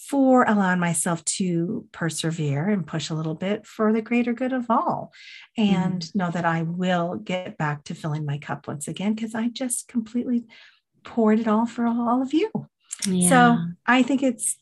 for 0.09 0.45
allowing 0.45 0.81
myself 0.81 1.25
to 1.25 1.87
persevere 1.93 2.69
and 2.69 2.87
push 2.87 3.11
a 3.11 3.15
little 3.15 3.35
bit 3.35 3.67
for 3.67 3.93
the 3.93 4.03
greater 4.03 4.33
good 4.33 4.53
of 4.53 4.67
all 4.71 5.13
and 5.57 6.03
mm. 6.03 6.15
know 6.15 6.31
that 6.31 6.45
i 6.45 6.63
will 6.63 7.17
get 7.17 7.57
back 7.59 7.85
to 7.85 7.95
filling 7.95 8.25
my 8.25 8.39
cup 8.39 8.69
once 8.69 8.89
again 8.89 9.15
because 9.15 9.35
i 9.35 9.49
just 9.49 9.89
completely 9.89 10.45
poured 11.03 11.41
it 11.41 11.49
all 11.49 11.67
for 11.67 11.87
all 11.87 12.23
of 12.23 12.33
you 12.33 12.51
yeah. 13.07 13.29
so 13.29 13.59
i 13.87 14.03
think 14.03 14.23
it's 14.23 14.57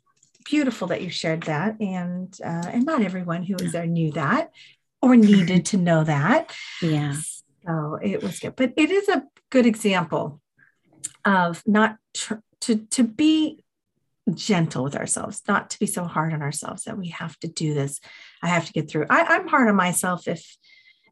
beautiful 0.49 0.89
that 0.89 1.03
you 1.03 1.11
shared 1.11 1.43
that, 1.45 1.81
and 1.81 2.37
uh, 2.45 2.69
and 2.73 2.85
not 2.85 3.03
everyone 3.03 3.43
who 3.43 3.55
was 3.61 3.73
there 3.73 3.87
knew 3.87 4.13
that 4.13 4.51
or 5.03 5.17
needed 5.17 5.67
to 5.67 5.77
know 5.77 6.05
that. 6.05 6.55
Yeah. 6.83 7.15
So 7.67 7.99
it 8.01 8.23
was 8.23 8.39
good, 8.39 8.57
but 8.57 8.73
it 8.77 8.91
is 8.91 9.09
a 9.09 9.25
good 9.51 9.67
example 9.67 10.41
of 11.25 11.63
not 11.67 11.97
tr- 12.15 12.43
to 12.61 12.77
to 12.77 13.03
be 13.05 13.65
gentle 14.33 14.85
with 14.85 14.97
ourselves, 14.97 15.43
not 15.49 15.71
to 15.71 15.79
be 15.79 15.87
so 15.87 16.05
hard 16.05 16.33
on 16.33 16.41
ourselves 16.41 16.85
that 16.85 16.97
we 16.97 17.09
have 17.09 17.39
to 17.41 17.49
do 17.49 17.75
this. 17.75 18.01
I 18.43 18.49
have 18.49 18.67
to 18.67 18.73
get 18.73 18.89
through. 18.89 19.07
I, 19.11 19.23
I'm 19.25 19.49
hard 19.49 19.69
on 19.69 19.75
myself 19.75 20.29
if 20.29 20.57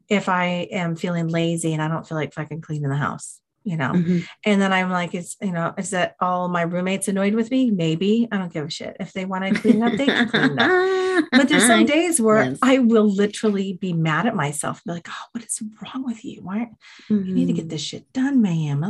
if 0.09 0.29
I 0.29 0.67
am 0.71 0.95
feeling 0.95 1.27
lazy 1.27 1.73
and 1.73 1.81
I 1.81 1.89
don't 1.89 2.07
feel 2.07 2.17
like 2.17 2.33
fucking 2.33 2.61
cleaning 2.61 2.89
the 2.89 2.95
house 2.95 3.41
you 3.67 3.77
know? 3.77 3.91
Mm-hmm. 3.91 4.19
and 4.45 4.61
then 4.61 4.71
i'm 4.73 4.89
like 4.89 5.13
is 5.13 5.35
you 5.41 5.51
know 5.51 5.73
is 5.77 5.91
that 5.91 6.15
all 6.19 6.47
my 6.47 6.61
roommates 6.61 7.07
annoyed 7.07 7.33
with 7.33 7.51
me? 7.51 7.71
Maybe. 7.71 8.27
I 8.31 8.37
don't 8.37 8.51
give 8.51 8.65
a 8.65 8.69
shit. 8.69 8.97
If 8.99 9.13
they 9.13 9.25
want 9.25 9.45
to 9.45 9.59
clean 9.59 9.81
up 9.83 9.93
they 9.93 10.05
can 10.05 10.29
clean 10.29 10.59
up. 10.59 11.25
But 11.31 11.49
there's 11.49 11.65
some 11.65 11.85
days 11.85 12.21
where 12.21 12.43
yes. 12.43 12.59
i 12.61 12.79
will 12.79 13.09
literally 13.09 13.73
be 13.73 13.91
mad 13.93 14.27
at 14.27 14.35
myself 14.35 14.83
be 14.83 14.91
like 14.91 15.07
oh 15.09 15.23
what 15.31 15.43
is 15.43 15.61
wrong 15.81 16.05
with 16.05 16.23
you? 16.23 16.41
Why 16.41 16.69
mm-hmm. 17.09 17.27
you 17.27 17.33
need 17.33 17.47
to 17.47 17.53
get 17.53 17.63
mm-hmm. 17.63 17.69
this 17.69 17.81
shit 17.81 18.11
done 18.13 18.41
ma'am. 18.41 18.83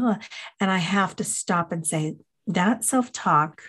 And 0.59 0.71
i 0.71 0.77
have 0.77 1.15
to 1.17 1.23
stop 1.23 1.71
and 1.71 1.85
say 1.85 2.15
that 2.47 2.83
self-talk 2.83 3.61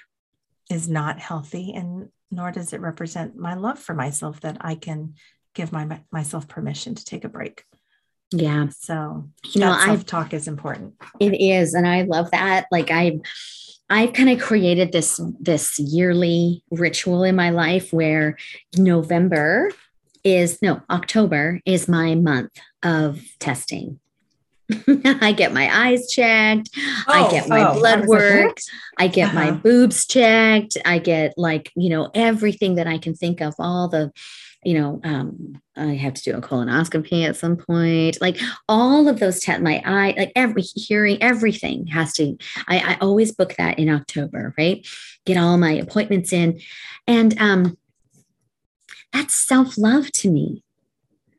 is 0.71 0.89
not 0.89 1.19
healthy 1.19 1.73
and 1.75 2.09
nor 2.31 2.53
does 2.53 2.73
it 2.73 2.81
represent 2.81 3.37
my 3.37 3.55
love 3.55 3.79
for 3.79 3.95
myself 3.95 4.41
that 4.41 4.57
i 4.61 4.75
can 4.75 5.15
give 5.55 5.73
my 5.73 6.01
myself 6.13 6.47
permission 6.47 6.95
to 6.95 7.05
take 7.05 7.25
a 7.25 7.29
break 7.29 7.65
yeah. 8.31 8.69
So, 8.69 9.29
you 9.47 9.61
know, 9.61 9.79
self 9.85 10.05
talk 10.05 10.35
is 10.35 10.49
important. 10.49 10.95
It 11.19 11.41
is. 11.41 11.75
And 11.75 11.87
I 11.87 12.03
love 12.03 12.31
that. 12.31 12.67
Like, 12.71 12.91
I, 12.91 13.21
I've 13.91 14.13
kind 14.13 14.29
of 14.29 14.41
created 14.41 14.93
this 14.93 15.21
this 15.41 15.79
yearly 15.79 16.63
ritual 16.71 17.25
in 17.25 17.37
my 17.37 17.51
life 17.51 17.93
where 17.93 18.37
November 18.77 19.71
is 20.25 20.61
no 20.61 20.83
October 20.91 21.61
is 21.65 21.89
my 21.89 22.15
month 22.15 22.53
of 22.83 23.23
testing. 23.39 23.99
I 25.05 25.33
get 25.33 25.55
my 25.55 25.71
eyes 25.75 26.11
checked. 26.11 26.69
Oh, 26.77 27.05
I 27.09 27.31
get 27.31 27.49
my 27.49 27.71
oh, 27.71 27.79
blood 27.79 28.07
work. 28.07 28.59
I 28.99 29.09
get 29.09 29.29
uh-huh. 29.29 29.35
my 29.35 29.51
boobs 29.53 30.07
checked. 30.07 30.77
I 30.85 30.99
get 30.99 31.33
like, 31.39 31.73
you 31.75 31.89
know, 31.89 32.11
everything 32.15 32.75
that 32.75 32.87
I 32.87 32.99
can 32.99 33.15
think 33.15 33.41
of, 33.41 33.55
all 33.59 33.89
the 33.89 34.13
you 34.65 34.75
know, 34.75 35.01
um, 35.05 35.61
I 35.77 35.95
have 35.95 36.15
to 36.15 36.23
do 36.23 36.37
a 36.37 36.41
colonoscopy 36.41 37.27
at 37.27 37.37
some 37.37 37.57
point. 37.57 38.21
Like 38.21 38.39
all 38.69 39.09
of 39.09 39.21
those 39.21 39.41
tests, 39.41 39.63
my 39.63 39.81
eye, 39.85 40.15
like 40.17 40.33
every 40.35 40.63
hearing, 40.63 41.23
everything 41.23 41.87
has 41.89 42.13
to. 42.15 42.37
I, 42.67 42.79
I 42.79 42.99
always 43.01 43.33
book 43.33 43.55
that 43.57 43.79
in 43.79 43.89
October, 43.89 44.55
right? 44.59 44.87
Get 45.25 45.37
all 45.37 45.59
my 45.59 45.73
appointments 45.73 46.33
in, 46.33 46.61
and 47.07 47.41
um, 47.41 47.79
that's 49.13 49.35
self 49.35 49.79
love 49.79 50.11
to 50.13 50.31
me. 50.31 50.65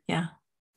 Yeah. 0.08 0.28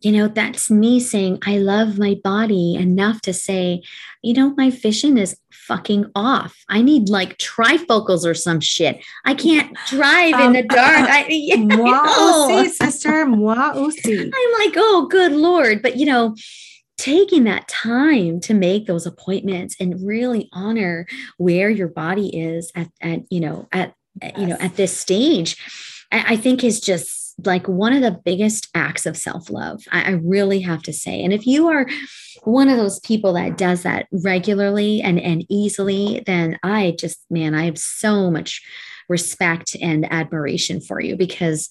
You 0.02 0.10
know, 0.10 0.26
that's 0.26 0.68
me 0.68 0.98
saying, 0.98 1.38
I 1.46 1.58
love 1.58 1.96
my 1.96 2.18
body 2.24 2.74
enough 2.74 3.20
to 3.22 3.32
say, 3.32 3.82
you 4.20 4.34
know, 4.34 4.52
my 4.56 4.70
vision 4.70 5.16
is 5.16 5.36
fucking 5.52 6.06
off. 6.16 6.56
I 6.68 6.82
need 6.82 7.08
like 7.08 7.38
trifocals 7.38 8.26
or 8.26 8.34
some 8.34 8.60
shit. 8.60 9.04
I 9.24 9.34
can't 9.34 9.76
drive 9.86 10.34
um, 10.34 10.42
in 10.46 10.52
the 10.54 10.62
dark. 10.74 11.08
I, 11.08 11.26
yeah, 11.28 11.56
moi 11.56 12.02
aussi, 12.04 12.68
sister. 12.70 13.26
Moi 13.26 13.54
aussi. 13.74 14.18
I'm 14.34 14.66
like, 14.66 14.74
oh, 14.76 15.06
good 15.08 15.32
Lord. 15.32 15.82
But, 15.82 15.96
you 15.96 16.06
know, 16.06 16.34
taking 16.98 17.44
that 17.44 17.68
time 17.68 18.40
to 18.40 18.54
make 18.54 18.86
those 18.86 19.06
appointments 19.06 19.76
and 19.78 20.04
really 20.04 20.48
honor 20.52 21.06
where 21.36 21.70
your 21.70 21.88
body 21.88 22.36
is 22.36 22.72
at, 22.74 22.88
at 23.00 23.20
you 23.30 23.40
know, 23.40 23.68
at, 23.72 23.94
yes. 24.20 24.32
you 24.36 24.46
know, 24.46 24.56
at 24.58 24.76
this 24.76 24.96
stage, 24.96 25.56
I, 26.10 26.34
I 26.34 26.36
think 26.36 26.64
is 26.64 26.80
just 26.80 27.21
like 27.44 27.66
one 27.66 27.92
of 27.92 28.02
the 28.02 28.20
biggest 28.24 28.68
acts 28.74 29.06
of 29.06 29.16
self 29.16 29.50
love. 29.50 29.82
I, 29.90 30.02
I, 30.02 30.10
really 30.10 30.60
have 30.60 30.82
to 30.84 30.92
say. 30.92 31.22
And 31.22 31.32
if 31.32 31.46
you 31.46 31.68
are 31.68 31.86
one 32.44 32.68
of 32.68 32.76
those 32.76 33.00
people 33.00 33.32
that 33.34 33.56
does 33.56 33.82
that 33.82 34.06
regularly 34.12 35.00
and, 35.00 35.18
and 35.20 35.44
easily, 35.48 36.22
then 36.26 36.58
I 36.62 36.94
just, 36.98 37.24
man, 37.30 37.54
I 37.54 37.64
have 37.64 37.78
so 37.78 38.30
much 38.30 38.62
respect 39.08 39.76
and 39.80 40.10
admiration 40.12 40.80
for 40.80 41.00
you 41.00 41.16
because 41.16 41.68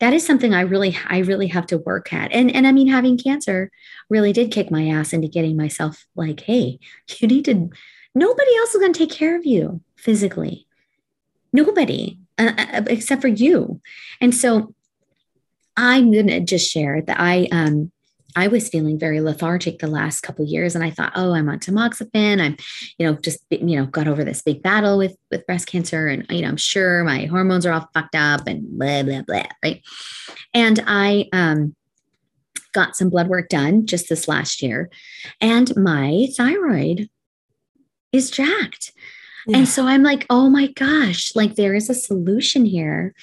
that 0.00 0.12
is 0.12 0.26
something 0.26 0.52
I 0.52 0.62
really, 0.62 0.96
I 1.06 1.18
really 1.18 1.46
have 1.48 1.66
to 1.68 1.78
work 1.78 2.12
at. 2.12 2.32
And, 2.32 2.50
and 2.54 2.66
I 2.66 2.72
mean, 2.72 2.88
having 2.88 3.16
cancer 3.16 3.70
really 4.10 4.32
did 4.32 4.50
kick 4.50 4.70
my 4.70 4.88
ass 4.88 5.12
into 5.12 5.28
getting 5.28 5.56
myself 5.56 6.04
like, 6.16 6.40
hey, 6.40 6.78
you 7.18 7.28
need 7.28 7.44
to, 7.44 7.70
nobody 8.14 8.56
else 8.56 8.74
is 8.74 8.80
going 8.80 8.92
to 8.92 8.98
take 8.98 9.12
care 9.12 9.36
of 9.36 9.46
you 9.46 9.80
physically. 9.96 10.66
Nobody. 11.52 12.18
Uh, 12.38 12.52
uh 12.56 12.82
except 12.86 13.20
for 13.20 13.28
you. 13.28 13.80
And 14.20 14.34
so 14.34 14.74
I'm 15.76 16.12
going 16.12 16.28
to 16.28 16.40
just 16.40 16.70
share 16.70 17.02
that 17.02 17.18
I 17.18 17.48
um 17.50 17.92
I 18.34 18.48
was 18.48 18.68
feeling 18.68 18.98
very 18.98 19.20
lethargic 19.20 19.78
the 19.78 19.86
last 19.86 20.22
couple 20.22 20.44
years, 20.44 20.74
and 20.74 20.82
I 20.82 20.90
thought, 20.90 21.12
oh, 21.14 21.34
I'm 21.34 21.48
on 21.48 21.58
tamoxifen. 21.58 22.40
I'm, 22.40 22.56
you 22.98 23.06
know, 23.06 23.14
just 23.14 23.40
you 23.50 23.76
know, 23.76 23.86
got 23.86 24.08
over 24.08 24.24
this 24.24 24.42
big 24.42 24.62
battle 24.62 24.98
with 24.98 25.16
with 25.30 25.46
breast 25.46 25.66
cancer, 25.66 26.06
and 26.06 26.26
you 26.30 26.42
know, 26.42 26.48
I'm 26.48 26.56
sure 26.56 27.04
my 27.04 27.26
hormones 27.26 27.66
are 27.66 27.72
all 27.72 27.88
fucked 27.92 28.14
up, 28.14 28.46
and 28.46 28.66
blah 28.78 29.02
blah 29.02 29.22
blah, 29.22 29.46
right? 29.62 29.82
And 30.54 30.82
I 30.86 31.28
um 31.32 31.74
got 32.72 32.96
some 32.96 33.10
blood 33.10 33.28
work 33.28 33.50
done 33.50 33.86
just 33.86 34.08
this 34.08 34.28
last 34.28 34.62
year, 34.62 34.90
and 35.40 35.74
my 35.76 36.28
thyroid 36.36 37.10
is 38.12 38.30
jacked. 38.30 38.92
Yeah. 39.46 39.58
And 39.58 39.68
so 39.68 39.86
I'm 39.86 40.02
like, 40.02 40.24
oh 40.30 40.48
my 40.48 40.68
gosh, 40.68 41.34
like 41.34 41.56
there 41.56 41.74
is 41.74 41.90
a 41.90 41.94
solution 41.94 42.64
here 42.64 43.14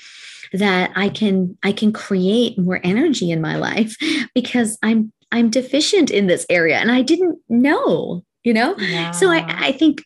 that 0.53 0.91
I 0.95 1.09
can 1.09 1.57
I 1.63 1.71
can 1.71 1.91
create 1.93 2.57
more 2.57 2.79
energy 2.83 3.31
in 3.31 3.41
my 3.41 3.55
life 3.55 3.95
because 4.33 4.77
I'm 4.81 5.11
I'm 5.31 5.49
deficient 5.49 6.09
in 6.09 6.27
this 6.27 6.45
area 6.49 6.77
and 6.77 6.91
I 6.91 7.01
didn't 7.01 7.39
know, 7.49 8.23
you 8.43 8.53
know? 8.53 8.75
Yeah. 8.77 9.11
So 9.11 9.29
I, 9.29 9.45
I 9.47 9.71
think 9.73 10.03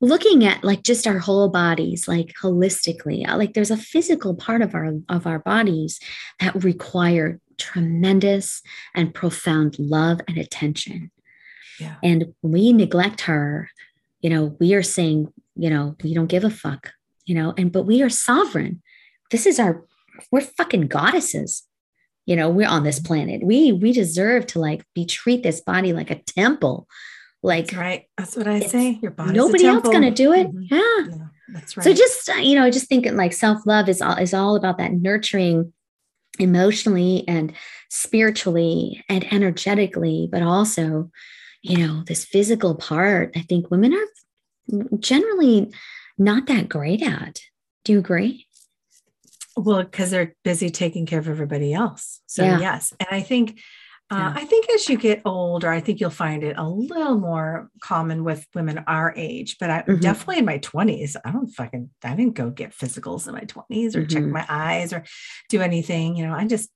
looking 0.00 0.44
at 0.44 0.64
like 0.64 0.82
just 0.82 1.06
our 1.06 1.18
whole 1.18 1.48
bodies 1.48 2.08
like 2.08 2.32
holistically 2.42 3.28
uh, 3.28 3.36
like 3.36 3.52
there's 3.52 3.70
a 3.70 3.76
physical 3.76 4.34
part 4.34 4.62
of 4.62 4.74
our 4.74 4.94
of 5.08 5.26
our 5.26 5.38
bodies 5.38 6.00
that 6.40 6.64
require 6.64 7.38
tremendous 7.58 8.62
and 8.94 9.14
profound 9.14 9.78
love 9.78 10.20
and 10.26 10.38
attention 10.38 11.10
yeah. 11.78 11.96
and 12.02 12.32
we 12.40 12.72
neglect 12.72 13.22
her 13.22 13.68
you 14.22 14.30
know 14.30 14.56
we 14.58 14.72
are 14.72 14.82
saying 14.82 15.30
you 15.54 15.68
know 15.68 15.94
we 16.02 16.14
don't 16.14 16.28
give 16.28 16.44
a 16.44 16.50
fuck 16.50 16.92
you 17.26 17.34
know 17.34 17.52
and 17.58 17.70
but 17.70 17.82
we 17.82 18.02
are 18.02 18.08
sovereign 18.08 18.80
this 19.30 19.46
is 19.46 19.58
our 19.58 19.84
we're 20.30 20.40
fucking 20.40 20.88
goddesses. 20.88 21.64
You 22.26 22.36
know 22.36 22.50
we're 22.50 22.68
on 22.68 22.84
this 22.84 23.00
planet. 23.00 23.42
We 23.42 23.72
we 23.72 23.92
deserve 23.92 24.46
to 24.48 24.60
like 24.60 24.84
be 24.94 25.04
treat 25.04 25.42
this 25.42 25.60
body 25.60 25.92
like 25.92 26.10
a 26.10 26.22
temple. 26.22 26.86
Like 27.42 27.66
that's 27.66 27.76
right. 27.76 28.04
That's 28.18 28.36
what 28.36 28.46
i 28.46 28.60
say. 28.60 28.98
Your 29.02 29.12
body 29.12 29.32
nobody 29.32 29.66
else 29.66 29.88
gonna 29.88 30.10
do 30.10 30.32
it. 30.32 30.48
Mm-hmm. 30.48 30.74
yeah. 30.74 31.16
yeah 31.16 31.26
that's 31.48 31.76
right. 31.76 31.82
so 31.82 31.92
just 31.92 32.28
uh, 32.28 32.34
you 32.34 32.54
know 32.54 32.70
just 32.70 32.88
thinking 32.88 33.16
like 33.16 33.32
self-love 33.32 33.88
is 33.88 34.00
all 34.00 34.16
is 34.16 34.32
all 34.32 34.54
about 34.54 34.78
that 34.78 34.92
nurturing 34.92 35.72
emotionally 36.38 37.24
and 37.26 37.52
spiritually 37.88 39.04
and 39.08 39.30
energetically 39.32 40.28
but 40.30 40.42
also 40.42 41.10
you 41.62 41.76
know 41.76 42.04
this 42.06 42.24
physical 42.24 42.76
part 42.76 43.32
i 43.34 43.40
think 43.40 43.68
women 43.68 43.92
are 43.92 44.06
generally 44.98 45.72
not 46.18 46.46
that 46.46 46.68
great 46.68 47.02
at. 47.02 47.40
Do 47.84 47.92
you 47.92 47.98
agree 47.98 48.46
well, 49.56 49.82
because 49.82 50.10
they're 50.10 50.34
busy 50.44 50.70
taking 50.70 51.06
care 51.06 51.18
of 51.18 51.28
everybody 51.28 51.72
else. 51.72 52.20
So 52.26 52.44
yeah. 52.44 52.58
yes, 52.58 52.92
and 52.98 53.08
I 53.10 53.20
think 53.20 53.60
uh, 54.12 54.16
yeah. 54.16 54.42
I 54.42 54.44
think 54.44 54.68
as 54.70 54.88
you 54.88 54.98
get 54.98 55.22
older, 55.24 55.70
I 55.70 55.78
think 55.78 56.00
you'll 56.00 56.10
find 56.10 56.42
it 56.42 56.56
a 56.58 56.68
little 56.68 57.16
more 57.16 57.70
common 57.80 58.24
with 58.24 58.44
women 58.56 58.82
our 58.88 59.14
age. 59.16 59.56
But 59.60 59.70
I 59.70 59.82
mm-hmm. 59.82 60.00
definitely 60.00 60.38
in 60.38 60.44
my 60.44 60.58
twenties, 60.58 61.16
I 61.24 61.30
don't 61.30 61.46
fucking 61.46 61.90
I 62.02 62.16
didn't 62.16 62.34
go 62.34 62.50
get 62.50 62.76
physicals 62.76 63.28
in 63.28 63.34
my 63.34 63.42
twenties 63.42 63.94
or 63.94 64.00
mm-hmm. 64.00 64.12
check 64.12 64.24
my 64.24 64.44
eyes 64.48 64.92
or 64.92 65.04
do 65.48 65.60
anything. 65.60 66.16
You 66.16 66.26
know, 66.26 66.34
I 66.34 66.44
just 66.46 66.70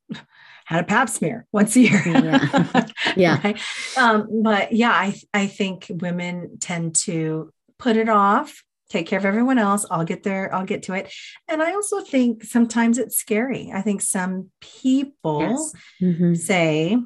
had 0.64 0.84
a 0.84 0.86
pap 0.86 1.08
smear 1.08 1.46
once 1.50 1.74
a 1.74 1.80
year. 1.80 2.02
yeah. 2.06 2.86
yeah. 3.16 3.40
right? 3.44 3.60
um, 3.96 4.42
but 4.42 4.72
yeah, 4.72 4.92
I 4.92 5.20
I 5.32 5.48
think 5.48 5.86
women 5.90 6.58
tend 6.60 6.94
to 7.06 7.52
put 7.80 7.96
it 7.96 8.08
off 8.08 8.62
take 8.94 9.08
care 9.08 9.18
of 9.18 9.24
everyone 9.24 9.58
else 9.58 9.84
i'll 9.90 10.04
get 10.04 10.22
there 10.22 10.54
i'll 10.54 10.64
get 10.64 10.84
to 10.84 10.94
it 10.94 11.12
and 11.48 11.60
i 11.60 11.72
also 11.72 12.00
think 12.00 12.44
sometimes 12.44 12.96
it's 12.96 13.16
scary 13.16 13.72
i 13.74 13.80
think 13.80 14.00
some 14.00 14.50
people 14.60 15.40
yes. 15.40 15.72
mm-hmm. 16.00 16.34
say 16.34 16.96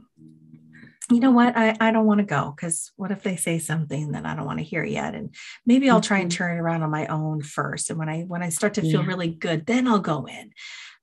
you 1.10 1.20
know 1.20 1.30
what 1.30 1.56
i, 1.56 1.74
I 1.80 1.90
don't 1.90 2.04
want 2.04 2.18
to 2.18 2.26
go 2.26 2.52
because 2.54 2.92
what 2.96 3.10
if 3.10 3.22
they 3.22 3.36
say 3.36 3.58
something 3.58 4.12
that 4.12 4.26
i 4.26 4.34
don't 4.34 4.44
want 4.44 4.58
to 4.58 4.64
hear 4.64 4.84
yet 4.84 5.14
and 5.14 5.34
maybe 5.64 5.88
i'll 5.88 6.02
try 6.02 6.18
and 6.18 6.30
mm-hmm. 6.30 6.36
turn 6.36 6.56
it 6.58 6.60
around 6.60 6.82
on 6.82 6.90
my 6.90 7.06
own 7.06 7.40
first 7.40 7.88
and 7.88 7.98
when 7.98 8.10
i 8.10 8.20
when 8.22 8.42
i 8.42 8.50
start 8.50 8.74
to 8.74 8.82
feel 8.82 9.00
yeah. 9.00 9.06
really 9.06 9.28
good 9.30 9.64
then 9.64 9.88
i'll 9.88 9.98
go 9.98 10.26
in 10.26 10.52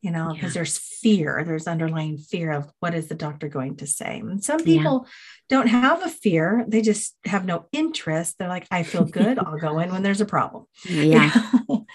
you 0.06 0.12
know 0.12 0.32
because 0.32 0.52
yeah. 0.52 0.60
there's 0.60 0.78
fear 0.78 1.44
there's 1.46 1.68
underlying 1.68 2.18
fear 2.18 2.52
of 2.52 2.72
what 2.80 2.94
is 2.94 3.08
the 3.08 3.16
doctor 3.16 3.50
going 3.50 3.76
to 3.76 3.88
say 3.88 4.20
and 4.20 4.44
some 4.44 4.64
people 4.64 5.06
yeah. 5.06 5.12
don't 5.50 5.68
have 5.68 6.06
a 6.06 6.10
fear 6.10 6.64
they 6.68 6.82
just 6.82 7.16
have 7.26 7.44
no 7.44 7.66
interest 7.72 8.38
they're 8.38 8.48
like 8.48 8.68
i 8.70 8.84
feel 8.84 9.04
good 9.04 9.40
i'll 9.40 9.58
go 9.58 9.80
in 9.80 9.92
when 9.92 10.04
there's 10.04 10.22
a 10.22 10.26
problem 10.26 10.66
yeah 10.86 11.32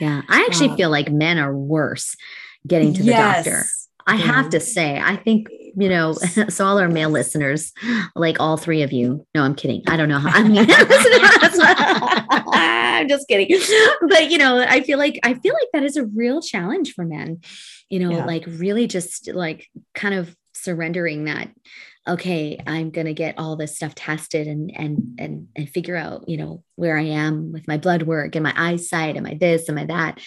yeah 0.00 0.22
i 0.28 0.44
actually 0.48 0.70
um, 0.70 0.76
feel 0.76 0.90
like 0.90 1.10
men 1.10 1.38
are 1.38 1.56
worse 1.56 2.16
getting 2.66 2.92
to 2.92 3.02
the 3.02 3.10
yes. 3.10 3.44
doctor 3.44 3.64
I 4.06 4.16
have 4.16 4.50
to 4.50 4.60
say, 4.60 4.98
I 4.98 5.14
think, 5.14 5.48
you 5.76 5.88
know, 5.88 6.12
so 6.48 6.66
all 6.66 6.78
our 6.78 6.88
male 6.88 7.10
listeners, 7.10 7.72
like 8.14 8.40
all 8.40 8.56
three 8.56 8.82
of 8.82 8.92
you, 8.92 9.26
no, 9.34 9.42
I'm 9.42 9.54
kidding. 9.54 9.82
I 9.88 9.96
don't 9.96 10.08
know 10.08 10.18
how 10.18 10.30
I 10.30 10.42
mean, 10.48 10.66
I'm 12.52 13.08
just 13.08 13.28
kidding. 13.28 13.58
But, 14.08 14.30
you 14.30 14.38
know, 14.38 14.60
I 14.60 14.82
feel 14.82 14.98
like, 14.98 15.18
I 15.22 15.34
feel 15.34 15.54
like 15.54 15.68
that 15.72 15.82
is 15.82 15.96
a 15.96 16.06
real 16.06 16.40
challenge 16.42 16.94
for 16.94 17.04
men, 17.04 17.40
you 17.88 18.00
know, 18.00 18.10
yeah. 18.10 18.24
like 18.24 18.44
really 18.46 18.86
just 18.86 19.32
like 19.32 19.68
kind 19.94 20.14
of 20.14 20.36
surrendering 20.54 21.24
that 21.24 21.48
okay 22.08 22.58
i'm 22.66 22.90
going 22.90 23.06
to 23.06 23.14
get 23.14 23.38
all 23.38 23.56
this 23.56 23.76
stuff 23.76 23.94
tested 23.94 24.46
and 24.46 24.70
and 24.74 25.18
and 25.18 25.48
and 25.54 25.68
figure 25.68 25.96
out 25.96 26.28
you 26.28 26.36
know 26.36 26.62
where 26.76 26.98
i 26.98 27.02
am 27.02 27.52
with 27.52 27.66
my 27.68 27.76
blood 27.76 28.02
work 28.02 28.34
and 28.34 28.42
my 28.42 28.52
eyesight 28.56 29.16
and 29.16 29.24
my 29.24 29.34
this 29.34 29.68
and 29.68 29.76
my 29.76 29.84
that 29.84 30.20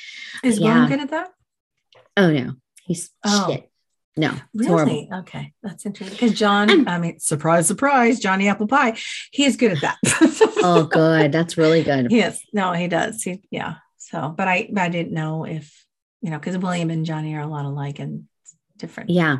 is 0.43 0.59
yeah. 0.59 0.79
Ron 0.79 0.89
good 0.89 0.99
at 1.01 1.09
that 1.09 1.31
oh 2.17 2.31
no 2.31 2.53
he's 2.85 3.11
oh. 3.25 3.47
shit 3.49 3.69
no, 4.15 4.33
really? 4.53 5.09
Okay, 5.11 5.53
that's 5.63 5.85
interesting. 5.85 6.15
Because 6.15 6.37
John, 6.37 6.87
I 6.87 6.99
mean, 6.99 7.19
surprise, 7.19 7.67
surprise, 7.67 8.19
Johnny 8.19 8.47
Apple 8.47 8.67
Pie, 8.67 8.97
he 9.31 9.45
is 9.45 9.57
good 9.57 9.71
at 9.71 9.81
that. 9.81 9.97
oh, 10.63 10.85
good. 10.85 11.31
That's 11.31 11.57
really 11.57 11.83
good. 11.83 12.11
Yes. 12.11 12.39
No, 12.53 12.73
he 12.73 12.87
does. 12.87 13.23
He, 13.23 13.41
yeah. 13.49 13.75
So, 13.97 14.33
but 14.35 14.47
I, 14.47 14.69
I 14.77 14.89
didn't 14.89 15.13
know 15.13 15.45
if 15.45 15.83
you 16.23 16.29
know, 16.29 16.39
because 16.39 16.57
William 16.57 16.89
and 16.89 17.05
Johnny 17.05 17.35
are 17.35 17.41
a 17.41 17.47
lot 17.47 17.65
alike 17.65 17.99
and 17.99 18.23
different. 18.77 19.09
Yeah. 19.09 19.39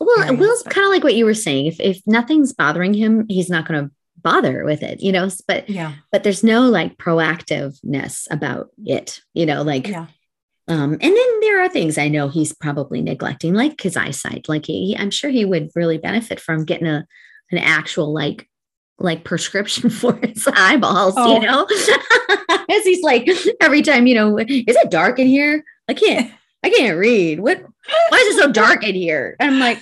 Well, 0.00 0.20
areas, 0.20 0.40
Will's 0.40 0.62
kind 0.62 0.86
of 0.86 0.90
like 0.90 1.04
what 1.04 1.14
you 1.14 1.26
were 1.26 1.34
saying. 1.34 1.66
If 1.66 1.78
if 1.78 2.00
nothing's 2.06 2.54
bothering 2.54 2.94
him, 2.94 3.26
he's 3.28 3.50
not 3.50 3.68
going 3.68 3.84
to 3.84 3.94
bother 4.22 4.64
with 4.64 4.82
it, 4.82 5.02
you 5.02 5.12
know. 5.12 5.28
But 5.46 5.68
yeah, 5.68 5.92
but 6.10 6.24
there's 6.24 6.42
no 6.42 6.62
like 6.62 6.96
proactiveness 6.96 8.26
about 8.30 8.70
it, 8.84 9.20
you 9.34 9.46
know, 9.46 9.62
like. 9.62 9.86
Yeah 9.86 10.06
um, 10.68 10.92
and 10.92 11.00
then 11.00 11.40
there 11.40 11.62
are 11.62 11.68
things 11.68 11.96
I 11.96 12.08
know 12.08 12.28
he's 12.28 12.52
probably 12.52 13.00
neglecting, 13.00 13.54
like 13.54 13.80
his 13.80 13.96
eyesight. 13.96 14.48
Like 14.48 14.66
he, 14.66 14.96
I'm 14.98 15.10
sure 15.10 15.30
he 15.30 15.44
would 15.44 15.70
really 15.76 15.98
benefit 15.98 16.40
from 16.40 16.64
getting 16.64 16.88
a 16.88 17.06
an 17.52 17.58
actual 17.58 18.12
like 18.12 18.48
like 18.98 19.24
prescription 19.24 19.90
for 19.90 20.16
his 20.16 20.48
eyeballs, 20.52 21.14
oh. 21.16 21.34
you 21.34 21.46
know? 21.46 21.66
As 22.68 22.82
he's 22.82 23.02
like 23.02 23.28
every 23.60 23.82
time, 23.82 24.06
you 24.06 24.14
know, 24.14 24.38
is 24.38 24.46
it 24.48 24.90
dark 24.90 25.18
in 25.18 25.28
here? 25.28 25.64
I 25.88 25.94
can't 25.94 26.32
I 26.64 26.70
can't 26.70 26.98
read. 26.98 27.40
What 27.40 27.62
why 28.08 28.18
is 28.18 28.36
it 28.36 28.42
so 28.42 28.50
dark 28.50 28.82
in 28.82 28.96
here? 28.96 29.36
And 29.38 29.54
I'm 29.54 29.60
like, 29.60 29.78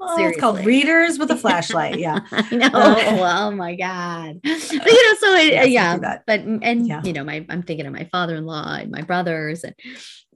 Oh, 0.00 0.26
it's 0.26 0.40
called 0.40 0.64
readers 0.64 1.18
with 1.18 1.30
a 1.30 1.36
flashlight. 1.44 1.98
Yeah. 1.98 2.20
I 2.32 2.56
know. 2.56 2.70
Oh, 2.72 3.22
oh 3.22 3.50
my 3.50 3.74
God. 3.76 4.40
But, 4.80 4.92
you 4.92 5.08
know, 5.08 5.14
so 5.18 5.34
yes, 5.36 5.68
yeah. 5.68 6.18
But 6.26 6.40
and 6.40 6.86
yeah. 6.86 7.02
you 7.04 7.12
know, 7.12 7.24
my 7.24 7.44
I'm 7.48 7.62
thinking 7.62 7.86
of 7.86 7.92
my 7.92 8.08
father-in-law 8.10 8.76
and 8.76 8.90
my 8.90 9.02
brothers, 9.02 9.64
and 9.64 9.74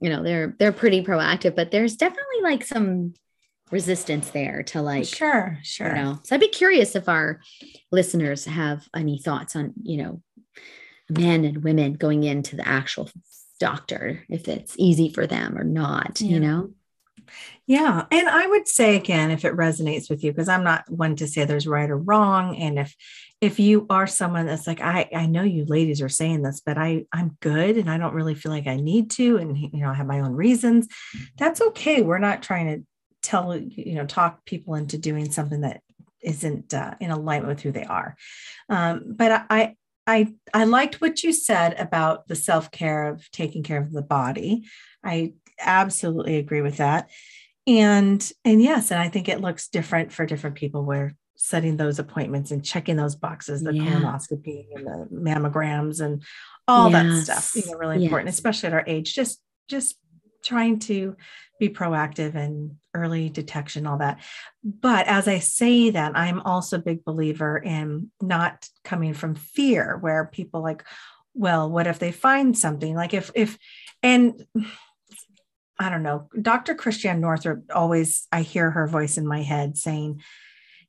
you 0.01 0.09
know, 0.09 0.23
they're 0.23 0.55
they're 0.59 0.71
pretty 0.71 1.03
proactive, 1.03 1.55
but 1.55 1.71
there's 1.71 1.95
definitely 1.95 2.41
like 2.43 2.63
some 2.63 3.13
resistance 3.71 4.29
there 4.29 4.61
to 4.63 4.79
oh, 4.79 4.83
like 4.83 5.05
sure 5.05 5.57
sure 5.63 5.87
you 5.87 5.95
know 5.95 6.19
so 6.23 6.35
i'd 6.35 6.39
be 6.39 6.47
curious 6.47 6.95
if 6.95 7.09
our 7.09 7.41
listeners 7.91 8.45
have 8.45 8.87
any 8.95 9.17
thoughts 9.17 9.55
on 9.55 9.73
you 9.81 9.97
know 9.97 10.21
men 11.09 11.43
and 11.43 11.63
women 11.63 11.93
going 11.93 12.23
into 12.23 12.55
the 12.55 12.67
actual 12.67 13.09
doctor 13.59 14.23
if 14.29 14.47
it's 14.47 14.75
easy 14.77 15.09
for 15.09 15.25
them 15.25 15.57
or 15.57 15.63
not 15.63 16.21
yeah. 16.21 16.29
you 16.29 16.39
know 16.39 16.69
yeah 17.67 18.05
and 18.11 18.29
i 18.29 18.45
would 18.47 18.67
say 18.67 18.95
again 18.95 19.31
if 19.31 19.43
it 19.43 19.55
resonates 19.55 20.09
with 20.09 20.23
you 20.23 20.31
because 20.31 20.49
i'm 20.49 20.63
not 20.63 20.89
one 20.89 21.15
to 21.15 21.27
say 21.27 21.45
there's 21.45 21.67
right 21.67 21.89
or 21.89 21.97
wrong 21.97 22.55
and 22.55 22.79
if 22.79 22.95
if 23.41 23.59
you 23.59 23.85
are 23.89 24.07
someone 24.07 24.45
that's 24.45 24.67
like 24.67 24.81
i 24.81 25.09
i 25.15 25.25
know 25.25 25.43
you 25.43 25.65
ladies 25.65 26.01
are 26.01 26.09
saying 26.09 26.41
this 26.41 26.61
but 26.65 26.77
i 26.77 27.05
i'm 27.11 27.37
good 27.41 27.77
and 27.77 27.89
i 27.89 27.97
don't 27.97 28.13
really 28.13 28.35
feel 28.35 28.51
like 28.51 28.67
i 28.67 28.75
need 28.75 29.09
to 29.09 29.37
and 29.37 29.57
you 29.57 29.69
know 29.73 29.89
i 29.89 29.93
have 29.93 30.07
my 30.07 30.19
own 30.19 30.33
reasons 30.33 30.87
that's 31.37 31.61
okay 31.61 32.01
we're 32.01 32.17
not 32.17 32.43
trying 32.43 32.67
to 32.67 32.85
tell 33.25 33.57
you 33.57 33.95
know 33.95 34.05
talk 34.05 34.45
people 34.45 34.75
into 34.75 34.97
doing 34.97 35.31
something 35.31 35.61
that 35.61 35.81
isn't 36.21 36.73
uh, 36.73 36.95
in 36.99 37.11
alignment 37.11 37.47
with 37.47 37.61
who 37.61 37.71
they 37.71 37.83
are. 37.83 38.15
Um, 38.69 39.03
but 39.07 39.45
i 39.49 39.75
i 40.07 40.33
i 40.53 40.63
liked 40.63 41.01
what 41.01 41.23
you 41.23 41.33
said 41.33 41.73
about 41.79 42.27
the 42.27 42.35
self-care 42.35 43.09
of 43.09 43.29
taking 43.31 43.63
care 43.63 43.81
of 43.81 43.91
the 43.91 44.01
body. 44.01 44.65
I 45.03 45.33
absolutely 45.59 46.37
agree 46.37 46.61
with 46.61 46.77
that 46.77 47.09
and 47.67 48.31
and 48.43 48.61
yes 48.61 48.91
and 48.91 48.99
i 48.99 49.09
think 49.09 49.27
it 49.27 49.41
looks 49.41 49.67
different 49.67 50.11
for 50.11 50.25
different 50.25 50.55
people 50.55 50.83
where 50.83 51.15
setting 51.35 51.77
those 51.77 51.99
appointments 51.99 52.51
and 52.51 52.63
checking 52.63 52.95
those 52.95 53.15
boxes 53.15 53.61
the 53.61 53.73
yeah. 53.73 53.83
colonoscopy 53.83 54.65
and 54.73 54.85
the 54.85 55.07
mammograms 55.11 55.99
and 55.99 56.23
all 56.67 56.89
yes. 56.89 57.27
that 57.27 57.41
stuff 57.41 57.65
you 57.65 57.71
know 57.71 57.77
really 57.77 58.03
important 58.03 58.27
yes. 58.27 58.35
especially 58.35 58.67
at 58.67 58.73
our 58.73 58.83
age 58.87 59.13
just 59.13 59.41
just 59.67 59.97
trying 60.43 60.77
to 60.77 61.15
be 61.59 61.69
proactive 61.69 62.35
and 62.35 62.75
early 62.93 63.29
detection 63.29 63.87
all 63.87 63.97
that 63.97 64.19
but 64.63 65.07
as 65.07 65.27
i 65.27 65.39
say 65.39 65.89
that 65.89 66.15
i'm 66.15 66.39
also 66.41 66.77
a 66.77 66.81
big 66.81 67.03
believer 67.03 67.57
in 67.57 68.11
not 68.21 68.67
coming 68.83 69.13
from 69.13 69.35
fear 69.35 69.97
where 70.01 70.25
people 70.25 70.61
like 70.61 70.83
well 71.33 71.69
what 71.69 71.87
if 71.87 71.99
they 71.99 72.11
find 72.11 72.57
something 72.57 72.95
like 72.95 73.13
if 73.13 73.31
if 73.35 73.57
and 74.03 74.45
i 75.79 75.89
don't 75.89 76.03
know 76.03 76.29
dr 76.41 76.73
christiane 76.75 77.19
northrup 77.19 77.63
always 77.73 78.27
i 78.31 78.41
hear 78.41 78.71
her 78.71 78.87
voice 78.87 79.17
in 79.17 79.27
my 79.27 79.41
head 79.41 79.77
saying 79.77 80.21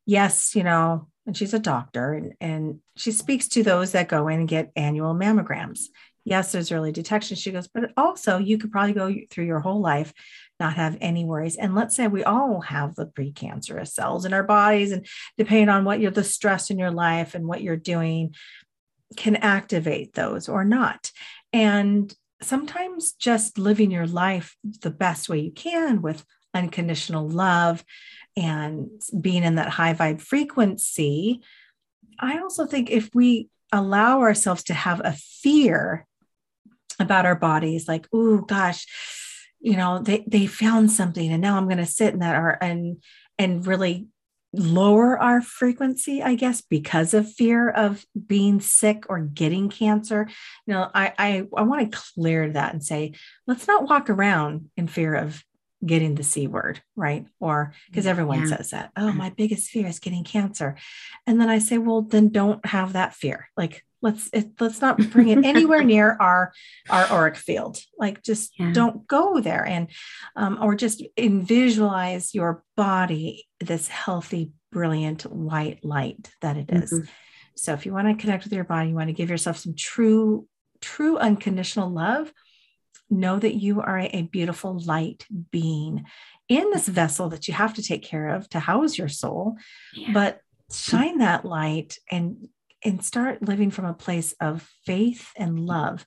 yes 0.04 0.54
you 0.54 0.62
know 0.62 1.08
and 1.26 1.36
she's 1.36 1.54
a 1.54 1.58
doctor 1.58 2.12
and, 2.12 2.34
and 2.40 2.78
she 2.96 3.10
speaks 3.10 3.48
to 3.48 3.62
those 3.62 3.92
that 3.92 4.08
go 4.08 4.28
in 4.28 4.40
and 4.40 4.48
get 4.48 4.70
annual 4.76 5.14
mammograms 5.14 5.86
yes, 6.26 6.50
there's 6.50 6.72
early 6.72 6.90
detection. 6.90 7.36
She 7.36 7.52
goes, 7.52 7.68
but 7.68 7.92
also 7.96 8.36
you 8.36 8.58
could 8.58 8.72
probably 8.72 8.92
go 8.92 9.14
through 9.30 9.44
your 9.44 9.60
whole 9.60 9.80
life 9.80 10.12
not 10.58 10.74
have 10.74 10.98
any 11.00 11.24
worries. 11.24 11.56
And 11.56 11.74
let's 11.74 11.94
say 11.94 12.08
we 12.08 12.24
all 12.24 12.60
have 12.62 12.94
the 12.94 13.06
precancerous 13.06 13.88
cells 13.88 14.24
in 14.24 14.32
our 14.32 14.42
bodies, 14.42 14.90
and 14.90 15.06
depending 15.38 15.68
on 15.68 15.84
what 15.84 16.00
you're 16.00 16.10
the 16.10 16.24
stress 16.24 16.70
in 16.70 16.78
your 16.78 16.90
life 16.90 17.34
and 17.34 17.46
what 17.46 17.62
you're 17.62 17.76
doing, 17.76 18.34
can 19.16 19.36
activate 19.36 20.14
those 20.14 20.48
or 20.48 20.64
not. 20.64 21.12
And 21.52 22.12
sometimes 22.42 23.12
just 23.12 23.58
living 23.58 23.90
your 23.90 24.06
life 24.06 24.56
the 24.82 24.90
best 24.90 25.28
way 25.28 25.40
you 25.40 25.50
can 25.50 26.02
with 26.02 26.24
unconditional 26.54 27.28
love 27.28 27.84
and 28.36 28.88
being 29.20 29.42
in 29.42 29.54
that 29.56 29.70
high 29.70 29.94
vibe 29.94 30.20
frequency. 30.20 31.40
I 32.18 32.38
also 32.38 32.66
think 32.66 32.90
if 32.90 33.10
we 33.14 33.48
allow 33.72 34.20
ourselves 34.20 34.64
to 34.64 34.74
have 34.74 35.00
a 35.04 35.12
fear 35.12 36.06
about 36.98 37.26
our 37.26 37.34
bodies 37.34 37.88
like 37.88 38.06
oh 38.12 38.38
gosh 38.38 38.86
you 39.60 39.76
know 39.76 39.98
they 39.98 40.24
they 40.26 40.46
found 40.46 40.90
something 40.90 41.30
and 41.30 41.42
now 41.42 41.56
i'm 41.56 41.66
going 41.66 41.76
to 41.76 41.84
sit 41.84 42.14
in 42.14 42.20
that 42.20 42.36
art 42.36 42.58
and 42.62 43.02
and 43.38 43.66
really 43.66 44.06
lower 44.58 45.18
our 45.18 45.40
frequency 45.40 46.22
i 46.22 46.34
guess 46.34 46.60
because 46.60 47.14
of 47.14 47.30
fear 47.32 47.68
of 47.70 48.04
being 48.26 48.60
sick 48.60 49.04
or 49.08 49.20
getting 49.20 49.68
cancer. 49.68 50.28
You 50.66 50.74
know 50.74 50.90
i 50.94 51.12
i, 51.18 51.46
I 51.56 51.62
want 51.62 51.90
to 51.90 51.98
clear 52.14 52.50
that 52.50 52.72
and 52.72 52.84
say 52.84 53.12
let's 53.46 53.66
not 53.66 53.88
walk 53.88 54.10
around 54.10 54.70
in 54.76 54.86
fear 54.86 55.14
of 55.14 55.42
getting 55.84 56.14
the 56.14 56.22
c 56.22 56.46
word 56.46 56.80
right? 56.96 57.26
Or 57.38 57.74
because 57.90 58.06
mm, 58.06 58.10
everyone 58.10 58.40
yeah. 58.40 58.56
says 58.56 58.70
that 58.70 58.90
oh 58.96 59.12
my 59.12 59.30
mm. 59.30 59.36
biggest 59.36 59.68
fear 59.68 59.86
is 59.86 59.98
getting 59.98 60.24
cancer. 60.24 60.76
And 61.26 61.40
then 61.40 61.48
i 61.48 61.58
say 61.58 61.78
well 61.78 62.02
then 62.02 62.30
don't 62.30 62.64
have 62.66 62.94
that 62.94 63.14
fear. 63.14 63.48
Like 63.56 63.84
let's 64.06 64.30
it, 64.32 64.52
let's 64.60 64.80
not 64.80 64.98
bring 65.10 65.28
it 65.28 65.44
anywhere 65.44 65.82
near 65.92 66.16
our 66.20 66.52
our 66.88 67.04
auric 67.10 67.36
field 67.36 67.78
like 67.98 68.22
just 68.22 68.52
yeah. 68.58 68.72
don't 68.72 69.06
go 69.06 69.40
there 69.40 69.66
and 69.66 69.88
um, 70.36 70.58
or 70.62 70.74
just 70.74 71.02
visualize 71.18 72.34
your 72.34 72.62
body 72.76 73.46
this 73.60 73.88
healthy 73.88 74.52
brilliant 74.70 75.22
white 75.22 75.84
light 75.84 76.30
that 76.40 76.56
it 76.56 76.70
is. 76.70 76.92
Mm-hmm. 76.92 77.10
so 77.56 77.72
if 77.72 77.84
you 77.84 77.92
want 77.92 78.06
to 78.08 78.22
connect 78.22 78.44
with 78.44 78.52
your 78.52 78.64
body 78.64 78.90
you 78.90 78.94
want 78.94 79.08
to 79.08 79.20
give 79.20 79.30
yourself 79.30 79.56
some 79.58 79.74
true 79.74 80.46
true 80.80 81.18
unconditional 81.18 81.90
love 81.90 82.32
know 83.10 83.38
that 83.38 83.54
you 83.54 83.80
are 83.80 83.98
a, 83.98 84.06
a 84.12 84.22
beautiful 84.22 84.78
light 84.80 85.26
being 85.50 86.04
in 86.48 86.70
this 86.70 86.86
vessel 86.86 87.28
that 87.30 87.48
you 87.48 87.54
have 87.54 87.74
to 87.74 87.82
take 87.82 88.04
care 88.04 88.28
of 88.28 88.48
to 88.50 88.60
house 88.60 88.96
your 88.96 89.08
soul 89.08 89.56
yeah. 89.94 90.12
but 90.12 90.40
shine 90.70 91.18
that 91.18 91.44
light 91.44 91.98
and 92.10 92.48
and 92.86 93.04
start 93.04 93.42
living 93.42 93.70
from 93.70 93.84
a 93.84 93.92
place 93.92 94.32
of 94.40 94.68
faith 94.84 95.32
and 95.36 95.58
love 95.58 96.06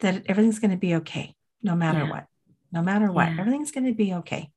that 0.00 0.24
everything's 0.26 0.58
going 0.58 0.72
to 0.72 0.76
be 0.76 0.96
okay 0.96 1.34
no 1.62 1.74
matter 1.74 2.00
yeah. 2.00 2.10
what 2.10 2.26
no 2.72 2.82
matter 2.82 3.10
what 3.10 3.28
yeah. 3.28 3.36
everything's 3.40 3.70
going 3.70 3.86
to 3.86 3.94
be 3.94 4.12
okay. 4.12 4.50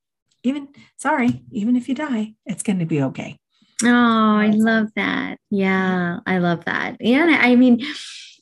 Even 0.44 0.70
sorry 0.98 1.44
even 1.52 1.76
if 1.76 1.88
you 1.88 1.96
die 1.96 2.34
it's 2.46 2.64
going 2.64 2.80
to 2.80 2.86
be 2.86 3.02
okay. 3.04 3.38
Oh 3.84 3.88
i 3.88 4.48
love 4.48 4.90
that. 4.96 5.38
Yeah 5.50 6.20
i 6.26 6.40
love 6.40 6.66
that. 6.66 6.98
Yeah 7.00 7.38
i 7.40 7.56
mean 7.56 7.86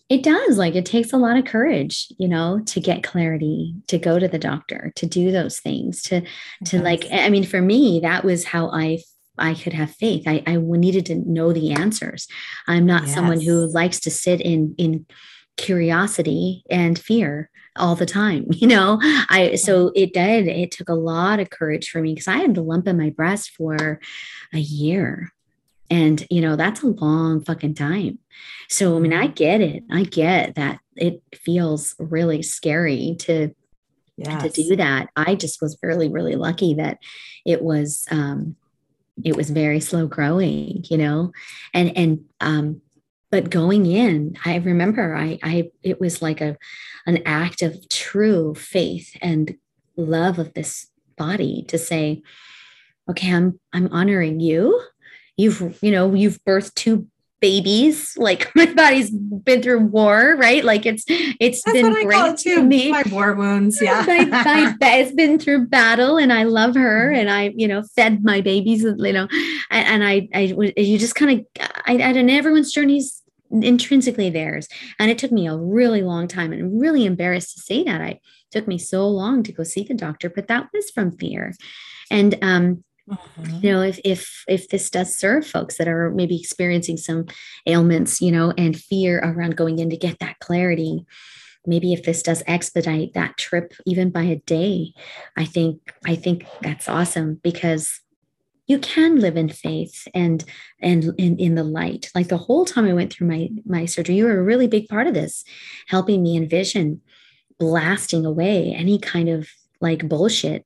it 0.10 0.24
does 0.24 0.58
like 0.58 0.76
it 0.76 0.86
takes 0.86 1.14
a 1.14 1.18
lot 1.18 1.38
of 1.38 1.46
courage 1.46 2.08
you 2.18 2.28
know 2.28 2.62
to 2.66 2.80
get 2.80 3.04
clarity 3.04 3.76
to 3.88 4.00
go 4.00 4.18
to 4.18 4.28
the 4.28 4.40
doctor 4.40 4.92
to 4.96 5.06
do 5.06 5.32
those 5.32 5.60
things 5.60 6.02
to 6.02 6.24
to 6.66 6.82
like 6.82 7.06
i 7.12 7.30
mean 7.30 7.44
for 7.44 7.62
me 7.62 8.00
that 8.02 8.24
was 8.24 8.44
how 8.44 8.72
i 8.72 8.98
I 9.40 9.54
could 9.54 9.74
have 9.74 9.92
faith. 9.92 10.24
I, 10.28 10.44
I 10.46 10.58
needed 10.58 11.06
to 11.08 11.16
know 11.16 11.54
the 11.54 11.72
answers. 11.72 12.28
I'm 12.68 12.86
not 12.86 13.04
yes. 13.04 13.14
someone 13.14 13.42
who 13.42 13.72
likes 13.72 14.00
to 14.02 14.12
sit 14.12 14.42
in 14.42 14.76
in 14.78 15.06
curiosity 15.60 16.64
and 16.70 16.98
fear 16.98 17.50
all 17.76 17.94
the 17.94 18.06
time 18.06 18.46
you 18.50 18.66
know 18.66 18.98
i 19.30 19.56
so 19.56 19.92
it 19.94 20.14
did 20.14 20.48
it 20.48 20.72
took 20.72 20.88
a 20.88 20.94
lot 20.94 21.40
of 21.40 21.50
courage 21.50 21.90
for 21.90 22.02
me 22.02 22.14
because 22.14 22.30
i 22.30 22.38
had 22.38 22.58
a 22.58 22.62
lump 22.62 22.88
in 22.88 22.98
my 22.98 23.10
breast 23.10 23.52
for 23.52 24.00
a 24.54 24.58
year 24.58 25.34
and 25.90 26.26
you 26.30 26.40
know 26.40 26.56
that's 26.56 26.82
a 26.82 26.88
long 26.88 27.44
fucking 27.44 27.74
time 27.74 28.18
so 28.70 28.96
i 28.96 29.00
mean 29.00 29.12
i 29.12 29.26
mm-hmm. 29.26 29.34
get 29.34 29.60
it 29.60 29.84
i 29.92 30.04
get 30.04 30.56
that 30.56 30.80
it 30.96 31.22
feels 31.36 31.94
really 32.00 32.42
scary 32.42 33.18
to 33.20 33.54
yes. 34.16 34.42
to 34.42 34.64
do 34.64 34.76
that 34.78 35.10
i 35.18 35.36
just 35.36 35.62
was 35.62 35.78
really 35.84 36.08
really 36.08 36.36
lucky 36.36 36.74
that 36.74 37.00
it 37.46 37.62
was 37.62 38.06
um 38.12 38.56
it 39.24 39.36
was 39.36 39.50
very 39.50 39.80
slow 39.80 40.08
growing, 40.08 40.84
you 40.90 40.98
know, 40.98 41.32
and, 41.74 41.96
and, 41.98 42.26
um, 42.42 42.82
but 43.32 43.50
going 43.50 43.86
in, 43.86 44.36
I 44.44 44.56
remember 44.56 45.16
I, 45.16 45.38
I, 45.44 45.72
it 45.84 46.00
was 46.00 46.22
like 46.22 46.42
a, 46.42 46.58
an 47.06 47.22
act 47.26 47.62
of 47.62 47.88
true 47.90 48.56
faith 48.56 49.16
and 49.22 49.56
love 49.96 50.40
of 50.40 50.54
this 50.54 50.88
body 51.16 51.64
to 51.68 51.78
say, 51.78 52.24
okay, 53.10 53.32
I'm, 53.34 53.60
I'm 53.72 53.88
honoring 53.92 54.40
you. 54.40 54.82
You've, 55.38 55.78
you 55.82 55.92
know, 55.92 56.14
you've 56.14 56.44
birthed 56.44 56.74
two 56.74 57.08
babies. 57.40 58.16
Like 58.18 58.52
my 58.56 58.66
body's 58.74 59.10
been 59.12 59.62
through 59.62 59.86
war, 59.88 60.36
right? 60.38 60.64
Like 60.64 60.86
it's 60.86 61.04
it's 61.08 61.62
That's 61.64 61.74
been 61.74 61.94
great 62.06 62.38
to 62.38 62.64
me. 62.64 62.92
My 62.92 63.04
war 63.12 63.34
wounds, 63.34 63.82
yeah. 63.82 64.04
my, 64.06 64.26
my, 64.26 64.76
it's 64.82 65.14
been 65.14 65.40
through 65.40 65.68
battle, 65.68 66.18
and 66.18 66.32
I 66.32 66.44
love 66.44 66.76
her, 66.76 67.10
mm-hmm. 67.10 67.20
and 67.20 67.30
I, 67.30 67.54
you 67.56 67.68
know, 67.68 67.84
fed 67.96 68.24
my 68.24 68.42
babies, 68.42 68.84
you 68.84 69.14
know, 69.14 69.28
and, 69.70 69.88
and 69.88 70.04
I, 70.04 70.28
I, 70.34 70.40
you 70.78 70.98
just 70.98 71.16
kind 71.16 71.40
of, 71.40 71.70
I, 71.86 71.94
I 71.94 72.14
don't. 72.14 72.30
Everyone's 72.30 72.72
journeys 72.72 73.22
intrinsically 73.52 74.30
theirs, 74.30 74.68
and 75.00 75.10
it 75.10 75.18
took 75.18 75.32
me 75.32 75.48
a 75.48 75.58
really 75.58 76.02
long 76.02 76.28
time, 76.28 76.52
and 76.52 76.62
I'm 76.62 76.80
really 76.80 77.06
embarrassed 77.06 77.56
to 77.56 77.62
say 77.62 77.84
that 77.84 78.02
I 78.02 78.20
took 78.52 78.68
me 78.68 78.78
so 78.78 79.08
long 79.08 79.44
to 79.44 79.52
go 79.52 79.64
see 79.64 79.84
the 79.84 79.94
doctor, 79.94 80.30
but 80.30 80.48
that 80.48 80.70
was 80.74 80.90
from 80.92 81.12
fear, 81.18 81.54
and 82.12 82.38
um 82.42 82.84
Mm-hmm. 83.10 83.66
You 83.66 83.72
know, 83.72 83.82
if 83.82 84.00
if 84.04 84.44
if 84.48 84.70
this 84.70 84.90
does 84.90 85.18
serve 85.18 85.46
folks 85.46 85.78
that 85.78 85.88
are 85.88 86.12
maybe 86.12 86.40
experiencing 86.40 86.98
some 86.98 87.26
ailments, 87.66 88.22
you 88.22 88.32
know, 88.32 88.54
and 88.58 88.80
fear 88.80 89.20
around 89.20 89.58
going 89.58 89.80
in 89.80 89.90
to 89.90 89.98
get 89.98 90.20
that 90.20 90.40
clarity, 90.40 91.06
maybe 91.66 91.94
if 91.94 92.04
this 92.04 92.22
does 92.22 92.44
expedite 92.46 93.14
that 93.14 93.38
trip 93.38 93.74
even 93.86 94.10
by 94.10 94.24
a 94.24 94.36
day, 94.36 94.94
I 95.36 95.46
think 95.46 95.94
I 96.06 96.16
think 96.16 96.46
that's 96.62 96.88
awesome 96.88 97.40
because 97.44 98.00
you 98.68 98.78
can 98.78 99.20
live 99.20 99.36
in 99.36 99.50
faith 99.50 100.08
and 100.14 100.44
and 100.80 101.06
in, 101.18 101.40
in 101.40 101.56
the 101.56 101.64
light. 101.64 102.12
Like 102.14 102.28
the 102.28 102.38
whole 102.38 102.66
time 102.66 102.86
I 102.86 102.94
went 102.94 103.12
through 103.12 103.28
my 103.28 103.50
my 103.66 103.86
surgery, 103.86 104.16
you 104.16 104.26
were 104.26 104.40
a 104.40 104.44
really 104.44 104.68
big 104.68 104.88
part 104.88 105.08
of 105.08 105.16
this, 105.16 105.44
helping 105.88 106.22
me 106.22 106.38
envision 106.38 107.02
blasting 107.58 108.26
away 108.26 108.74
any 108.74 109.00
kind 109.00 109.28
of 109.28 109.50
like 109.82 110.08
bullshit 110.08 110.66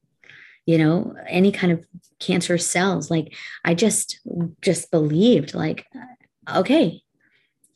you 0.65 0.77
know, 0.77 1.15
any 1.27 1.51
kind 1.51 1.73
of 1.73 1.85
cancer 2.19 2.57
cells. 2.57 3.11
Like 3.11 3.35
I 3.65 3.73
just 3.73 4.19
just 4.61 4.91
believed 4.91 5.53
like 5.53 5.85
okay, 6.55 7.01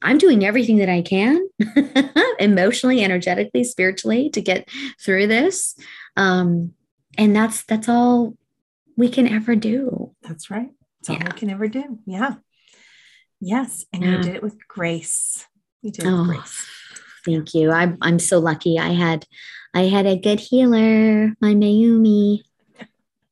I'm 0.01 0.17
doing 0.17 0.45
everything 0.45 0.77
that 0.77 0.89
I 0.89 1.01
can 1.01 1.47
emotionally, 2.39 3.03
energetically, 3.03 3.63
spiritually 3.63 4.29
to 4.31 4.41
get 4.41 4.69
through 5.03 5.27
this. 5.27 5.75
Um, 6.15 6.73
and 7.17 7.35
that's 7.35 7.63
that's 7.65 7.89
all 7.89 8.35
we 8.95 9.09
can 9.09 9.27
ever 9.27 9.55
do. 9.55 10.13
That's 10.21 10.49
right. 10.49 10.69
That's 10.99 11.09
all 11.09 11.15
yeah. 11.17 11.33
we 11.33 11.39
can 11.39 11.49
ever 11.49 11.67
do. 11.67 11.99
Yeah. 12.05 12.35
Yes. 13.39 13.85
And 13.93 14.03
yeah. 14.03 14.11
you 14.11 14.23
did 14.23 14.35
it 14.35 14.43
with 14.43 14.67
grace. 14.67 15.45
You 15.81 15.91
did 15.91 16.05
oh, 16.05 16.25
grace. 16.25 16.65
Thank 17.25 17.53
you. 17.53 17.71
I'm 17.71 17.97
I'm 18.01 18.19
so 18.19 18.39
lucky. 18.39 18.79
I 18.79 18.89
had 18.89 19.25
I 19.73 19.83
had 19.83 20.05
a 20.05 20.17
good 20.17 20.39
healer, 20.39 21.33
my 21.41 21.53
Mayumi. 21.53 22.41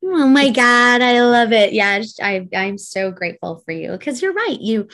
Oh 0.08 0.28
my 0.28 0.50
God, 0.50 1.02
I 1.02 1.20
love 1.22 1.52
it. 1.52 1.72
Yeah, 1.72 2.00
I, 2.22 2.48
I'm 2.54 2.78
so 2.78 3.10
grateful 3.10 3.62
for 3.64 3.72
you 3.72 3.92
because 3.92 4.22
you're 4.22 4.32
right. 4.32 4.60
You 4.60 4.88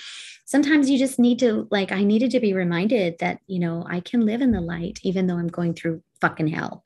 sometimes 0.46 0.88
you 0.88 0.98
just 0.98 1.18
need 1.18 1.38
to, 1.40 1.68
like, 1.70 1.92
I 1.92 2.02
needed 2.02 2.30
to 2.30 2.40
be 2.40 2.54
reminded 2.54 3.18
that, 3.18 3.38
you 3.46 3.58
know, 3.58 3.84
I 3.88 4.00
can 4.00 4.24
live 4.24 4.40
in 4.40 4.52
the 4.52 4.60
light 4.60 5.00
even 5.02 5.26
though 5.26 5.36
I'm 5.36 5.48
going 5.48 5.74
through 5.74 6.02
fucking 6.20 6.48
hell. 6.48 6.82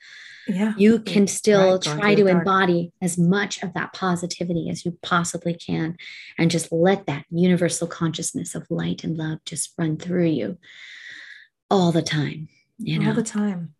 Yeah. 0.49 0.75
You 0.77 1.01
can 1.01 1.27
still 1.27 1.73
right, 1.73 1.83
try 1.83 2.15
to 2.15 2.27
embody 2.27 2.93
as 3.01 3.17
much 3.19 3.63
of 3.63 3.75
that 3.75 3.93
positivity 3.93 4.71
as 4.71 4.85
you 4.85 4.99
possibly 5.03 5.55
can 5.55 5.97
and 6.39 6.51
just 6.51 6.71
let 6.73 7.07
that 7.07 7.25
universal 7.31 7.87
consciousness 7.87 8.55
of 8.55 8.67
light 8.71 9.03
and 9.05 9.17
love 9.17 9.39
just 9.45 9.73
run 9.79 9.97
through 9.97 10.27
you 10.27 10.59
all 11.71 11.93
the 11.93 12.03
time. 12.03 12.49
You 12.79 12.99
know? 12.99 13.09
All 13.09 13.15
the 13.15 13.23
time. 13.23 13.75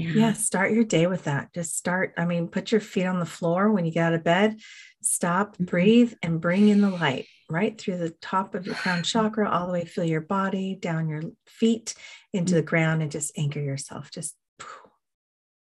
Yeah. 0.00 0.12
yeah. 0.12 0.32
Start 0.32 0.72
your 0.72 0.84
day 0.84 1.06
with 1.06 1.24
that. 1.24 1.52
Just 1.54 1.76
start. 1.76 2.14
I 2.16 2.24
mean, 2.24 2.48
put 2.48 2.72
your 2.72 2.80
feet 2.80 3.06
on 3.06 3.18
the 3.18 3.26
floor 3.26 3.70
when 3.70 3.84
you 3.84 3.92
get 3.92 4.06
out 4.06 4.14
of 4.14 4.24
bed, 4.24 4.58
stop, 5.02 5.54
mm-hmm. 5.54 5.64
breathe, 5.64 6.14
and 6.22 6.40
bring 6.40 6.68
in 6.68 6.80
the 6.80 6.90
light 6.90 7.26
right 7.50 7.78
through 7.78 7.98
the 7.98 8.10
top 8.10 8.54
of 8.54 8.66
your 8.66 8.76
crown 8.76 9.02
chakra, 9.02 9.50
all 9.50 9.66
the 9.66 9.72
way, 9.72 9.84
feel 9.84 10.04
your 10.04 10.20
body 10.20 10.76
down 10.80 11.08
your 11.08 11.22
feet 11.46 11.94
into 12.32 12.54
the 12.54 12.60
mm-hmm. 12.60 12.68
ground 12.68 13.02
and 13.02 13.10
just 13.10 13.36
anchor 13.36 13.60
yourself. 13.60 14.10
Just 14.10 14.36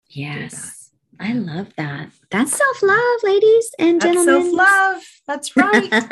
yes. 0.09 0.91
I 1.21 1.35
love 1.35 1.69
that. 1.77 2.11
That's 2.31 2.57
self 2.57 2.83
love, 2.83 3.21
ladies 3.23 3.71
and 3.79 4.01
That's 4.01 4.15
gentlemen. 4.15 4.43
Self 4.43 4.55
love. 4.57 5.03
That's 5.27 5.57
right. 5.57 5.89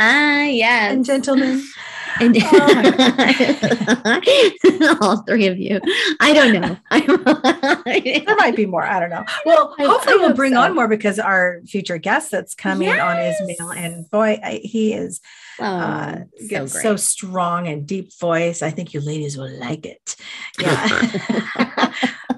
yes. 0.53 0.93
And 0.93 1.05
gentlemen. 1.05 1.63
And 2.19 2.37
oh 4.83 4.99
all 5.01 5.23
three 5.23 5.47
of 5.47 5.59
you. 5.59 5.81
I 6.21 6.33
don't 6.33 6.61
know. 6.61 6.77
there 8.25 8.37
might 8.37 8.57
be 8.57 8.67
more. 8.67 8.83
I 8.83 9.01
don't 9.01 9.11
know. 9.11 9.25
Well, 9.45 9.75
I, 9.79 9.85
hopefully, 9.85 10.15
I 10.15 10.19
we'll 10.19 10.35
bring 10.35 10.55
so. 10.55 10.61
on 10.61 10.75
more 10.75 10.89
because 10.89 11.19
our 11.19 11.61
future 11.67 11.99
guest 11.99 12.31
that's 12.31 12.55
coming 12.55 12.89
yes. 12.89 13.01
on 13.01 13.19
is 13.19 13.59
male, 13.59 13.71
and 13.71 14.11
boy, 14.11 14.41
I, 14.43 14.61
he 14.63 14.93
is 14.93 15.21
oh, 15.61 15.65
uh, 15.65 16.19
so, 16.49 16.67
so, 16.67 16.97
strong 16.97 17.69
and 17.69 17.87
deep 17.87 18.13
voice. 18.19 18.63
I 18.63 18.71
think 18.71 18.95
you 18.95 19.01
ladies 19.01 19.37
will 19.37 19.51
like 19.59 19.87
it. 19.87 20.17
Yeah. 20.59 21.93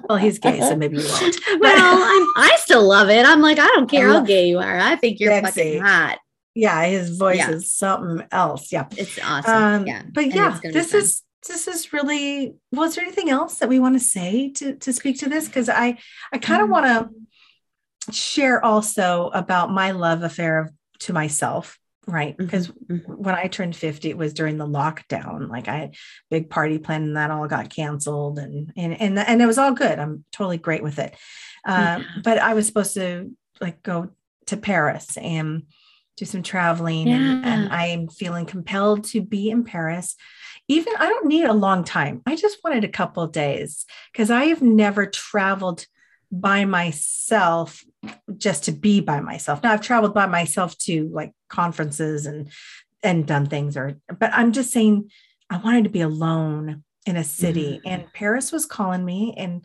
well, 0.07 0.17
he's 0.17 0.39
gay, 0.39 0.59
so 0.59 0.75
maybe 0.75 0.97
you 0.97 1.07
won't. 1.07 1.39
well, 1.59 1.95
I'm, 1.95 2.27
I 2.37 2.57
still 2.59 2.87
love 2.87 3.09
it. 3.09 3.25
I'm 3.25 3.41
like, 3.41 3.59
I 3.59 3.67
don't 3.67 3.89
care 3.89 4.07
how 4.07 4.21
gay 4.21 4.47
you 4.47 4.59
are. 4.59 4.77
I 4.77 4.95
think 4.95 5.19
you're 5.19 5.31
Sexy. 5.31 5.79
fucking 5.79 5.81
hot. 5.81 6.19
Yeah, 6.55 6.85
his 6.85 7.17
voice 7.17 7.37
yeah. 7.37 7.51
is 7.51 7.71
something 7.71 8.27
else. 8.31 8.71
Yeah, 8.71 8.87
it's 8.91 9.19
awesome. 9.23 9.53
Um, 9.53 9.87
yeah, 9.87 10.03
but 10.11 10.25
and 10.25 10.33
yeah, 10.33 10.59
this 10.63 10.93
is 10.93 11.23
this 11.47 11.67
is 11.67 11.91
really. 11.93 12.55
Was 12.71 12.95
there 12.95 13.03
anything 13.03 13.29
else 13.29 13.57
that 13.57 13.69
we 13.69 13.79
want 13.79 13.95
to 13.95 13.99
say 13.99 14.51
to 14.51 14.75
to 14.75 14.93
speak 14.93 15.19
to 15.19 15.29
this? 15.29 15.47
Because 15.47 15.69
I 15.69 15.97
I 16.31 16.37
kind 16.37 16.61
of 16.61 16.69
mm-hmm. 16.69 16.71
want 16.71 17.11
to 18.07 18.13
share 18.13 18.63
also 18.63 19.29
about 19.33 19.71
my 19.71 19.91
love 19.91 20.23
affair 20.23 20.59
of, 20.59 20.71
to 20.99 21.13
myself 21.13 21.79
right 22.05 22.35
because 22.37 22.67
mm-hmm. 22.67 22.95
mm-hmm. 22.95 23.13
when 23.13 23.35
i 23.35 23.47
turned 23.47 23.75
50 23.75 24.09
it 24.09 24.17
was 24.17 24.33
during 24.33 24.57
the 24.57 24.67
lockdown 24.67 25.49
like 25.49 25.67
i 25.67 25.77
had 25.77 25.95
big 26.29 26.49
party 26.49 26.77
plan 26.77 27.03
and 27.03 27.17
that 27.17 27.31
all 27.31 27.47
got 27.47 27.69
canceled 27.69 28.39
and 28.39 28.73
and 28.75 28.99
and, 28.99 29.17
and 29.17 29.41
it 29.41 29.45
was 29.45 29.57
all 29.57 29.71
good 29.71 29.99
i'm 29.99 30.25
totally 30.31 30.57
great 30.57 30.83
with 30.83 30.99
it 30.99 31.15
uh, 31.65 31.99
yeah. 31.99 32.03
but 32.23 32.39
i 32.39 32.53
was 32.53 32.67
supposed 32.67 32.93
to 32.95 33.31
like 33.61 33.81
go 33.83 34.09
to 34.47 34.57
paris 34.57 35.17
and 35.17 35.63
do 36.17 36.25
some 36.25 36.43
traveling 36.43 37.07
yeah. 37.07 37.15
and, 37.15 37.45
and 37.45 37.73
i'm 37.73 38.07
feeling 38.07 38.45
compelled 38.45 39.03
to 39.03 39.21
be 39.21 39.49
in 39.49 39.63
paris 39.63 40.15
even 40.67 40.93
i 40.99 41.07
don't 41.07 41.27
need 41.27 41.45
a 41.45 41.53
long 41.53 41.83
time 41.83 42.21
i 42.25 42.35
just 42.35 42.57
wanted 42.63 42.83
a 42.83 42.89
couple 42.89 43.25
days 43.27 43.85
because 44.11 44.29
i 44.31 44.45
have 44.45 44.61
never 44.61 45.05
traveled 45.05 45.85
by 46.33 46.65
myself 46.65 47.83
just 48.37 48.63
to 48.63 48.71
be 48.71 48.99
by 48.99 49.19
myself. 49.19 49.61
Now 49.61 49.71
I've 49.71 49.81
traveled 49.81 50.15
by 50.15 50.25
myself 50.25 50.75
to 50.79 51.07
like 51.13 51.31
conferences 51.47 52.25
and 52.25 52.49
and 53.03 53.27
done 53.27 53.45
things 53.45 53.77
or 53.77 53.97
but 54.07 54.31
I'm 54.33 54.51
just 54.51 54.71
saying 54.71 55.11
I 55.49 55.57
wanted 55.57 55.83
to 55.83 55.89
be 55.89 56.01
alone 56.01 56.83
in 57.05 57.17
a 57.17 57.23
city 57.23 57.77
mm-hmm. 57.77 57.87
and 57.87 58.13
Paris 58.13 58.51
was 58.51 58.65
calling 58.65 59.05
me 59.05 59.35
and 59.37 59.63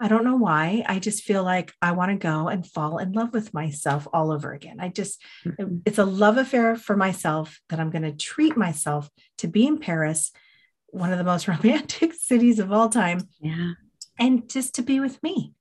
I 0.00 0.08
don't 0.08 0.24
know 0.24 0.36
why. 0.36 0.82
I 0.86 0.98
just 0.98 1.24
feel 1.24 1.44
like 1.44 1.72
I 1.82 1.92
want 1.92 2.10
to 2.10 2.16
go 2.16 2.48
and 2.48 2.66
fall 2.66 2.98
in 2.98 3.12
love 3.12 3.34
with 3.34 3.52
myself 3.52 4.08
all 4.12 4.32
over 4.32 4.52
again. 4.52 4.78
I 4.80 4.88
just, 4.88 5.22
mm-hmm. 5.44 5.78
it's 5.84 5.98
a 5.98 6.04
love 6.04 6.38
affair 6.38 6.74
for 6.76 6.96
myself 6.96 7.60
that 7.68 7.78
I'm 7.78 7.90
going 7.90 8.02
to 8.02 8.12
treat 8.12 8.56
myself 8.56 9.10
to 9.38 9.48
be 9.48 9.66
in 9.66 9.78
Paris, 9.78 10.32
one 10.86 11.12
of 11.12 11.18
the 11.18 11.24
most 11.24 11.46
romantic 11.48 12.14
cities 12.14 12.58
of 12.58 12.72
all 12.72 12.88
time. 12.88 13.28
Yeah. 13.40 13.72
And 14.18 14.48
just 14.48 14.74
to 14.76 14.82
be 14.82 15.00
with 15.00 15.22
me 15.22 15.52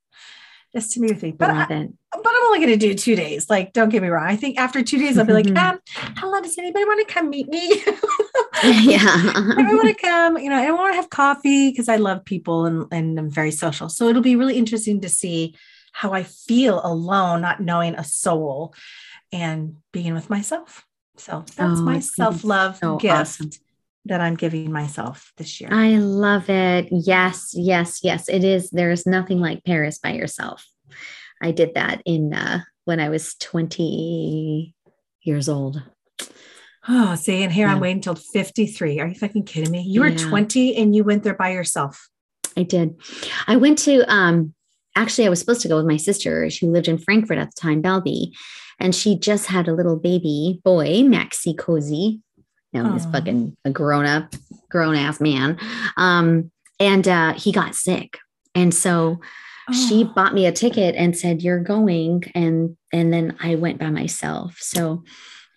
just 0.74 0.94
to 0.94 1.00
be 1.00 1.08
with 1.08 1.24
me. 1.24 1.32
But, 1.32 1.50
I, 1.50 1.66
but 1.66 1.72
I'm 1.72 2.46
only 2.46 2.60
going 2.60 2.72
to 2.72 2.78
do 2.78 2.94
two 2.94 3.16
days. 3.16 3.50
Like, 3.50 3.74
don't 3.74 3.90
get 3.90 4.02
me 4.02 4.10
wrong. 4.10 4.28
I 4.28 4.36
think 4.36 4.60
after 4.60 4.84
two 4.84 5.00
days, 5.00 5.18
I'll 5.18 5.26
be 5.26 5.34
like, 5.34 5.50
um, 5.58 5.80
hello, 6.18 6.40
does 6.42 6.58
anybody 6.58 6.86
want 6.86 7.08
to 7.08 7.14
come 7.14 7.30
meet 7.30 7.48
me? 7.48 7.84
yeah. 8.84 9.00
I 9.04 9.74
want 9.74 9.88
to 9.88 9.94
come, 9.94 10.38
you 10.38 10.50
know, 10.50 10.58
I 10.58 10.72
want 10.72 10.94
to 10.94 10.96
have 10.98 11.10
coffee 11.10 11.72
because 11.72 11.90
I 11.90 11.98
love 11.98 12.26
people 12.26 12.66
and, 12.66 12.86
and 12.92 13.20
I'm 13.20 13.30
very 13.30 13.52
social. 13.52 13.90
So 13.90 14.08
it'll 14.08 14.22
be 14.22 14.36
really 14.36 14.58
interesting 14.58 15.02
to 15.02 15.10
see 15.10 15.56
how 15.92 16.14
I 16.14 16.24
feel 16.24 16.82
alone, 16.84 17.42
not 17.42 17.62
knowing 17.62 17.96
a 17.96 18.04
soul 18.04 18.74
and 19.32 19.78
being 19.92 20.14
with 20.14 20.30
myself. 20.30 20.86
So 21.18 21.44
that's 21.56 21.80
oh, 21.80 21.84
my 21.84 22.00
self 22.00 22.44
love 22.44 22.78
so 22.78 22.98
gift. 22.98 23.16
Awesome 23.16 23.50
that 24.06 24.22
I'm 24.22 24.36
giving 24.36 24.72
myself 24.72 25.34
this 25.38 25.60
year. 25.62 25.70
I 25.72 25.98
love 25.98 26.50
it. 26.50 26.88
Yes, 26.92 27.52
yes, 27.54 28.00
yes. 28.04 28.30
It 28.30 28.44
is. 28.44 28.70
There 28.72 28.92
is 28.92 29.06
nothing 29.06 29.40
like 29.40 29.64
Paris 29.64 30.00
by 30.00 30.14
yourself. 30.14 30.66
I 31.42 31.52
did 31.52 31.76
that 31.76 32.02
in 32.06 32.34
uh, 32.34 32.62
when 32.86 33.00
I 33.00 33.10
was 33.10 33.36
20 33.36 34.74
years 35.22 35.50
old. 35.50 35.82
Oh, 36.90 37.16
see, 37.16 37.44
and 37.44 37.54
here 37.54 37.68
yeah. 37.68 37.74
I'm 37.74 37.80
waiting 37.80 37.98
until 37.98 38.16
53. 38.16 39.00
Are 39.00 39.08
you 39.08 39.16
fucking 39.16 39.46
kidding 39.46 39.72
me? 39.72 39.84
You 39.84 40.02
were 40.02 40.08
yeah. 40.08 40.18
20 40.18 40.76
and 40.76 40.96
you 40.96 41.04
went 41.04 41.24
there 41.24 41.36
by 41.36 41.52
yourself. 41.52 42.10
I 42.58 42.64
did. 42.64 43.00
I 43.48 43.56
went 43.58 43.78
to 43.80 44.12
um 44.12 44.54
actually 44.96 45.28
I 45.28 45.30
was 45.30 45.40
supposed 45.40 45.62
to 45.62 45.68
go 45.68 45.78
with 45.78 45.86
my 45.86 45.98
sister. 45.98 46.50
She 46.50 46.66
lived 46.66 46.88
in 46.88 46.98
Frankfurt 46.98 47.38
at 47.38 47.54
the 47.56 47.62
time, 47.62 47.82
Belby, 47.82 48.34
and 48.80 48.96
she 48.96 49.18
just 49.18 49.46
had 49.46 49.68
a 49.68 49.74
little 49.74 49.98
baby 49.98 50.60
boy, 50.64 51.04
Maxi 51.04 51.56
Cozy, 51.56 52.22
know, 52.74 52.92
he's 52.94 53.06
fucking 53.06 53.56
a 53.66 53.72
grown 53.72 54.06
up, 54.06 54.34
grown 54.70 54.96
ass 54.96 55.20
man. 55.20 55.58
Um, 55.98 56.52
and 56.80 57.08
uh, 57.08 57.34
he 57.34 57.52
got 57.52 57.76
sick. 57.76 58.18
And 58.56 58.74
so 58.74 59.20
oh. 59.70 59.74
she 59.74 60.04
bought 60.04 60.34
me 60.34 60.46
a 60.46 60.52
ticket 60.52 60.96
and 60.96 61.18
said, 61.18 61.42
You're 61.42 61.64
going. 61.64 62.24
And 62.36 62.78
and 62.92 63.14
then 63.14 63.38
I 63.40 63.56
went 63.56 63.80
by 63.80 63.90
myself. 63.90 64.58
So 64.60 65.04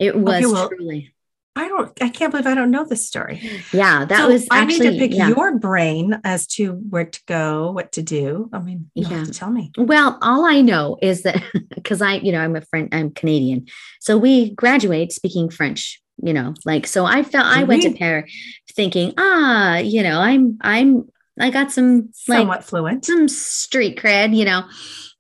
it 0.01 0.17
was 0.17 0.37
okay, 0.37 0.47
well, 0.47 0.69
truly. 0.69 1.12
I 1.55 1.69
don't, 1.69 2.03
I 2.03 2.09
can't 2.09 2.31
believe 2.31 2.47
I 2.47 2.55
don't 2.55 2.71
know 2.71 2.85
this 2.85 3.07
story. 3.07 3.41
Yeah, 3.73 4.07
that 4.07 4.19
so 4.19 4.29
was 4.29 4.47
actually, 4.51 4.87
I 4.87 4.91
need 4.91 4.99
to 4.99 4.99
pick 4.99 5.15
yeah. 5.17 5.29
your 5.29 5.59
brain 5.59 6.19
as 6.25 6.47
to 6.49 6.73
where 6.73 7.05
to 7.05 7.21
go, 7.27 7.73
what 7.73 7.93
to 7.93 8.03
do. 8.03 8.49
I 8.53 8.59
mean, 8.59 8.91
you 8.95 9.07
yeah. 9.07 9.19
have 9.19 9.27
to 9.27 9.33
tell 9.33 9.51
me. 9.51 9.71
Well, 9.77 10.19
all 10.23 10.47
I 10.47 10.63
know 10.63 10.97
is 11.03 11.23
that 11.23 11.43
because 11.75 12.01
I, 12.01 12.15
you 12.15 12.33
know, 12.33 12.41
I'm 12.41 12.57
a 12.57 12.63
friend, 12.63 12.89
I'm 12.93 13.11
Canadian. 13.11 13.67
So 14.01 14.17
we 14.17 14.55
graduate 14.55 15.13
speaking 15.13 15.51
French 15.51 16.03
you 16.23 16.33
know 16.33 16.55
like 16.67 16.87
so 16.87 17.07
i 17.07 17.23
felt 17.23 17.47
i 17.47 17.65
went 17.65 17.83
to 17.83 17.91
paris 17.91 18.31
thinking 18.75 19.15
ah 19.17 19.79
you 19.79 20.03
know 20.03 20.21
i'm 20.21 20.59
i'm 20.61 21.09
i 21.41 21.51
got 21.51 21.73
some 21.73 22.09
somewhat 22.13 22.59
like, 22.59 22.63
fluent 22.63 23.05
some 23.05 23.29
street 23.29 23.99
cred 23.99 24.37
you 24.37 24.45
know 24.45 24.65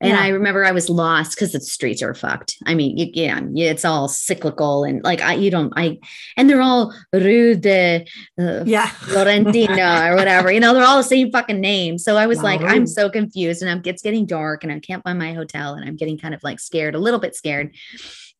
and 0.02 0.10
yeah. 0.10 0.20
I 0.20 0.28
remember 0.28 0.64
I 0.64 0.72
was 0.72 0.90
lost 0.90 1.36
because 1.36 1.52
the 1.52 1.60
streets 1.60 2.02
are 2.02 2.12
fucked. 2.12 2.56
I 2.66 2.74
mean, 2.74 2.98
you, 2.98 3.06
yeah, 3.14 3.40
it's 3.54 3.84
all 3.84 4.08
cyclical 4.08 4.82
and 4.82 5.02
like 5.04 5.20
I, 5.20 5.34
you 5.34 5.48
don't, 5.48 5.72
I, 5.76 6.00
and 6.36 6.50
they're 6.50 6.60
all 6.60 6.92
Rue 7.12 7.54
de 7.54 8.04
uh, 8.36 8.64
yeah. 8.66 8.88
Florentina 8.88 10.10
or 10.10 10.16
whatever. 10.16 10.50
You 10.50 10.58
know, 10.58 10.74
they're 10.74 10.84
all 10.84 10.96
the 10.96 11.04
same 11.04 11.30
fucking 11.30 11.60
name. 11.60 11.98
So 11.98 12.16
I 12.16 12.26
was 12.26 12.38
wow. 12.38 12.44
like, 12.44 12.62
I'm 12.62 12.84
so 12.84 13.08
confused, 13.08 13.62
and 13.62 13.70
I'm 13.70 13.80
it's 13.84 14.02
getting 14.02 14.26
dark, 14.26 14.64
and 14.64 14.72
I 14.72 14.80
can't 14.80 15.04
find 15.04 15.20
my 15.20 15.34
hotel, 15.34 15.74
and 15.74 15.88
I'm 15.88 15.94
getting 15.94 16.18
kind 16.18 16.34
of 16.34 16.42
like 16.42 16.58
scared, 16.58 16.96
a 16.96 16.98
little 16.98 17.20
bit 17.20 17.36
scared. 17.36 17.72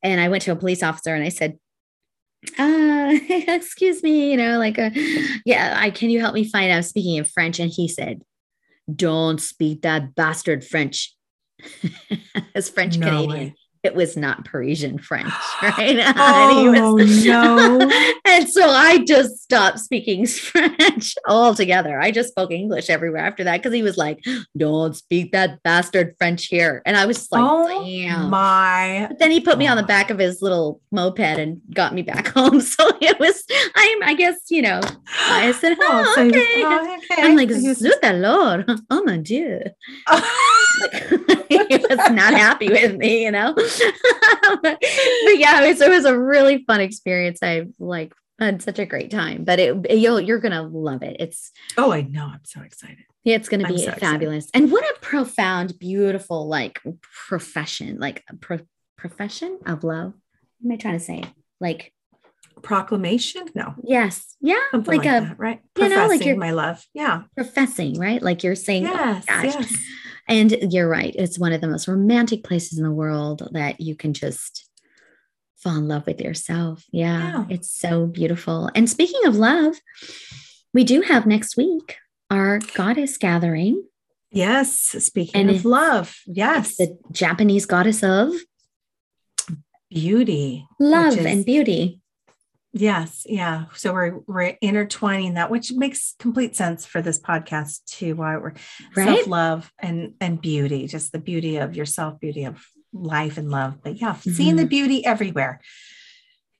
And 0.03 0.21
I 0.21 0.29
went 0.31 0.43
to 0.45 0.53
a 0.53 0.57
police 0.57 0.83
officer 0.83 1.15
and 1.15 1.23
I 1.23 1.29
said, 1.29 1.59
uh 2.59 3.13
excuse 3.29 4.03
me 4.03 4.31
you 4.31 4.37
know 4.37 4.59
like 4.59 4.79
uh, 4.79 4.91
yeah 5.45 5.77
i 5.79 5.91
can 5.91 6.11
you 6.11 6.21
help 6.21 6.35
me 6.35 6.45
find 6.49 6.73
out 6.73 6.85
speaking 6.85 7.17
in 7.17 7.25
french 7.25 7.61
and 7.61 7.71
he 7.71 7.87
said 7.87 8.23
don't 8.95 9.41
speak 9.41 9.83
that 9.83 10.15
bastard 10.15 10.65
french 10.65 11.15
as 12.55 12.69
french 12.69 13.01
canadian 13.01 13.31
way. 13.31 13.55
It 13.83 13.97
was 13.97 14.17
not 14.17 14.45
Parisian 14.45 14.99
French, 14.99 15.33
right? 15.63 16.01
Oh, 16.25 16.95
was, 16.95 17.25
no. 17.25 17.81
and 18.25 18.49
so 18.49 18.69
I 18.69 19.05
just 19.05 19.43
stopped 19.43 19.81
speaking 19.81 20.27
French 20.27 21.15
altogether. 21.27 22.01
I 22.01 22.11
just 22.11 22.31
spoke 22.31 22.51
English 22.51 22.91
everywhere 22.91 23.25
after 23.25 23.45
that 23.45 23.59
because 23.59 23.73
he 23.73 23.83
was 23.83 23.97
like, 23.97 24.25
don't 24.57 24.95
speak 24.97 25.33
that 25.33 25.63
bastard 25.63 26.15
French 26.19 26.47
here. 26.47 26.83
And 26.87 26.97
I 26.97 27.07
was 27.07 27.31
like, 27.33 27.43
oh, 27.43 27.85
damn. 27.85 28.31
My. 28.31 29.07
But 29.09 29.19
then 29.19 29.31
he 29.31 29.41
put 29.41 29.59
me 29.59 29.67
on 29.67 29.77
the 29.77 29.83
oh. 29.83 29.87
back 29.87 30.11
of 30.11 30.19
his 30.19 30.43
little 30.43 30.81
moped 30.91 31.21
and 31.21 31.61
got 31.75 31.95
me 31.95 32.03
back 32.03 32.29
home. 32.29 32.61
So 32.61 32.91
it 33.01 33.19
was, 33.19 33.45
I'm, 33.75 34.03
I 34.03 34.15
guess, 34.15 34.37
you 34.51 34.63
know, 34.63 34.81
I 35.19 35.53
said, 35.53 35.77
oh, 35.81 36.05
oh 36.07 36.15
so 36.15 36.27
okay. 36.27 36.63
oh, 36.65 36.99
okay. 37.11 37.23
I'm 37.23 37.37
like, 37.37 37.51
zut 37.51 38.03
alors. 38.03 38.65
Oh, 38.91 39.03
mon 39.05 39.23
Dieu. 39.23 39.61
he 41.49 41.59
was 41.59 42.11
not 42.11 42.35
happy 42.35 42.69
with 42.69 42.97
me, 42.97 43.25
you 43.25 43.31
know. 43.31 43.55
but, 44.63 44.79
yeah, 44.81 45.63
it 45.63 45.69
was, 45.69 45.81
it 45.81 45.91
was 45.91 46.05
a 46.05 46.19
really 46.19 46.65
fun 46.65 46.81
experience. 46.81 47.41
I 47.43 47.67
like 47.79 48.13
had 48.39 48.63
such 48.63 48.79
a 48.79 48.87
great 48.87 49.11
time. 49.11 49.45
But 49.45 49.59
it 49.59 49.91
you'll 49.93 50.21
you're 50.21 50.39
gonna 50.39 50.63
love 50.63 51.03
it. 51.03 51.17
It's 51.21 51.53
oh, 51.77 51.93
I 51.93 52.03
know. 52.03 52.27
I'm 52.27 52.45
so 52.45 52.61
excited. 52.61 53.05
Yeah, 53.25 53.37
it's 53.37 53.49
gonna 53.49 53.69
be 53.69 53.79
so 53.79 53.93
fabulous. 53.93 54.47
Excited. 54.47 54.65
And 54.65 54.73
what 54.73 54.85
a 54.85 54.99
profound, 55.01 55.79
beautiful 55.79 56.49
like 56.49 56.81
profession, 57.29 57.99
like 57.99 58.25
pro- 58.41 58.67
profession 58.97 59.59
of 59.67 59.85
love. 59.85 60.15
What 60.61 60.67
am 60.67 60.73
I 60.73 60.77
trying 60.77 60.99
to 60.99 61.05
say? 61.05 61.25
Like 61.61 61.93
proclamation? 62.63 63.47
No. 63.55 63.75
Yes. 63.83 64.37
Yeah. 64.41 64.61
Something 64.71 64.99
like, 64.99 65.07
like 65.07 65.23
a 65.23 65.27
that, 65.27 65.39
right. 65.39 65.61
You 65.79 65.89
know, 65.89 66.07
like 66.07 66.25
you're 66.25 66.37
my 66.37 66.51
love. 66.51 66.85
Yeah. 66.95 67.23
Professing, 67.37 67.99
right? 67.99 68.23
Like 68.23 68.43
you're 68.43 68.55
saying, 68.55 68.85
yes, 68.85 69.25
oh 69.31 69.43
yes. 69.43 69.77
And 70.33 70.73
you're 70.73 70.89
right. 70.89 71.15
It's 71.17 71.39
one 71.39 71.53
of 71.53 71.61
the 71.61 71.69
most 71.69 71.87
romantic 71.87 72.43
places 72.43 72.79
in 72.79 72.85
the 72.85 72.91
world 72.91 73.47
that 73.53 73.83
you 73.83 73.95
can 73.95 74.15
just 74.15 74.67
fall 75.59 75.77
in 75.77 75.89
love 75.89 76.07
with 76.07 76.23
yourself. 76.23 76.85
Yeah, 76.91 77.21
yeah. 77.21 77.45
It's 77.51 77.71
so 77.71 78.07
beautiful. 78.07 78.71
And 78.75 78.89
speaking 78.89 79.27
of 79.27 79.37
love, 79.37 79.77
we 80.73 80.85
do 80.85 81.03
have 81.03 81.27
next 81.27 81.57
week 81.57 81.99
our 82.31 82.61
goddess 82.75 83.19
gathering. 83.19 83.85
Yes. 84.31 84.73
Speaking 84.75 85.39
and 85.39 85.51
of 85.51 85.67
love. 85.67 86.17
Yes. 86.27 86.77
The 86.77 86.99
Japanese 87.13 87.67
goddess 87.67 88.03
of 88.03 88.33
beauty, 89.91 90.67
love, 90.81 91.19
is, 91.19 91.27
and 91.27 91.45
beauty. 91.45 92.01
Yes, 92.75 93.27
yeah. 93.29 93.67
So 93.75 93.93
we're 93.93 94.21
we're 94.27 94.57
intertwining 94.63 95.35
that, 95.35 95.51
which 95.51 95.73
makes 95.73 96.15
complete 96.19 96.57
sense 96.57 96.87
for 96.87 97.03
this 97.03 97.21
podcast 97.21 97.85
too. 97.85 98.17
Why 98.17 98.37
we're 98.39 98.55
right? 98.97 99.17
self 99.17 99.27
love 99.27 99.73
and 99.79 100.15
and 100.21 100.41
beauty, 100.41 100.87
just 100.87 101.13
the 101.13 101.19
beauty 101.19 101.59
of 101.59 101.77
yourself, 101.77 102.19
beauty 102.19 102.45
of 102.45 102.65
life 102.95 103.37
and 103.37 103.51
love. 103.51 103.83
But 103.83 104.01
yeah, 104.01 104.15
mm-hmm. 104.15 104.31
seeing 104.31 104.57
the 104.57 104.63
mm-hmm. 104.63 104.69
beauty 104.71 105.05
everywhere. 105.05 105.61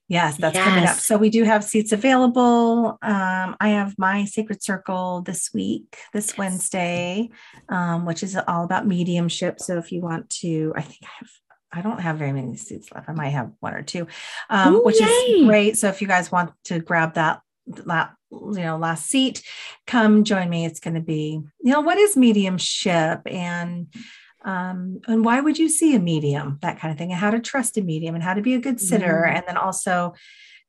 Yes, 0.07 0.37
that's 0.37 0.53
yes. 0.53 0.67
coming 0.67 0.83
up. 0.83 0.97
So 0.97 1.17
we 1.17 1.31
do 1.31 1.43
have 1.43 1.63
seats 1.63 1.91
available. 1.91 2.99
Um, 3.01 3.55
I 3.59 3.69
have 3.69 3.95
my 3.97 4.25
sacred 4.25 4.61
circle 4.61 5.21
this 5.21 5.49
week, 5.53 5.97
this 6.13 6.27
yes. 6.27 6.37
Wednesday, 6.37 7.29
um, 7.69 8.05
which 8.05 8.21
is 8.21 8.37
all 8.47 8.65
about 8.65 8.85
mediumship. 8.85 9.59
So 9.59 9.77
if 9.79 9.91
you 9.91 10.01
want 10.01 10.29
to, 10.41 10.73
I 10.75 10.81
think 10.81 10.99
I 11.03 11.09
have 11.19 11.29
I 11.73 11.81
don't 11.81 11.99
have 11.99 12.17
very 12.17 12.31
many 12.31 12.55
seats 12.55 12.91
left. 12.93 13.09
I 13.09 13.13
might 13.13 13.29
have 13.29 13.51
one 13.59 13.73
or 13.73 13.81
two, 13.81 14.07
um, 14.49 14.75
Ooh, 14.75 14.83
which 14.83 15.01
yay. 15.01 15.07
is 15.07 15.45
great. 15.45 15.77
So 15.77 15.87
if 15.89 16.01
you 16.01 16.07
guys 16.07 16.31
want 16.31 16.51
to 16.65 16.79
grab 16.79 17.15
that, 17.15 17.41
that 17.67 18.13
you 18.31 18.61
know 18.61 18.77
last 18.77 19.07
seat, 19.07 19.41
come 19.87 20.23
join 20.23 20.49
me. 20.49 20.65
It's 20.65 20.79
going 20.79 20.95
to 20.95 21.01
be 21.01 21.41
you 21.61 21.71
know 21.71 21.81
what 21.81 21.97
is 21.97 22.17
mediumship 22.17 23.21
and 23.25 23.87
um, 24.45 24.99
and 25.07 25.23
why 25.23 25.39
would 25.39 25.57
you 25.57 25.69
see 25.69 25.95
a 25.95 25.99
medium 25.99 26.59
that 26.61 26.79
kind 26.79 26.91
of 26.91 26.97
thing 26.97 27.11
and 27.11 27.19
how 27.19 27.31
to 27.31 27.39
trust 27.39 27.77
a 27.77 27.81
medium 27.81 28.15
and 28.15 28.23
how 28.23 28.33
to 28.33 28.41
be 28.41 28.55
a 28.55 28.59
good 28.59 28.79
sitter 28.79 29.25
mm. 29.27 29.35
and 29.35 29.43
then 29.47 29.57
also 29.57 30.13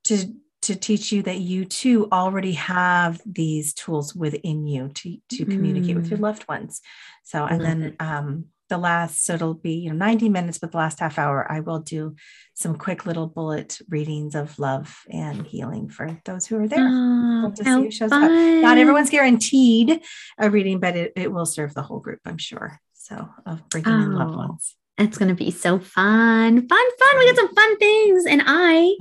to 0.04 0.32
to 0.62 0.74
teach 0.74 1.12
you 1.12 1.22
that 1.22 1.40
you 1.40 1.64
too 1.66 2.08
already 2.10 2.52
have 2.52 3.20
these 3.26 3.74
tools 3.74 4.14
within 4.14 4.66
you 4.66 4.88
to 4.88 5.16
to 5.28 5.44
mm. 5.44 5.50
communicate 5.50 5.96
with 5.96 6.08
your 6.08 6.18
mm. 6.18 6.22
loved 6.22 6.46
ones 6.48 6.80
so 7.24 7.44
and 7.44 7.60
then 7.60 7.96
um 8.00 8.46
the 8.68 8.78
last 8.78 9.24
so 9.24 9.34
it'll 9.34 9.54
be 9.54 9.74
you 9.74 9.90
know 9.90 9.96
90 9.96 10.28
minutes 10.28 10.58
but 10.58 10.72
the 10.72 10.78
last 10.78 11.00
half 11.00 11.18
hour 11.18 11.50
i 11.50 11.60
will 11.60 11.80
do 11.80 12.14
some 12.54 12.76
quick 12.76 13.04
little 13.06 13.26
bullet 13.26 13.78
readings 13.88 14.34
of 14.34 14.58
love 14.58 15.02
and 15.10 15.46
healing 15.46 15.88
for 15.88 16.20
those 16.24 16.46
who 16.46 16.56
are 16.56 16.68
there. 16.68 16.86
Oh, 16.88 17.52
to 17.56 17.64
see 17.64 17.70
who 17.70 17.90
shows 17.90 18.12
up. 18.12 18.30
Not 18.30 18.78
everyone's 18.78 19.10
guaranteed 19.10 20.00
a 20.38 20.50
reading 20.50 20.80
but 20.80 20.96
it, 20.96 21.12
it 21.16 21.32
will 21.32 21.46
serve 21.46 21.74
the 21.74 21.82
whole 21.82 22.00
group 22.00 22.20
i'm 22.24 22.38
sure 22.38 22.80
so 22.94 23.28
of 23.44 23.68
bringing 23.68 23.92
oh, 23.92 24.02
in 24.02 24.12
loved 24.14 24.34
oh, 24.34 24.38
ones. 24.38 24.76
it's 24.96 25.18
going 25.18 25.28
to 25.28 25.34
be 25.34 25.50
so 25.50 25.78
fun. 25.78 26.68
Fun 26.68 26.96
fun. 26.98 27.18
We 27.18 27.26
got 27.26 27.36
some 27.36 27.54
fun 27.54 27.78
things 27.78 28.24
and 28.26 28.42
i 28.46 28.94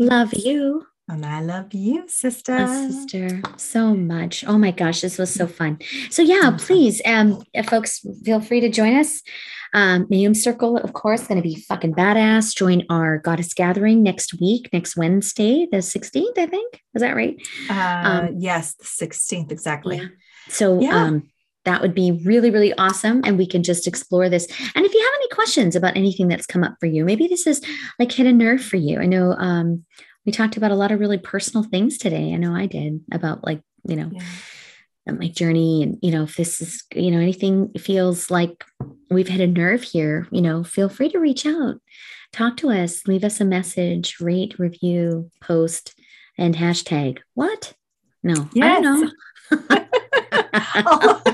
love 0.00 0.32
you 0.34 0.86
and 1.08 1.26
I 1.26 1.40
love 1.40 1.74
you, 1.74 2.08
sister. 2.08 2.56
Oh, 2.58 2.90
sister, 2.90 3.42
so 3.56 3.94
much. 3.94 4.44
Oh 4.46 4.56
my 4.56 4.70
gosh, 4.70 5.02
this 5.02 5.18
was 5.18 5.32
so 5.32 5.46
fun. 5.46 5.78
So 6.10 6.22
yeah, 6.22 6.56
please, 6.58 7.02
um, 7.04 7.42
folks, 7.66 8.04
feel 8.24 8.40
free 8.40 8.60
to 8.60 8.70
join 8.70 8.94
us. 8.94 9.22
Um, 9.74 10.06
Medium 10.08 10.34
Circle, 10.34 10.78
of 10.78 10.92
course, 10.92 11.26
going 11.26 11.42
to 11.42 11.46
be 11.46 11.56
fucking 11.56 11.94
badass. 11.94 12.54
Join 12.54 12.84
our 12.88 13.18
Goddess 13.18 13.52
Gathering 13.52 14.02
next 14.02 14.40
week, 14.40 14.70
next 14.72 14.96
Wednesday, 14.96 15.66
the 15.70 15.78
16th, 15.78 16.38
I 16.38 16.46
think. 16.46 16.80
Is 16.94 17.02
that 17.02 17.16
right? 17.16 17.36
Uh, 17.68 18.08
um, 18.08 18.36
yes, 18.38 18.74
the 18.76 18.84
16th, 18.84 19.50
exactly. 19.50 19.96
Yeah. 19.96 20.06
So 20.48 20.80
yeah. 20.80 20.96
um, 20.96 21.28
that 21.64 21.82
would 21.82 21.94
be 21.94 22.12
really, 22.24 22.50
really 22.50 22.72
awesome. 22.74 23.20
And 23.24 23.36
we 23.36 23.46
can 23.46 23.62
just 23.62 23.86
explore 23.86 24.28
this. 24.28 24.46
And 24.74 24.86
if 24.86 24.94
you 24.94 25.00
have 25.00 25.14
any 25.16 25.28
questions 25.28 25.74
about 25.74 25.96
anything 25.96 26.28
that's 26.28 26.46
come 26.46 26.62
up 26.62 26.76
for 26.78 26.86
you, 26.86 27.04
maybe 27.04 27.26
this 27.26 27.46
is 27.46 27.60
like 27.98 28.12
hit 28.12 28.26
a 28.26 28.32
nerve 28.32 28.62
for 28.62 28.76
you. 28.76 29.00
I 29.00 29.06
know 29.06 29.32
um, 29.32 29.84
we 30.24 30.32
talked 30.32 30.56
about 30.56 30.70
a 30.70 30.76
lot 30.76 30.92
of 30.92 31.00
really 31.00 31.18
personal 31.18 31.64
things 31.64 31.98
today. 31.98 32.32
I 32.32 32.36
know 32.36 32.54
I 32.54 32.66
did 32.66 33.00
about 33.12 33.44
like, 33.44 33.60
you 33.86 33.96
know, 33.96 34.10
yeah. 34.12 35.12
my 35.12 35.28
journey. 35.28 35.82
And, 35.82 35.98
you 36.02 36.10
know, 36.10 36.22
if 36.22 36.36
this 36.36 36.60
is, 36.60 36.84
you 36.94 37.10
know, 37.10 37.18
anything 37.18 37.72
feels 37.78 38.30
like 38.30 38.64
we've 39.10 39.28
hit 39.28 39.40
a 39.40 39.46
nerve 39.46 39.82
here, 39.82 40.26
you 40.30 40.40
know, 40.40 40.64
feel 40.64 40.88
free 40.88 41.10
to 41.10 41.18
reach 41.18 41.44
out, 41.46 41.76
talk 42.32 42.56
to 42.58 42.70
us, 42.70 43.06
leave 43.06 43.24
us 43.24 43.40
a 43.40 43.44
message, 43.44 44.16
rate, 44.20 44.58
review, 44.58 45.30
post, 45.40 45.94
and 46.38 46.56
hashtag 46.56 47.18
what? 47.34 47.74
No, 48.22 48.48
yes. 48.54 48.78
I 48.78 48.80
don't 48.80 49.00
know. 49.00 49.10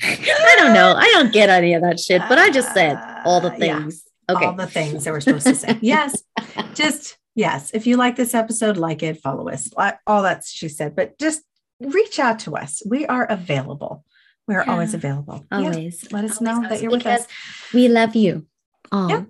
I 0.04 0.56
don't 0.58 0.74
know. 0.74 0.94
I 0.96 1.08
don't 1.14 1.32
get 1.32 1.48
any 1.48 1.74
of 1.74 1.82
that 1.82 1.98
shit, 1.98 2.22
but 2.28 2.38
I 2.38 2.50
just 2.50 2.72
said 2.72 2.98
all 3.24 3.40
the 3.40 3.50
things. 3.50 4.04
Yeah, 4.28 4.34
okay. 4.34 4.46
All 4.46 4.52
the 4.54 4.66
things 4.66 5.04
that 5.04 5.12
we're 5.12 5.20
supposed 5.20 5.46
to 5.46 5.54
say. 5.54 5.78
yes. 5.82 6.22
Just 6.74 7.16
yes, 7.34 7.70
if 7.72 7.86
you 7.86 7.96
like 7.96 8.16
this 8.16 8.34
episode, 8.34 8.76
like 8.76 9.02
it, 9.02 9.20
follow 9.20 9.48
us, 9.48 9.70
all 10.06 10.22
that 10.22 10.44
she 10.44 10.68
said, 10.68 10.96
but 10.96 11.18
just 11.18 11.42
reach 11.80 12.18
out 12.18 12.38
to 12.40 12.56
us. 12.56 12.82
We 12.86 13.06
are 13.06 13.24
available. 13.24 14.04
We're 14.46 14.62
yeah, 14.62 14.72
always 14.72 14.94
available. 14.94 15.46
Always. 15.50 16.02
Yeah, 16.02 16.08
let 16.12 16.24
us 16.24 16.40
always 16.40 16.40
know 16.40 16.68
that 16.68 16.82
you're 16.82 16.90
with 16.90 17.06
us. 17.06 17.26
We 17.72 17.88
love 17.88 18.14
you. 18.14 18.46
All. 18.92 19.08
Yeah. 19.08 19.24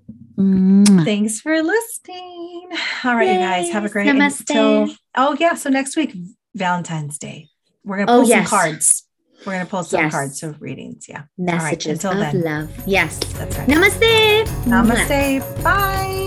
Thanks 1.05 1.41
for 1.41 1.63
listening. 1.63 2.69
All 3.05 3.15
right, 3.15 3.27
Yay. 3.27 3.35
you 3.35 3.39
guys. 3.39 3.71
Have 3.71 3.85
a 3.85 3.89
great 3.89 4.09
Namaste. 4.09 4.41
Until, 4.41 4.95
oh, 5.15 5.37
yeah. 5.39 5.55
So 5.55 5.71
next 5.71 5.97
week, 5.97 6.17
Valentine's 6.55 7.19
Day. 7.19 7.49
We're 7.85 7.99
gonna 7.99 8.11
oh, 8.11 8.23
pull 8.23 8.27
oh, 8.27 8.29
yes. 8.29 8.51
some 8.51 8.59
cards. 8.59 9.07
We're 9.47 9.53
gonna 9.53 9.67
pull 9.67 9.85
some 9.85 10.01
yes. 10.01 10.13
cards 10.13 10.43
of 10.43 10.61
readings. 10.61 11.07
Yeah. 11.09 11.25
Messages 11.39 12.05
right, 12.05 12.13
until 12.13 12.23
of 12.23 12.33
then. 12.33 12.43
love. 12.43 12.89
Yes. 12.89 13.19
That's 13.35 13.57
right. 13.59 13.69
Namaste. 13.69 14.47
Namaste. 14.65 15.63
Bye. 15.63 16.24